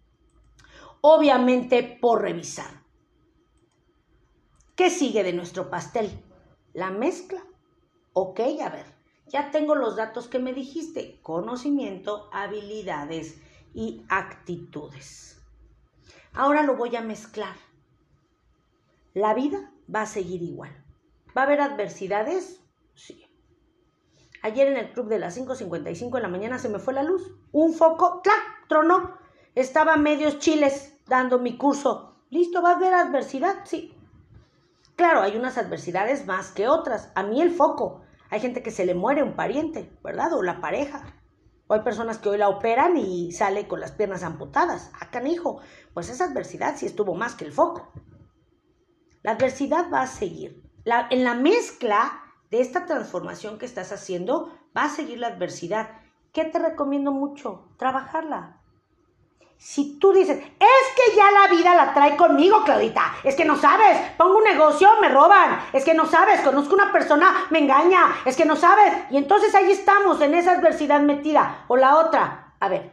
obviamente 1.01 1.83
por 2.01 2.23
revisar. 2.23 2.83
¿Qué 4.77 4.91
sigue 4.91 5.23
de 5.23 5.33
nuestro 5.33 5.71
pastel? 5.71 6.11
La 6.73 6.91
mezcla. 6.91 7.43
Ok, 8.13 8.41
a 8.63 8.69
ver. 8.71 8.87
Ya 9.29 9.51
tengo 9.51 9.75
los 9.75 9.97
datos 9.97 10.29
que 10.29 10.39
me 10.39 10.53
dijiste. 10.53 11.21
Conocimiento, 11.23 12.29
habilidades, 12.33 13.41
y 13.75 14.05
actitudes. 14.09 15.43
Ahora 16.33 16.63
lo 16.63 16.77
voy 16.77 16.95
a 16.97 17.01
mezclar. 17.01 17.57
La 19.13 19.35
vida 19.35 19.73
va 19.93 20.03
a 20.03 20.07
seguir 20.07 20.43
igual. 20.43 20.71
¿Va 21.37 21.43
a 21.43 21.45
haber 21.45 21.61
adversidades? 21.61 22.61
Sí. 22.95 23.24
Ayer 24.45 24.69
en 24.69 24.77
el 24.77 24.93
club 24.93 25.09
de 25.09 25.19
las 25.19 25.39
5.55 25.39 26.17
de 26.17 26.21
la 26.21 26.29
mañana 26.29 26.59
se 26.59 26.69
me 26.69 26.79
fue 26.79 26.93
la 26.93 27.03
luz. 27.03 27.33
Un 27.51 27.73
foco, 27.73 28.21
¡clac! 28.21 28.69
Tronó. 28.69 29.17
Estaba 29.55 29.97
medios 29.97 30.39
chiles 30.39 30.99
dando 31.07 31.39
mi 31.39 31.57
curso. 31.57 32.19
¿Listo? 32.29 32.61
¿Va 32.61 32.73
a 32.73 32.77
haber 32.77 32.93
adversidad? 32.93 33.65
Sí. 33.65 33.97
Claro, 34.97 35.23
hay 35.23 35.39
unas 35.39 35.57
adversidades 35.57 36.27
más 36.27 36.51
que 36.51 36.69
otras. 36.69 37.11
A 37.15 37.23
mí 37.23 37.41
el 37.41 37.53
foco. 37.53 38.03
Hay 38.29 38.41
gente 38.41 38.63
que 38.63 38.71
se 38.71 38.85
le 38.85 38.95
muere 38.95 39.23
un 39.23 39.35
pariente, 39.35 39.91
¿verdad? 40.05 40.35
O 40.35 40.43
la 40.43 40.61
pareja. 40.61 41.07
O 41.67 41.73
hay 41.73 41.81
personas 41.81 42.19
que 42.19 42.29
hoy 42.29 42.37
la 42.37 42.51
operan 42.51 42.99
y 42.99 43.33
sale 43.33 43.67
con 43.67 43.81
las 43.81 43.93
piernas 43.93 44.25
amputadas. 44.25 44.91
¡Ah, 45.01 45.09
canijo! 45.11 45.63
Pues 45.95 46.11
esa 46.11 46.27
adversidad 46.27 46.77
sí 46.77 46.85
estuvo 46.85 47.15
más 47.15 47.35
que 47.35 47.47
el 47.47 47.53
foco. 47.53 47.91
La 49.23 49.31
adversidad 49.31 49.91
va 49.91 50.03
a 50.03 50.07
seguir. 50.07 50.63
en 50.85 51.25
la 51.25 51.33
mezcla 51.33 52.24
de 52.55 52.61
esta 52.61 52.87
transformación 52.87 53.59
que 53.59 53.67
estás 53.67 53.91
haciendo, 53.91 54.57
va 54.77 54.85
a 54.85 54.89
seguir 54.89 55.19
la 55.19 55.27
adversidad. 55.27 55.89
¿Qué 56.33 56.45
te 56.45 56.61
recomiendo 56.61 57.11
mucho? 57.11 57.67
Trabajarla. 57.79 58.61
Si 59.57 59.99
tú 59.99 60.13
dices, 60.13 60.39
es 60.39 60.87
que 60.95 61.17
ya 61.17 61.33
la 61.33 61.53
vida 61.53 61.75
la 61.75 61.93
trae 61.93 62.17
conmigo, 62.17 62.63
Claudita, 62.65 63.13
es 63.25 63.35
que 63.35 63.45
no 63.45 63.57
sabes, 63.57 63.99
pongo 64.17 64.39
un 64.39 64.45
negocio, 64.45 64.89
me 65.01 65.09
roban, 65.09 65.63
es 65.73 65.85
que 65.85 65.95
no 65.95 66.07
sabes, 66.07 66.43
conozco 66.43 66.77
una 66.77 66.93
persona, 66.93 67.47
me 67.51 67.59
engaña, 67.59 68.15
es 68.25 68.37
que 68.37 68.45
no 68.45 68.55
sabes, 68.55 68.93
y 69.11 69.17
entonces 69.17 69.53
ahí 69.57 69.73
estamos 69.73 70.21
en 70.21 70.35
esa 70.35 70.53
adversidad 70.53 71.01
metida. 71.01 71.65
O 71.67 71.77
la 71.77 71.97
otra, 71.97 72.55
a 72.61 72.69
ver, 72.69 72.93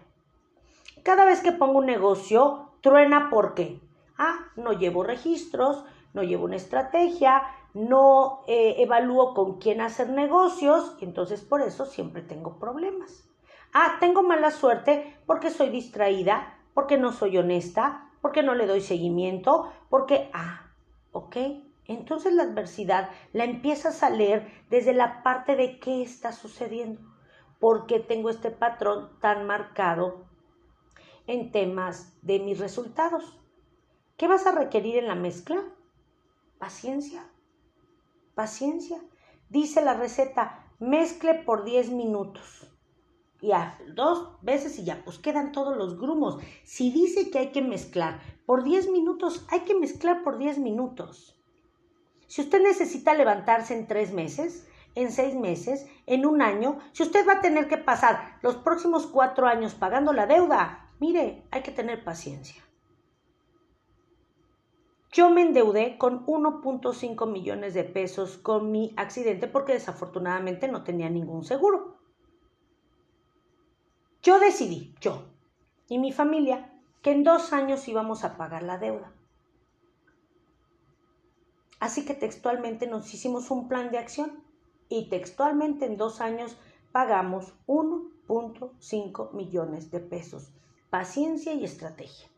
cada 1.03 1.23
vez 1.25 1.41
que 1.41 1.51
pongo 1.51 1.77
un 1.77 1.85
negocio, 1.85 2.71
truena 2.81 3.29
porque, 3.29 3.79
ah, 4.17 4.39
no 4.55 4.73
llevo 4.73 5.03
registros, 5.03 5.85
no 6.13 6.23
llevo 6.23 6.45
una 6.45 6.55
estrategia, 6.55 7.43
no 7.73 8.43
eh, 8.47 8.75
evalúo 8.79 9.33
con 9.33 9.59
quién 9.59 9.81
hacer 9.81 10.09
negocios, 10.09 10.97
entonces 11.01 11.41
por 11.41 11.61
eso 11.61 11.85
siempre 11.85 12.21
tengo 12.21 12.59
problemas. 12.59 13.29
Ah, 13.73 13.97
tengo 13.99 14.23
mala 14.23 14.51
suerte 14.51 15.17
porque 15.25 15.49
soy 15.49 15.69
distraída, 15.69 16.57
porque 16.73 16.97
no 16.97 17.13
soy 17.13 17.37
honesta, 17.37 18.09
porque 18.21 18.43
no 18.43 18.53
le 18.53 18.67
doy 18.67 18.81
seguimiento, 18.81 19.71
porque, 19.89 20.29
ah, 20.33 20.71
ok. 21.11 21.37
Entonces 21.85 22.33
la 22.33 22.43
adversidad 22.43 23.09
la 23.33 23.45
empiezas 23.45 24.03
a 24.03 24.09
leer 24.09 24.51
desde 24.69 24.93
la 24.93 25.23
parte 25.23 25.55
de 25.55 25.79
qué 25.79 26.01
está 26.01 26.31
sucediendo, 26.31 27.01
por 27.59 27.85
qué 27.85 27.99
tengo 27.99 28.29
este 28.29 28.51
patrón 28.51 29.09
tan 29.19 29.47
marcado 29.47 30.25
en 31.27 31.51
temas 31.51 32.13
de 32.21 32.39
mis 32.39 32.59
resultados. 32.59 33.37
¿Qué 34.17 34.27
vas 34.27 34.45
a 34.45 34.51
requerir 34.51 34.97
en 34.97 35.07
la 35.07 35.15
mezcla? 35.15 35.63
Paciencia. 36.59 37.27
Paciencia. 38.35 39.01
Dice 39.49 39.81
la 39.81 39.93
receta, 39.93 40.65
mezcle 40.79 41.33
por 41.33 41.63
10 41.63 41.91
minutos 41.91 42.71
y 43.41 43.51
a 43.51 43.77
dos 43.95 44.37
veces 44.41 44.77
y 44.77 44.83
ya, 44.83 45.03
pues 45.03 45.17
quedan 45.17 45.51
todos 45.51 45.75
los 45.75 45.99
grumos. 45.99 46.37
Si 46.63 46.91
dice 46.91 47.31
que 47.31 47.39
hay 47.39 47.51
que 47.51 47.61
mezclar 47.61 48.21
por 48.45 48.63
10 48.63 48.91
minutos, 48.91 49.45
hay 49.49 49.61
que 49.61 49.75
mezclar 49.75 50.23
por 50.23 50.37
10 50.37 50.59
minutos. 50.59 51.35
Si 52.27 52.41
usted 52.41 52.61
necesita 52.61 53.13
levantarse 53.13 53.77
en 53.77 53.87
tres 53.87 54.13
meses, 54.13 54.67
en 54.95 55.11
seis 55.11 55.35
meses, 55.35 55.85
en 56.05 56.25
un 56.25 56.41
año, 56.41 56.79
si 56.93 57.03
usted 57.03 57.27
va 57.27 57.33
a 57.33 57.41
tener 57.41 57.67
que 57.67 57.77
pasar 57.77 58.37
los 58.41 58.55
próximos 58.55 59.07
cuatro 59.07 59.47
años 59.47 59.73
pagando 59.73 60.13
la 60.13 60.27
deuda, 60.27 60.91
mire, 60.99 61.43
hay 61.51 61.61
que 61.61 61.71
tener 61.71 62.03
paciencia. 62.03 62.63
Yo 65.11 65.29
me 65.29 65.41
endeudé 65.41 65.97
con 65.97 66.25
1.5 66.25 67.29
millones 67.29 67.73
de 67.73 67.83
pesos 67.83 68.37
con 68.37 68.71
mi 68.71 68.93
accidente 68.95 69.47
porque 69.47 69.73
desafortunadamente 69.73 70.69
no 70.69 70.83
tenía 70.83 71.09
ningún 71.09 71.43
seguro. 71.43 71.97
Yo 74.23 74.39
decidí, 74.39 74.95
yo 75.01 75.23
y 75.89 75.97
mi 75.97 76.13
familia, 76.13 76.71
que 77.01 77.11
en 77.11 77.25
dos 77.25 77.51
años 77.51 77.85
íbamos 77.89 78.23
a 78.23 78.37
pagar 78.37 78.63
la 78.63 78.77
deuda. 78.77 79.11
Así 81.81 82.05
que 82.05 82.13
textualmente 82.13 82.87
nos 82.87 83.13
hicimos 83.13 83.51
un 83.51 83.67
plan 83.67 83.91
de 83.91 83.97
acción 83.97 84.41
y 84.87 85.09
textualmente 85.09 85.85
en 85.85 85.97
dos 85.97 86.21
años 86.21 86.55
pagamos 86.93 87.53
1.5 87.67 89.33
millones 89.33 89.91
de 89.91 89.99
pesos. 89.99 90.53
Paciencia 90.89 91.53
y 91.53 91.65
estrategia. 91.65 92.30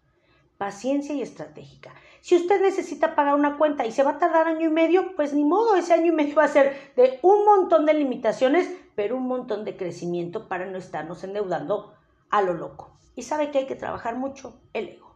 Paciencia 0.57 1.13
y 1.15 1.21
estratégica. 1.21 1.93
Si 2.21 2.35
usted 2.35 2.61
necesita 2.61 3.15
pagar 3.15 3.35
una 3.35 3.57
cuenta 3.57 3.85
y 3.85 3.91
se 3.91 4.03
va 4.03 4.11
a 4.11 4.17
tardar 4.19 4.47
año 4.47 4.69
y 4.69 4.71
medio, 4.71 5.15
pues 5.15 5.33
ni 5.33 5.43
modo, 5.43 5.75
ese 5.75 5.93
año 5.93 6.13
y 6.13 6.15
medio 6.15 6.35
va 6.35 6.45
a 6.45 6.47
ser 6.47 6.93
de 6.95 7.19
un 7.21 7.43
montón 7.43 7.85
de 7.85 7.93
limitaciones, 7.93 8.71
pero 8.95 9.17
un 9.17 9.27
montón 9.27 9.65
de 9.65 9.75
crecimiento 9.75 10.47
para 10.47 10.65
no 10.65 10.77
estarnos 10.77 11.23
endeudando 11.23 11.93
a 12.29 12.41
lo 12.41 12.53
loco. 12.53 12.95
Y 13.15 13.23
sabe 13.23 13.51
que 13.51 13.59
hay 13.59 13.67
que 13.67 13.75
trabajar 13.75 14.15
mucho 14.15 14.59
el 14.73 14.89
ego. 14.89 15.15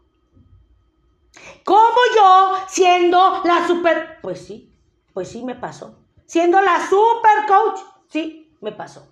¿Cómo 1.64 1.98
yo, 2.16 2.58
siendo 2.68 3.42
la 3.44 3.66
super... 3.68 4.20
Pues 4.22 4.46
sí, 4.46 4.74
pues 5.14 5.30
sí 5.30 5.44
me 5.44 5.56
pasó. 5.56 5.98
Siendo 6.26 6.62
la 6.62 6.86
super 6.88 7.46
coach, 7.48 7.80
sí, 8.10 8.56
me 8.60 8.72
pasó. 8.72 9.08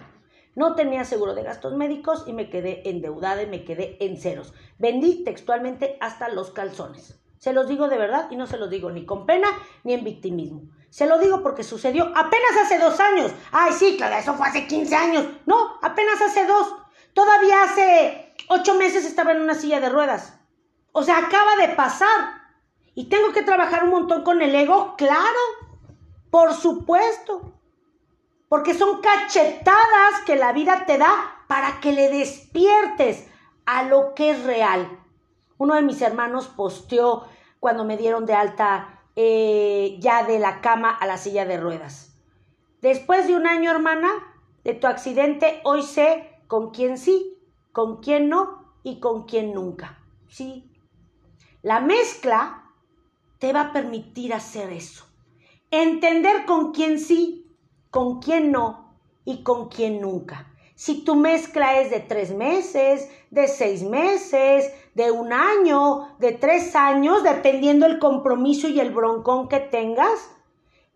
No 0.55 0.75
tenía 0.75 1.03
seguro 1.03 1.35
de 1.35 1.43
gastos 1.43 1.73
médicos 1.73 2.23
y 2.27 2.33
me 2.33 2.49
quedé 2.49 2.89
endeudada 2.89 3.43
y 3.43 3.47
me 3.47 3.65
quedé 3.65 3.97
en 3.99 4.17
ceros. 4.17 4.53
Vendí 4.79 5.23
textualmente 5.23 5.97
hasta 5.99 6.29
los 6.29 6.51
calzones. 6.51 7.19
Se 7.37 7.53
los 7.53 7.67
digo 7.67 7.89
de 7.89 7.97
verdad 7.97 8.27
y 8.31 8.37
no 8.37 8.47
se 8.47 8.57
los 8.57 8.69
digo 8.69 8.89
ni 8.89 9.05
con 9.05 9.25
pena 9.25 9.47
ni 9.83 9.93
en 9.93 10.03
victimismo. 10.03 10.63
Se 10.89 11.07
lo 11.07 11.19
digo 11.19 11.43
porque 11.43 11.63
sucedió 11.63 12.05
apenas 12.15 12.57
hace 12.63 12.79
dos 12.79 12.99
años. 13.01 13.31
Ay, 13.51 13.73
sí, 13.73 13.97
claro, 13.97 14.15
eso 14.15 14.33
fue 14.33 14.47
hace 14.47 14.65
15 14.65 14.95
años. 14.95 15.25
No, 15.45 15.77
apenas 15.81 16.21
hace 16.21 16.45
dos. 16.45 16.73
Todavía 17.13 17.63
hace 17.63 18.33
ocho 18.47 18.75
meses 18.75 19.05
estaba 19.05 19.33
en 19.33 19.41
una 19.41 19.55
silla 19.55 19.81
de 19.81 19.89
ruedas. 19.89 20.39
O 20.93 21.03
sea, 21.03 21.17
acaba 21.17 21.57
de 21.57 21.75
pasar. 21.75 22.45
Y 22.93 23.09
tengo 23.09 23.33
que 23.33 23.43
trabajar 23.43 23.83
un 23.83 23.89
montón 23.89 24.23
con 24.23 24.41
el 24.41 24.55
ego, 24.55 24.95
claro. 24.97 25.39
Por 26.31 26.53
supuesto. 26.53 27.54
Porque 28.49 28.73
son 28.73 29.01
cachetadas 29.01 30.21
que 30.25 30.35
la 30.35 30.53
vida 30.53 30.85
te 30.85 30.97
da 30.97 31.43
para 31.47 31.79
que 31.79 31.91
le 31.91 32.09
despiertes 32.09 33.27
a 33.65 33.83
lo 33.83 34.13
que 34.13 34.31
es 34.31 34.43
real. 34.43 34.99
Uno 35.57 35.75
de 35.75 35.81
mis 35.81 36.01
hermanos 36.01 36.47
posteó 36.47 37.25
cuando 37.59 37.85
me 37.85 37.97
dieron 37.97 38.25
de 38.25 38.33
alta 38.33 39.01
eh, 39.15 39.97
ya 39.99 40.23
de 40.23 40.39
la 40.39 40.61
cama 40.61 40.89
a 40.89 41.07
la 41.07 41.17
silla 41.17 41.45
de 41.45 41.57
ruedas. 41.57 42.15
Después 42.81 43.27
de 43.27 43.35
un 43.35 43.47
año, 43.47 43.71
hermana, 43.71 44.09
de 44.63 44.73
tu 44.73 44.87
accidente, 44.87 45.61
hoy 45.63 45.81
sé 45.81 46.37
con 46.47 46.71
quién 46.71 46.97
sí, 46.97 47.37
con 47.71 48.01
quién 48.01 48.29
no 48.29 48.73
y 48.83 48.99
con 48.99 49.23
quién 49.23 49.53
nunca. 49.53 49.99
Sí. 50.27 50.69
La 51.61 51.79
mezcla 51.79 52.71
te 53.39 53.53
va 53.53 53.61
a 53.61 53.73
permitir 53.73 54.33
hacer 54.33 54.71
eso. 54.71 55.05
Entender 55.71 56.45
con 56.45 56.71
quién 56.73 56.99
sí, 56.99 57.44
con 57.95 58.19
quién 58.19 58.51
no 58.51 58.93
y 59.23 59.41
con 59.41 59.69
quién 59.69 60.01
nunca. 60.01 60.53
Si 60.75 61.05
tu 61.05 61.15
mezcla 61.15 61.79
es 61.79 61.89
de 61.89 62.01
tres 62.01 62.35
meses, 62.35 63.09
de 63.31 63.47
seis 63.47 63.83
meses, 63.83 64.69
de 64.95 65.11
un 65.11 65.31
año, 65.31 66.13
de 66.19 66.33
tres 66.33 66.75
años, 66.75 67.23
dependiendo 67.23 67.85
el 67.85 67.97
compromiso 67.97 68.67
y 68.67 68.81
el 68.81 68.93
broncón 68.93 69.47
que 69.47 69.61
tengas, 69.61 70.29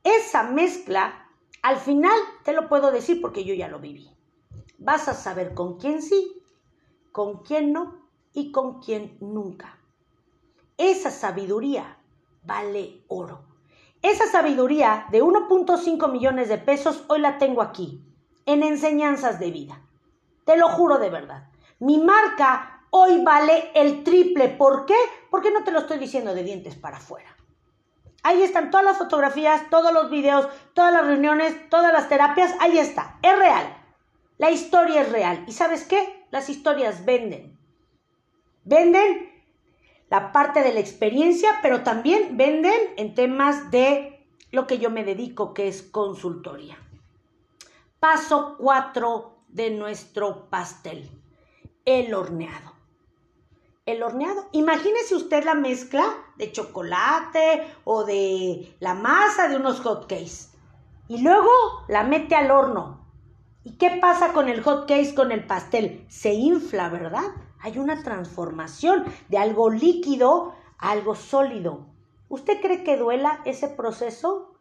esa 0.03 0.43
mezcla, 0.43 1.25
al 1.61 1.77
final 1.77 2.19
te 2.43 2.51
lo 2.51 2.67
puedo 2.67 2.91
decir 2.91 3.21
porque 3.21 3.45
yo 3.45 3.53
ya 3.53 3.69
lo 3.69 3.79
viví. 3.79 4.11
Vas 4.77 5.07
a 5.07 5.13
saber 5.13 5.53
con 5.53 5.77
quién 5.77 6.01
sí, 6.01 6.43
con 7.13 7.43
quién 7.43 7.71
no 7.71 8.09
y 8.33 8.51
con 8.51 8.81
quién 8.81 9.15
nunca. 9.21 9.79
Esa 10.77 11.11
sabiduría 11.11 11.97
vale 12.43 13.05
oro. 13.07 13.48
Esa 14.01 14.27
sabiduría 14.27 15.07
de 15.11 15.21
1.5 15.21 16.11
millones 16.11 16.47
de 16.47 16.57
pesos 16.57 17.03
hoy 17.07 17.19
la 17.19 17.37
tengo 17.37 17.61
aquí 17.61 18.01
en 18.45 18.63
enseñanzas 18.63 19.39
de 19.39 19.51
vida. 19.51 19.81
Te 20.45 20.57
lo 20.57 20.69
juro 20.69 20.99
de 20.99 21.09
verdad. 21.09 21.49
Mi 21.79 21.97
marca 21.97 22.85
hoy 22.91 23.21
vale 23.23 23.71
el 23.75 24.03
triple. 24.03 24.47
¿Por 24.49 24.85
qué? 24.85 24.95
Porque 25.29 25.51
no 25.51 25.63
te 25.63 25.71
lo 25.71 25.79
estoy 25.79 25.99
diciendo 25.99 26.33
de 26.33 26.43
dientes 26.43 26.75
para 26.75 26.97
afuera. 26.97 27.35
Ahí 28.23 28.41
están 28.41 28.71
todas 28.71 28.85
las 28.85 28.97
fotografías, 28.97 29.69
todos 29.69 29.93
los 29.93 30.09
videos, 30.09 30.47
todas 30.73 30.93
las 30.93 31.05
reuniones, 31.05 31.69
todas 31.69 31.91
las 31.91 32.07
terapias. 32.07 32.53
Ahí 32.59 32.79
está. 32.79 33.17
Es 33.21 33.37
real. 33.37 33.77
La 34.37 34.49
historia 34.49 35.01
es 35.01 35.11
real. 35.11 35.43
¿Y 35.45 35.51
sabes 35.51 35.85
qué? 35.85 36.25
Las 36.31 36.49
historias 36.49 37.03
venden. 37.03 37.57
Venden 38.63 39.28
la 40.09 40.31
parte 40.31 40.63
de 40.63 40.73
la 40.73 40.79
experiencia, 40.79 41.59
pero 41.61 41.83
también 41.83 42.37
venden 42.37 42.79
en 42.97 43.13
temas 43.13 43.71
de 43.71 44.25
lo 44.51 44.65
que 44.65 44.79
yo 44.79 44.89
me 44.89 45.03
dedico, 45.03 45.53
que 45.53 45.67
es 45.67 45.83
consultoría. 45.83 46.77
Paso 47.99 48.55
4 48.57 49.35
de 49.49 49.71
nuestro 49.71 50.49
pastel, 50.49 51.09
el 51.85 52.13
horneado. 52.13 52.73
El 53.85 54.03
horneado. 54.03 54.47
Imagínese 54.51 55.15
usted 55.15 55.43
la 55.43 55.55
mezcla 55.55 56.05
de 56.37 56.51
chocolate 56.51 57.67
o 57.83 58.03
de 58.03 58.75
la 58.79 58.93
masa 58.93 59.47
de 59.47 59.55
unos 59.55 59.79
hotcakes. 59.81 60.49
Y 61.07 61.21
luego 61.21 61.49
la 61.87 62.03
mete 62.03 62.35
al 62.35 62.51
horno. 62.51 62.98
¿Y 63.63 63.71
qué 63.73 63.97
pasa 64.01 64.31
con 64.31 64.47
el 64.47 64.61
hotcakes, 64.61 65.13
con 65.13 65.31
el 65.31 65.45
pastel? 65.45 66.05
Se 66.07 66.33
infla, 66.33 66.89
¿verdad? 66.89 67.25
Hay 67.59 67.77
una 67.77 68.03
transformación 68.03 69.03
de 69.27 69.37
algo 69.37 69.69
líquido 69.69 70.53
a 70.77 70.91
algo 70.91 71.15
sólido. 71.15 71.87
¿Usted 72.29 72.61
cree 72.61 72.83
que 72.83 72.95
duela 72.95 73.41
ese 73.43 73.67
proceso? 73.67 74.55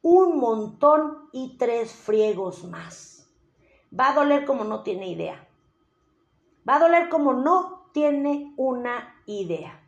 Un 0.00 0.38
montón 0.38 1.28
y 1.32 1.58
tres 1.58 1.92
friegos 1.92 2.64
más. 2.64 3.28
Va 3.98 4.10
a 4.10 4.14
doler 4.14 4.46
como 4.46 4.64
no 4.64 4.82
tiene 4.82 5.08
idea. 5.08 5.46
Va 6.66 6.76
a 6.76 6.80
doler 6.80 7.10
como 7.10 7.34
no 7.34 7.90
tiene 7.92 8.54
una 8.56 9.22
idea. 9.26 9.82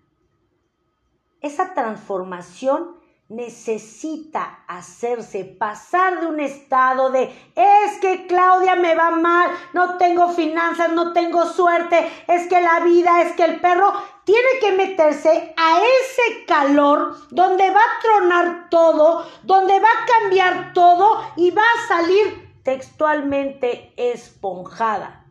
Esa 1.40 1.72
transformación 1.72 2.96
necesita 3.28 4.64
hacerse 4.68 5.44
pasar 5.44 6.20
de 6.20 6.26
un 6.26 6.40
estado 6.40 7.10
de 7.10 7.22
es 7.54 7.98
que 8.00 8.26
Claudia 8.26 8.76
me 8.76 8.94
va 8.94 9.10
mal, 9.10 9.50
no 9.72 9.96
tengo 9.96 10.28
finanzas, 10.30 10.92
no 10.92 11.12
tengo 11.12 11.46
suerte, 11.46 12.10
es 12.28 12.46
que 12.48 12.60
la 12.60 12.80
vida, 12.80 13.22
es 13.22 13.32
que 13.32 13.44
el 13.44 13.60
perro 13.60 13.92
tiene 14.24 14.48
que 14.60 14.72
meterse 14.72 15.54
a 15.56 15.78
ese 15.78 16.44
calor 16.46 17.16
donde 17.30 17.70
va 17.70 17.80
a 17.80 18.02
tronar 18.02 18.68
todo, 18.68 19.26
donde 19.44 19.80
va 19.80 19.88
a 19.88 20.20
cambiar 20.20 20.72
todo 20.74 21.22
y 21.36 21.50
va 21.50 21.62
a 21.62 21.88
salir 21.88 22.52
textualmente 22.62 23.92
esponjada, 23.96 25.24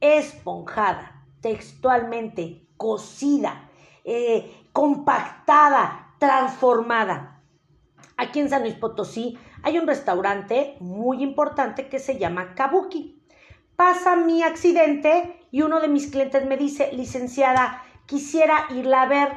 esponjada, 0.00 1.24
textualmente 1.40 2.66
cocida, 2.76 3.68
eh, 4.04 4.68
compactada, 4.72 6.01
transformada. 6.22 7.42
Aquí 8.16 8.38
en 8.38 8.48
San 8.48 8.62
Luis 8.62 8.74
Potosí 8.74 9.36
hay 9.64 9.76
un 9.76 9.88
restaurante 9.88 10.76
muy 10.78 11.20
importante 11.20 11.88
que 11.88 11.98
se 11.98 12.16
llama 12.16 12.54
Kabuki. 12.54 13.20
Pasa 13.74 14.14
mi 14.14 14.44
accidente 14.44 15.40
y 15.50 15.62
uno 15.62 15.80
de 15.80 15.88
mis 15.88 16.06
clientes 16.12 16.46
me 16.46 16.56
dice, 16.56 16.92
licenciada, 16.92 17.82
quisiera 18.06 18.66
irla 18.70 19.02
a 19.02 19.08
ver 19.08 19.32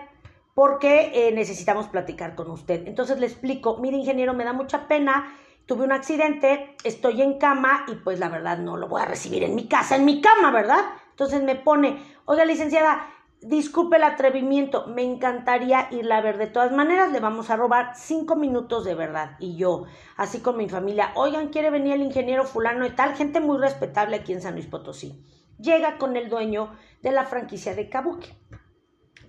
porque 0.54 1.10
eh, 1.16 1.32
necesitamos 1.32 1.88
platicar 1.88 2.36
con 2.36 2.52
usted. 2.52 2.88
Entonces 2.88 3.18
le 3.18 3.26
explico, 3.26 3.78
mire 3.78 3.98
ingeniero, 3.98 4.36
me 4.36 4.44
da 4.44 4.54
mucha 4.54 4.88
pena, 4.88 5.36
tuve 5.66 5.86
un 5.86 5.92
accidente, 5.92 6.76
estoy 6.84 7.24
en 7.24 7.40
cama 7.40 7.86
y 7.88 7.96
pues 7.96 8.20
la 8.20 8.30
verdad 8.30 8.60
no 8.60 8.78
lo 8.78 8.88
voy 8.88 9.02
a 9.02 9.06
recibir 9.06 9.44
en 9.44 9.56
mi 9.56 9.68
casa, 9.68 9.96
en 9.96 10.06
mi 10.06 10.22
cama, 10.22 10.52
¿verdad? 10.52 10.86
Entonces 11.10 11.42
me 11.42 11.56
pone, 11.56 11.98
oiga 12.26 12.46
licenciada, 12.46 13.10
disculpe 13.46 13.98
el 13.98 14.04
atrevimiento, 14.04 14.88
me 14.88 15.04
encantaría 15.04 15.88
irla 15.92 16.18
a 16.18 16.22
ver. 16.22 16.38
De 16.38 16.48
todas 16.48 16.72
maneras, 16.72 17.12
le 17.12 17.20
vamos 17.20 17.50
a 17.50 17.56
robar 17.56 17.96
cinco 17.96 18.36
minutos 18.36 18.84
de 18.86 18.96
verdad. 18.96 19.38
Y 19.40 19.56
yo, 19.56 19.86
así 20.18 20.40
con 20.40 20.58
mi 20.58 20.68
familia, 20.68 21.12
oigan, 21.16 21.50
quiere 21.50 21.70
venir 21.70 21.94
el 21.94 22.02
ingeniero 22.02 22.46
fulano 22.46 22.86
y 22.86 22.92
tal, 22.92 23.16
gente 23.16 23.40
muy 23.40 23.58
respetable 23.58 24.18
aquí 24.18 24.34
en 24.34 24.42
San 24.42 24.56
Luis 24.56 24.66
Potosí. 24.66 25.24
Llega 25.60 25.98
con 25.98 26.18
el 26.18 26.30
dueño 26.30 26.72
de 27.02 27.12
la 27.12 27.26
franquicia 27.26 27.76
de 27.76 27.90
Kabuki, 27.90 28.30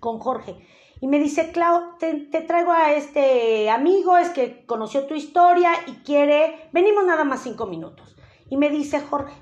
con 0.01 0.19
Jorge. 0.19 0.67
Y 1.01 1.09
me 1.09 1.19
dice, 1.19 1.53
Clau, 1.53 1.99
te, 1.99 2.15
te, 2.15 2.41
traigo 2.41 2.73
a 2.73 2.95
este 2.95 3.69
amigo, 3.69 4.17
es 4.17 4.31
que 4.31 4.65
conoció 4.65 5.07
tu 5.07 5.15
historia 5.15 5.73
y 5.87 5.97
quiere, 5.97 6.71
venimos 6.73 7.05
nada 7.05 7.25
más 7.25 7.43
cinco 7.43 7.67
minutos. 7.67 8.17
Y 8.49 8.57
me 8.57 8.71
dice 8.71 9.01
Jorge, 9.01 9.35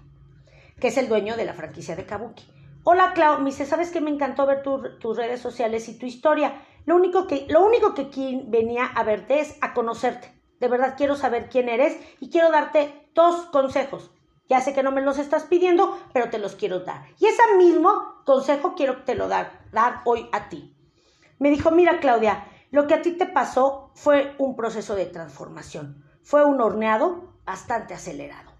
que 0.80 0.88
es 0.88 0.96
el 0.96 1.08
dueño 1.08 1.36
de 1.36 1.44
la 1.44 1.54
franquicia 1.54 1.94
de 1.94 2.06
Kabuki. 2.06 2.53
Hola 2.86 3.14
Clau, 3.14 3.38
me 3.38 3.46
dice, 3.46 3.64
¿sabes 3.64 3.90
qué? 3.90 4.02
Me 4.02 4.10
encantó 4.10 4.44
ver 4.44 4.62
tus 4.62 5.16
redes 5.16 5.40
sociales 5.40 5.88
y 5.88 5.98
tu 5.98 6.04
historia. 6.04 6.60
Lo 6.84 6.96
único, 6.96 7.26
que, 7.26 7.46
lo 7.48 7.64
único 7.64 7.94
que 7.94 8.02
aquí 8.02 8.44
venía 8.46 8.84
a 8.84 9.02
verte 9.04 9.40
es 9.40 9.56
a 9.62 9.72
conocerte. 9.72 10.38
De 10.60 10.68
verdad 10.68 10.92
quiero 10.94 11.16
saber 11.16 11.48
quién 11.48 11.70
eres 11.70 11.98
y 12.20 12.28
quiero 12.28 12.50
darte 12.50 13.08
dos 13.14 13.46
consejos. 13.46 14.10
Ya 14.50 14.60
sé 14.60 14.74
que 14.74 14.82
no 14.82 14.92
me 14.92 15.00
los 15.00 15.18
estás 15.18 15.44
pidiendo, 15.44 15.98
pero 16.12 16.28
te 16.28 16.36
los 16.36 16.56
quiero 16.56 16.80
dar. 16.80 17.06
Y 17.18 17.24
ese 17.24 17.56
mismo 17.56 18.22
consejo 18.26 18.74
quiero 18.74 19.02
te 19.04 19.14
lo 19.14 19.28
dar, 19.28 19.62
dar 19.72 20.02
hoy 20.04 20.28
a 20.32 20.50
ti. 20.50 20.76
Me 21.38 21.48
dijo, 21.48 21.70
mira 21.70 22.00
Claudia, 22.00 22.46
lo 22.70 22.86
que 22.86 22.92
a 22.92 23.00
ti 23.00 23.12
te 23.12 23.24
pasó 23.24 23.92
fue 23.94 24.34
un 24.36 24.56
proceso 24.56 24.94
de 24.94 25.06
transformación. 25.06 26.04
Fue 26.22 26.44
un 26.44 26.60
horneado 26.60 27.32
bastante 27.46 27.94
acelerado. 27.94 28.52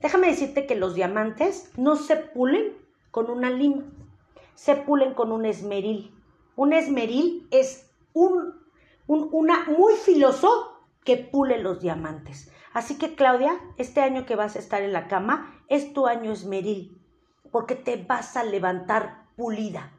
Déjame 0.00 0.28
decirte 0.28 0.66
que 0.66 0.74
los 0.74 0.94
diamantes 0.94 1.70
no 1.76 1.96
se 1.96 2.16
pulen 2.16 2.85
con 3.10 3.30
una 3.30 3.50
lima, 3.50 3.84
se 4.54 4.76
pulen 4.76 5.14
con 5.14 5.32
un 5.32 5.46
esmeril. 5.46 6.14
Un 6.56 6.72
esmeril 6.72 7.46
es 7.50 7.90
un, 8.12 8.54
una 9.06 9.64
muy 9.66 9.94
filoso 9.94 10.76
que 11.04 11.16
pule 11.16 11.58
los 11.58 11.80
diamantes. 11.80 12.50
Así 12.72 12.98
que 12.98 13.14
Claudia, 13.14 13.58
este 13.78 14.00
año 14.02 14.26
que 14.26 14.36
vas 14.36 14.56
a 14.56 14.58
estar 14.58 14.82
en 14.82 14.92
la 14.92 15.06
cama 15.06 15.62
es 15.68 15.92
tu 15.92 16.06
año 16.06 16.32
esmeril, 16.32 17.00
porque 17.50 17.74
te 17.74 17.96
vas 17.96 18.36
a 18.36 18.42
levantar 18.42 19.26
pulida, 19.36 19.92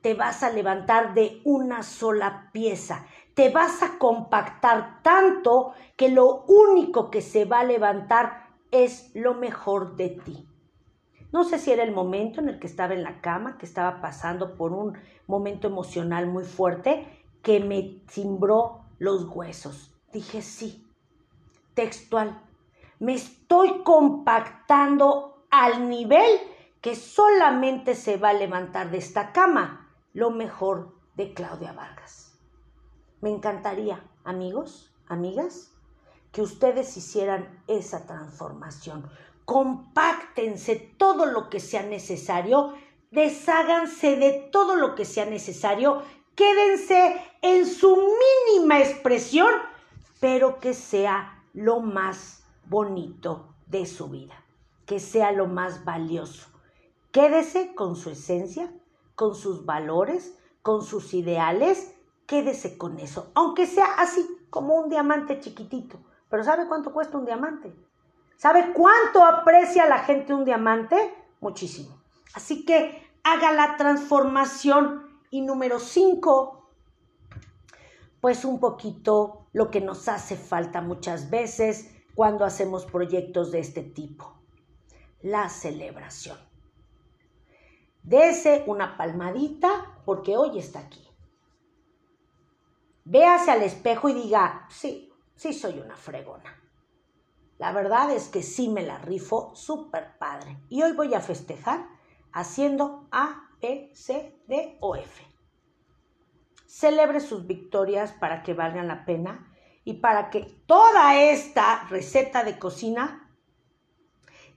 te 0.00 0.14
vas 0.14 0.42
a 0.42 0.50
levantar 0.50 1.14
de 1.14 1.40
una 1.44 1.82
sola 1.82 2.50
pieza, 2.52 3.06
te 3.34 3.50
vas 3.50 3.82
a 3.82 3.98
compactar 3.98 5.02
tanto 5.02 5.72
que 5.96 6.08
lo 6.08 6.44
único 6.46 7.10
que 7.10 7.22
se 7.22 7.46
va 7.46 7.60
a 7.60 7.64
levantar 7.64 8.48
es 8.70 9.10
lo 9.14 9.34
mejor 9.34 9.96
de 9.96 10.10
ti. 10.10 10.49
No 11.32 11.44
sé 11.44 11.58
si 11.58 11.70
era 11.70 11.84
el 11.84 11.92
momento 11.92 12.40
en 12.40 12.48
el 12.48 12.58
que 12.58 12.66
estaba 12.66 12.94
en 12.94 13.04
la 13.04 13.20
cama, 13.20 13.56
que 13.56 13.66
estaba 13.66 14.00
pasando 14.00 14.56
por 14.56 14.72
un 14.72 14.98
momento 15.26 15.68
emocional 15.68 16.26
muy 16.26 16.44
fuerte, 16.44 17.24
que 17.42 17.60
me 17.60 18.02
cimbró 18.08 18.84
los 18.98 19.24
huesos. 19.24 19.94
Dije 20.12 20.42
sí, 20.42 20.86
textual. 21.74 22.42
Me 22.98 23.14
estoy 23.14 23.82
compactando 23.82 25.46
al 25.50 25.88
nivel 25.88 26.40
que 26.80 26.96
solamente 26.96 27.94
se 27.94 28.16
va 28.16 28.30
a 28.30 28.34
levantar 28.34 28.90
de 28.90 28.98
esta 28.98 29.32
cama 29.32 29.88
lo 30.12 30.30
mejor 30.30 30.96
de 31.14 31.32
Claudia 31.32 31.72
Vargas. 31.72 32.38
Me 33.20 33.30
encantaría, 33.30 34.02
amigos, 34.24 34.92
amigas, 35.06 35.72
que 36.32 36.42
ustedes 36.42 36.96
hicieran 36.96 37.62
esa 37.66 38.06
transformación 38.06 39.08
compáctense 39.50 40.76
todo 40.76 41.26
lo 41.26 41.50
que 41.50 41.58
sea 41.58 41.82
necesario, 41.82 42.72
desháganse 43.10 44.14
de 44.14 44.48
todo 44.52 44.76
lo 44.76 44.94
que 44.94 45.04
sea 45.04 45.26
necesario, 45.26 46.02
quédense 46.36 47.20
en 47.42 47.66
su 47.66 47.96
mínima 47.96 48.78
expresión, 48.78 49.50
pero 50.20 50.60
que 50.60 50.72
sea 50.72 51.42
lo 51.52 51.80
más 51.80 52.44
bonito 52.66 53.52
de 53.66 53.86
su 53.86 54.08
vida, 54.08 54.40
que 54.86 55.00
sea 55.00 55.32
lo 55.32 55.48
más 55.48 55.84
valioso. 55.84 56.46
Quédese 57.10 57.74
con 57.74 57.96
su 57.96 58.10
esencia, 58.10 58.72
con 59.16 59.34
sus 59.34 59.66
valores, 59.66 60.38
con 60.62 60.84
sus 60.84 61.12
ideales, 61.12 61.92
quédese 62.26 62.78
con 62.78 63.00
eso, 63.00 63.32
aunque 63.34 63.66
sea 63.66 63.94
así 63.98 64.24
como 64.48 64.76
un 64.76 64.90
diamante 64.90 65.40
chiquitito. 65.40 65.98
Pero 66.28 66.44
¿sabe 66.44 66.68
cuánto 66.68 66.92
cuesta 66.92 67.18
un 67.18 67.24
diamante? 67.24 67.74
¿Sabe 68.40 68.72
cuánto 68.72 69.22
aprecia 69.22 69.84
la 69.86 69.98
gente 69.98 70.32
un 70.32 70.46
diamante? 70.46 70.96
Muchísimo. 71.40 72.00
Así 72.32 72.64
que 72.64 73.06
haga 73.22 73.52
la 73.52 73.76
transformación. 73.76 75.20
Y 75.30 75.42
número 75.42 75.78
cinco, 75.78 76.70
pues 78.22 78.46
un 78.46 78.58
poquito 78.58 79.46
lo 79.52 79.70
que 79.70 79.82
nos 79.82 80.08
hace 80.08 80.36
falta 80.36 80.80
muchas 80.80 81.28
veces 81.28 81.94
cuando 82.14 82.46
hacemos 82.46 82.86
proyectos 82.86 83.52
de 83.52 83.58
este 83.58 83.82
tipo. 83.82 84.40
La 85.20 85.50
celebración. 85.50 86.38
Dese 88.02 88.64
una 88.66 88.96
palmadita 88.96 90.00
porque 90.06 90.38
hoy 90.38 90.58
está 90.58 90.78
aquí. 90.78 91.06
Véase 93.04 93.50
al 93.50 93.60
espejo 93.60 94.08
y 94.08 94.14
diga, 94.14 94.66
sí, 94.70 95.12
sí 95.36 95.52
soy 95.52 95.78
una 95.78 95.94
fregona. 95.94 96.59
La 97.60 97.72
verdad 97.72 98.10
es 98.10 98.28
que 98.28 98.42
sí 98.42 98.70
me 98.70 98.82
la 98.82 98.96
rifo 98.96 99.54
súper 99.54 100.16
padre. 100.16 100.56
Y 100.70 100.82
hoy 100.82 100.92
voy 100.92 101.12
a 101.12 101.20
festejar 101.20 101.86
haciendo 102.32 103.06
A, 103.12 103.50
B, 103.60 103.90
C, 103.92 104.40
D 104.48 104.78
o 104.80 104.96
F. 104.96 105.22
Celebre 106.64 107.20
sus 107.20 107.46
victorias 107.46 108.12
para 108.12 108.42
que 108.42 108.54
valgan 108.54 108.88
la 108.88 109.04
pena 109.04 109.52
y 109.84 109.94
para 109.94 110.30
que 110.30 110.62
toda 110.64 111.20
esta 111.20 111.84
receta 111.90 112.44
de 112.44 112.58
cocina 112.58 113.30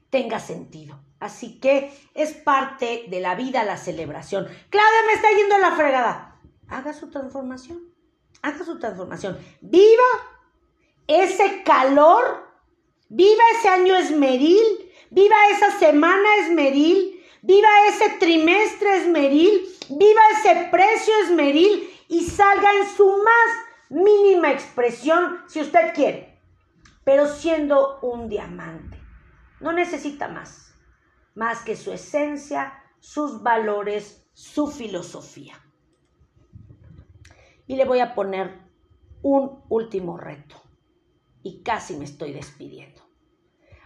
tenga 0.10 0.39
sentido. 0.39 1.04
Así 1.20 1.60
que 1.60 1.93
es 2.14 2.32
parte 2.32 3.08
de 3.10 3.20
la 3.20 3.36
vida 3.36 3.66
la 3.66 3.76
celebración. 3.76 4.45
Claudia 4.70 4.99
me 5.08 5.14
está 5.16 5.28
yendo 5.36 5.56
a 5.56 5.60
la 5.60 5.76
fregada. 5.76 6.39
Haga 6.70 6.93
su 6.93 7.12
transformación. 7.12 7.82
Haga 8.41 8.64
su 8.64 8.80
transformación. 8.80 9.38
Viva 9.60 10.06
ese 11.06 11.64
calor 11.64 12.53
Viva 13.16 13.43
ese 13.59 13.70
año 13.70 13.95
esmeril, 13.95 14.91
viva 15.11 15.36
esa 15.51 15.78
semana 15.78 16.28
esmeril, 16.39 17.24
viva 17.43 17.70
ese 17.88 18.09
trimestre 18.18 18.97
esmeril, 19.03 19.68
viva 19.89 20.22
ese 20.32 20.70
precio 20.72 21.14
esmeril 21.24 21.91
y 22.07 22.24
salga 22.24 22.74
en 22.74 22.88
su 22.89 23.05
más 23.07 24.01
mínima 24.03 24.51
expresión 24.51 25.43
si 25.47 25.61
usted 25.61 25.93
quiere, 25.93 26.39
pero 27.03 27.28
siendo 27.28 27.99
un 28.01 28.30
diamante. 28.30 28.99
No 29.59 29.74
necesita 29.74 30.28
más, 30.28 30.74
más 31.36 31.61
que 31.61 31.76
su 31.76 31.91
esencia, 31.91 32.82
sus 32.99 33.43
valores, 33.43 34.28
su 34.34 34.66
filosofía. 34.66 35.53
y 37.68 37.76
le 37.76 37.86
voy 37.86 37.99
a 37.99 38.16
poner 38.16 38.59
un 39.22 39.64
último 39.70 40.18
reto. 40.18 40.62
Y 41.44 41.62
casi 41.62 41.96
me 41.96 42.06
estoy 42.06 42.34
despidiendo. 42.34 43.02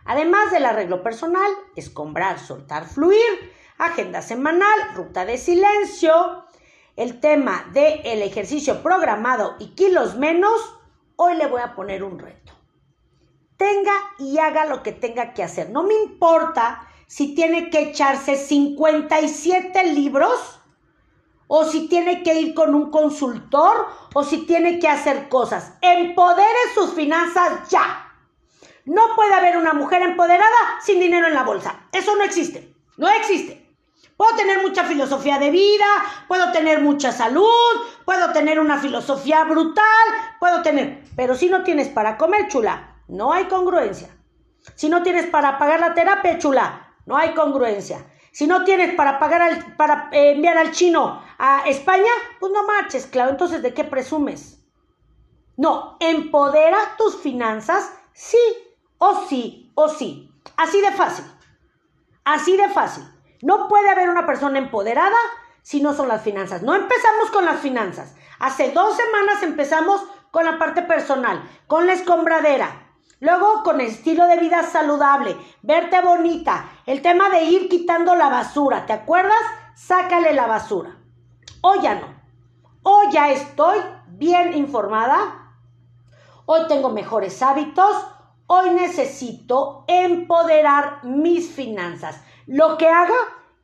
Además 0.05 0.51
del 0.51 0.65
arreglo 0.65 1.03
personal, 1.03 1.51
escombrar, 1.75 2.39
soltar, 2.39 2.87
fluir, 2.87 3.51
agenda 3.77 4.21
semanal, 4.21 4.95
ruta 4.95 5.25
de 5.25 5.37
silencio, 5.37 6.45
el 6.95 7.19
tema 7.19 7.69
del 7.73 8.01
el 8.05 8.21
ejercicio 8.21 8.81
programado 8.81 9.55
y 9.59 9.75
kilos 9.75 10.15
menos, 10.15 10.75
hoy 11.17 11.35
le 11.35 11.47
voy 11.47 11.61
a 11.61 11.75
poner 11.75 12.03
un 12.03 12.19
reto. 12.19 12.53
Tenga 13.57 13.93
y 14.19 14.37
haga 14.37 14.65
lo 14.65 14.81
que 14.81 14.93
tenga 14.93 15.33
que 15.33 15.43
hacer. 15.43 15.69
No 15.69 15.83
me 15.83 15.95
importa 15.95 16.87
si 17.07 17.35
tiene 17.35 17.69
que 17.69 17.89
echarse 17.89 18.35
57 18.35 19.93
libros 19.93 20.59
o 21.47 21.65
si 21.65 21.87
tiene 21.87 22.23
que 22.23 22.39
ir 22.39 22.53
con 22.53 22.75
un 22.75 22.91
consultor 22.91 23.87
o 24.13 24.23
si 24.23 24.45
tiene 24.45 24.79
que 24.79 24.87
hacer 24.87 25.29
cosas. 25.29 25.73
Empodere 25.81 26.73
sus 26.73 26.93
finanzas 26.93 27.69
ya. 27.69 28.03
No 28.85 29.15
puede 29.15 29.33
haber 29.33 29.57
una 29.57 29.73
mujer 29.73 30.01
empoderada 30.01 30.45
sin 30.81 30.99
dinero 30.99 31.27
en 31.27 31.33
la 31.33 31.43
bolsa. 31.43 31.87
Eso 31.91 32.15
no 32.15 32.23
existe. 32.23 32.73
No 32.97 33.09
existe. 33.09 33.67
Puedo 34.17 34.35
tener 34.35 34.61
mucha 34.63 34.83
filosofía 34.83 35.37
de 35.37 35.51
vida, 35.51 35.85
puedo 36.27 36.51
tener 36.51 36.81
mucha 36.81 37.11
salud, 37.11 37.45
puedo 38.03 38.33
tener 38.33 38.59
una 38.59 38.79
filosofía 38.79 39.43
brutal, 39.43 39.85
puedo 40.39 40.63
tener, 40.63 41.03
pero 41.15 41.35
si 41.35 41.49
no 41.49 41.63
tienes 41.63 41.87
para 41.87 42.17
comer, 42.17 42.47
chula, 42.47 42.95
no 43.07 43.31
hay 43.31 43.45
congruencia. 43.45 44.09
Si 44.75 44.89
no 44.89 45.03
tienes 45.03 45.27
para 45.27 45.59
pagar 45.59 45.79
la 45.79 45.93
terapia, 45.93 46.39
chula, 46.39 46.95
no 47.05 47.15
hay 47.15 47.35
congruencia. 47.35 48.03
Si 48.31 48.47
no 48.47 48.63
tienes 48.63 48.95
para 48.95 49.19
pagar 49.19 49.75
para 49.77 50.09
eh, 50.11 50.31
enviar 50.31 50.57
al 50.57 50.71
chino 50.71 51.21
a 51.37 51.67
España, 51.67 52.09
pues 52.39 52.51
no 52.51 52.63
marches, 52.63 53.05
claro. 53.05 53.31
Entonces, 53.31 53.61
¿de 53.61 53.73
qué 53.73 53.83
presumes? 53.83 54.63
No, 55.55 55.97
empodera 55.99 56.77
tus 56.97 57.17
finanzas, 57.17 57.91
sí, 58.13 58.37
o 58.97 59.25
sí, 59.27 59.71
o 59.75 59.89
sí. 59.89 60.31
Así 60.55 60.81
de 60.81 60.91
fácil. 60.91 61.25
Así 62.23 62.57
de 62.57 62.69
fácil. 62.69 63.03
No 63.41 63.67
puede 63.67 63.89
haber 63.89 64.09
una 64.09 64.25
persona 64.25 64.57
empoderada 64.59 65.17
si 65.61 65.81
no 65.81 65.93
son 65.93 66.07
las 66.07 66.21
finanzas. 66.21 66.61
No 66.61 66.75
empezamos 66.75 67.29
con 67.31 67.45
las 67.45 67.59
finanzas. 67.59 68.15
Hace 68.39 68.71
dos 68.71 68.95
semanas 68.95 69.43
empezamos 69.43 70.01
con 70.31 70.45
la 70.45 70.57
parte 70.57 70.81
personal, 70.81 71.41
con 71.67 71.87
la 71.87 71.93
escombradera. 71.93 72.87
Luego 73.19 73.63
con 73.63 73.81
estilo 73.81 74.27
de 74.27 74.37
vida 74.37 74.61
saludable, 74.63 75.35
verte 75.63 76.01
bonita, 76.01 76.69
el 76.85 77.01
tema 77.01 77.29
de 77.29 77.43
ir 77.43 77.67
quitando 77.67 78.13
la 78.15 78.29
basura, 78.29 78.85
¿te 78.85 78.93
acuerdas? 78.93 79.41
Sácale 79.73 80.33
la 80.33 80.45
basura. 80.45 80.96
Hoy 81.61 81.79
ya 81.81 81.95
no. 81.95 82.07
Hoy 82.83 83.07
ya 83.11 83.31
estoy 83.31 83.79
bien 84.07 84.53
informada. 84.53 85.53
Hoy 86.45 86.61
tengo 86.67 86.89
mejores 86.89 87.41
hábitos. 87.41 87.95
Hoy 88.47 88.69
necesito 88.69 89.83
empoderar 89.87 91.03
mis 91.03 91.49
finanzas. 91.49 92.21
Lo 92.45 92.77
que 92.77 92.87
haga, 92.87 93.15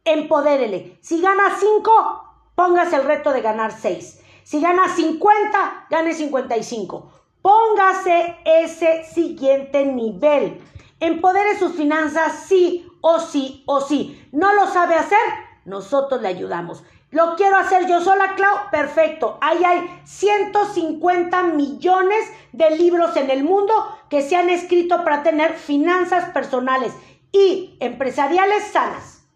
empodérele. 0.03 0.99
Si 1.01 1.21
gana 1.21 1.55
5, 1.57 2.51
póngase 2.55 2.97
el 2.97 3.05
reto 3.05 3.31
de 3.31 3.41
ganar 3.41 3.71
6. 3.71 4.21
Si 4.43 4.59
gana 4.59 4.93
50, 4.93 5.87
gane 5.89 6.13
55. 6.13 7.11
Póngase 7.41 8.37
ese 8.43 9.05
siguiente 9.05 9.85
nivel. 9.85 10.61
Empodere 10.99 11.57
sus 11.57 11.73
finanzas 11.73 12.45
sí 12.47 12.85
o 13.01 13.19
sí 13.19 13.63
o 13.65 13.79
sí. 13.81 14.27
¿No 14.31 14.53
lo 14.53 14.67
sabe 14.67 14.95
hacer? 14.95 15.17
Nosotros 15.65 16.21
le 16.21 16.27
ayudamos. 16.27 16.83
¿Lo 17.13 17.35
quiero 17.35 17.57
hacer 17.57 17.87
yo 17.87 18.01
sola, 18.01 18.33
Clau? 18.33 18.71
Perfecto. 18.71 19.37
Ahí 19.39 19.63
hay 19.63 20.01
150 20.03 21.43
millones 21.43 22.25
de 22.53 22.71
libros 22.71 23.15
en 23.17 23.29
el 23.29 23.43
mundo 23.43 23.71
que 24.09 24.23
se 24.23 24.35
han 24.35 24.49
escrito 24.49 25.03
para 25.03 25.21
tener 25.21 25.53
finanzas 25.53 26.31
personales 26.31 26.91
y 27.31 27.77
empresariales 27.79 28.63
sanas. 28.63 29.27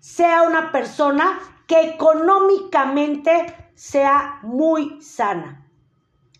Sea 0.00 0.44
una 0.44 0.72
persona 0.72 1.38
que 1.66 1.82
económicamente 1.82 3.72
sea 3.74 4.38
muy 4.42 5.02
sana. 5.02 5.68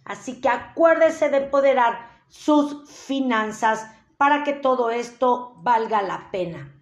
Así 0.07 0.41
que 0.41 0.49
acuérdese 0.49 1.29
de 1.29 1.37
empoderar 1.37 2.09
sus 2.29 2.91
finanzas 2.91 3.87
para 4.17 4.43
que 4.43 4.55
todo 4.55 4.91
esto 4.91 5.53
valga 5.59 6.01
la 6.01 6.31
pena. 6.31 6.75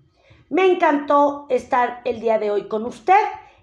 Me 0.49 0.67
encantó 0.67 1.47
estar 1.49 2.03
el 2.05 2.21
día 2.21 2.39
de 2.39 2.53
hoy 2.53 2.69
con 2.69 2.87
usted 2.87 3.15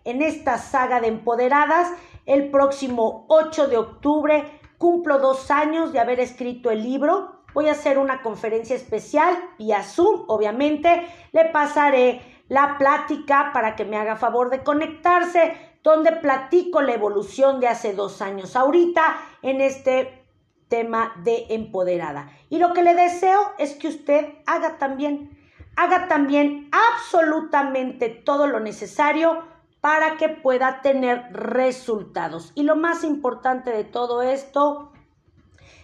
en 0.07 0.21
esta 0.21 0.57
saga 0.57 0.99
de 0.99 1.09
empoderadas. 1.09 1.89
El 2.25 2.49
próximo 2.49 3.25
8 3.27 3.67
de 3.67 3.77
octubre 3.77 4.59
cumplo 4.77 5.19
dos 5.19 5.51
años 5.51 5.91
de 5.91 5.99
haber 5.99 6.19
escrito 6.19 6.71
el 6.71 6.81
libro. 6.81 7.43
Voy 7.53 7.67
a 7.67 7.73
hacer 7.73 7.97
una 7.97 8.21
conferencia 8.21 8.75
especial 8.75 9.35
vía 9.57 9.83
Zoom, 9.83 10.23
obviamente. 10.27 11.05
Le 11.33 11.45
pasaré 11.45 12.21
la 12.47 12.77
plática 12.77 13.51
para 13.53 13.75
que 13.75 13.85
me 13.85 13.97
haga 13.97 14.15
favor 14.15 14.49
de 14.49 14.63
conectarse, 14.63 15.57
donde 15.83 16.13
platico 16.13 16.81
la 16.81 16.93
evolución 16.93 17.59
de 17.59 17.67
hace 17.67 17.93
dos 17.93 18.21
años 18.21 18.55
ahorita 18.55 19.17
en 19.41 19.61
este 19.61 20.25
tema 20.69 21.13
de 21.23 21.47
empoderada. 21.49 22.29
Y 22.49 22.59
lo 22.59 22.73
que 22.73 22.83
le 22.83 22.93
deseo 22.93 23.39
es 23.57 23.73
que 23.73 23.87
usted 23.89 24.35
haga 24.45 24.77
también, 24.77 25.37
haga 25.75 26.07
también 26.07 26.69
absolutamente 26.71 28.09
todo 28.09 28.47
lo 28.47 28.59
necesario 28.59 29.56
para 29.87 30.17
que 30.17 30.27
pueda 30.27 30.81
tener 30.81 31.31
resultados. 31.31 32.51
Y 32.55 32.63
lo 32.63 32.75
más 32.75 33.05
importante 33.05 33.71
de 33.71 33.85
todo 33.85 34.21
esto, 34.21 34.91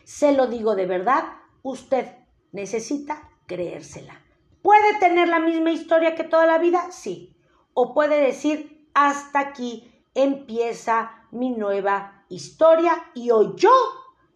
se 0.03 0.33
lo 0.33 0.47
digo 0.47 0.75
de 0.75 0.85
verdad, 0.85 1.23
usted 1.61 2.07
necesita 2.51 3.29
creérsela. 3.45 4.21
¿Puede 4.61 4.99
tener 4.99 5.29
la 5.29 5.39
misma 5.39 5.71
historia 5.71 6.15
que 6.15 6.25
toda 6.25 6.45
la 6.45 6.57
vida? 6.57 6.91
Sí. 6.91 7.33
O 7.73 7.93
puede 7.93 8.19
decir, 8.19 8.89
hasta 8.93 9.39
aquí 9.39 9.89
empieza 10.13 11.29
mi 11.31 11.51
nueva 11.51 12.25
historia 12.27 13.05
y 13.13 13.31
hoy 13.31 13.53
yo 13.55 13.71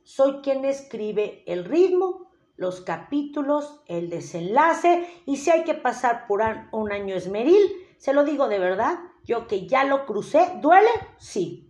soy 0.04 0.40
quien 0.44 0.64
escribe 0.64 1.44
el 1.46 1.66
ritmo, 1.66 2.32
los 2.56 2.80
capítulos, 2.80 3.82
el 3.88 4.10
desenlace 4.10 5.10
y 5.26 5.36
si 5.36 5.52
hay 5.52 5.66
que 5.66 5.74
pasar 5.74 6.26
por 6.26 6.42
un 6.72 6.94
año 6.94 7.16
esmeril, 7.16 7.70
se 7.98 8.14
lo 8.14 8.24
digo 8.24 8.48
de 8.48 8.60
verdad, 8.60 9.00
yo 9.28 9.46
que 9.46 9.68
ya 9.68 9.84
lo 9.84 10.06
crucé, 10.06 10.54
¿duele? 10.62 10.90
Sí. 11.18 11.70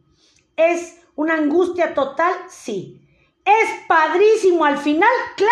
¿Es 0.55 1.01
una 1.15 1.33
angustia 1.33 1.93
total? 1.93 2.31
Sí. 2.47 3.01
¿Es 3.43 3.87
padrísimo 3.87 4.63
al 4.63 4.77
final? 4.77 5.09
Claro. 5.35 5.51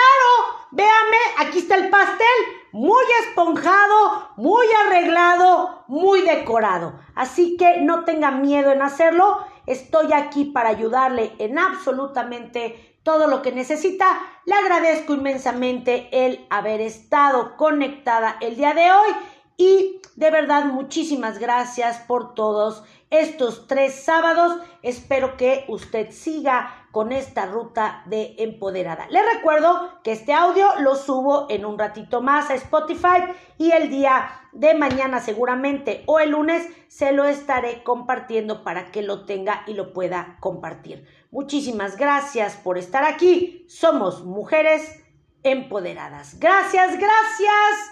Véame, 0.72 1.18
aquí 1.40 1.60
está 1.60 1.76
el 1.76 1.90
pastel. 1.90 2.28
Muy 2.72 3.04
esponjado, 3.26 4.30
muy 4.36 4.66
arreglado, 4.86 5.86
muy 5.88 6.22
decorado. 6.22 7.00
Así 7.16 7.58
que 7.58 7.82
no 7.82 8.04
tenga 8.04 8.32
miedo 8.32 8.72
en 8.72 8.82
hacerlo. 8.82 9.40
Estoy 9.66 10.14
aquí 10.14 10.46
para 10.46 10.70
ayudarle 10.70 11.34
en 11.40 11.58
absolutamente 11.58 12.98
todo 13.02 13.28
lo 13.28 13.42
que 13.42 13.52
necesita. 13.52 14.06
Le 14.46 14.54
agradezco 14.54 15.14
inmensamente 15.14 16.10
el 16.12 16.46
haber 16.50 16.82
estado 16.82 17.56
conectada 17.56 18.38
el 18.42 18.58
día 18.58 18.74
de 18.74 18.92
hoy 18.92 19.16
y 19.58 20.02
de 20.16 20.32
verdad, 20.32 20.66
muchísimas 20.66 21.40
gracias 21.40 21.98
por 21.98 22.36
todos 22.36 22.84
estos 23.10 23.68
tres 23.68 23.94
sábados. 23.96 24.62
Espero 24.82 25.36
que 25.36 25.66
usted 25.68 26.12
siga 26.12 26.88
con 26.92 27.12
esta 27.12 27.46
ruta 27.46 28.04
de 28.06 28.36
empoderada. 28.38 29.08
Le 29.10 29.22
recuerdo 29.34 30.00
que 30.04 30.14
este 30.14 30.34
audio 30.34 30.68
lo 30.80 30.96
subo 30.96 31.48
en 31.50 31.66
un 31.66 31.78
ratito 31.78 32.22
más 32.22 32.50
a 32.50 32.56
Spotify 32.56 33.26
y 33.58 33.72
el 33.72 33.90
día 33.90 34.30
de 34.54 34.74
mañana 34.74 35.20
seguramente 35.20 36.04
o 36.06 36.20
el 36.20 36.30
lunes 36.32 36.66
se 36.88 37.12
lo 37.12 37.26
estaré 37.26 37.84
compartiendo 37.84 38.64
para 38.64 38.92
que 38.92 39.02
lo 39.02 39.26
tenga 39.26 39.64
y 39.68 39.74
lo 39.74 39.92
pueda 39.92 40.38
compartir. 40.40 41.06
Muchísimas 41.32 41.98
gracias 41.98 42.56
por 42.56 42.78
estar 42.78 43.04
aquí. 43.04 43.66
Somos 43.68 44.24
mujeres 44.24 45.04
empoderadas. 45.44 46.40
Gracias, 46.40 46.98
gracias. 46.98 47.92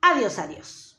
Adiós, 0.00 0.38
adiós. 0.38 0.89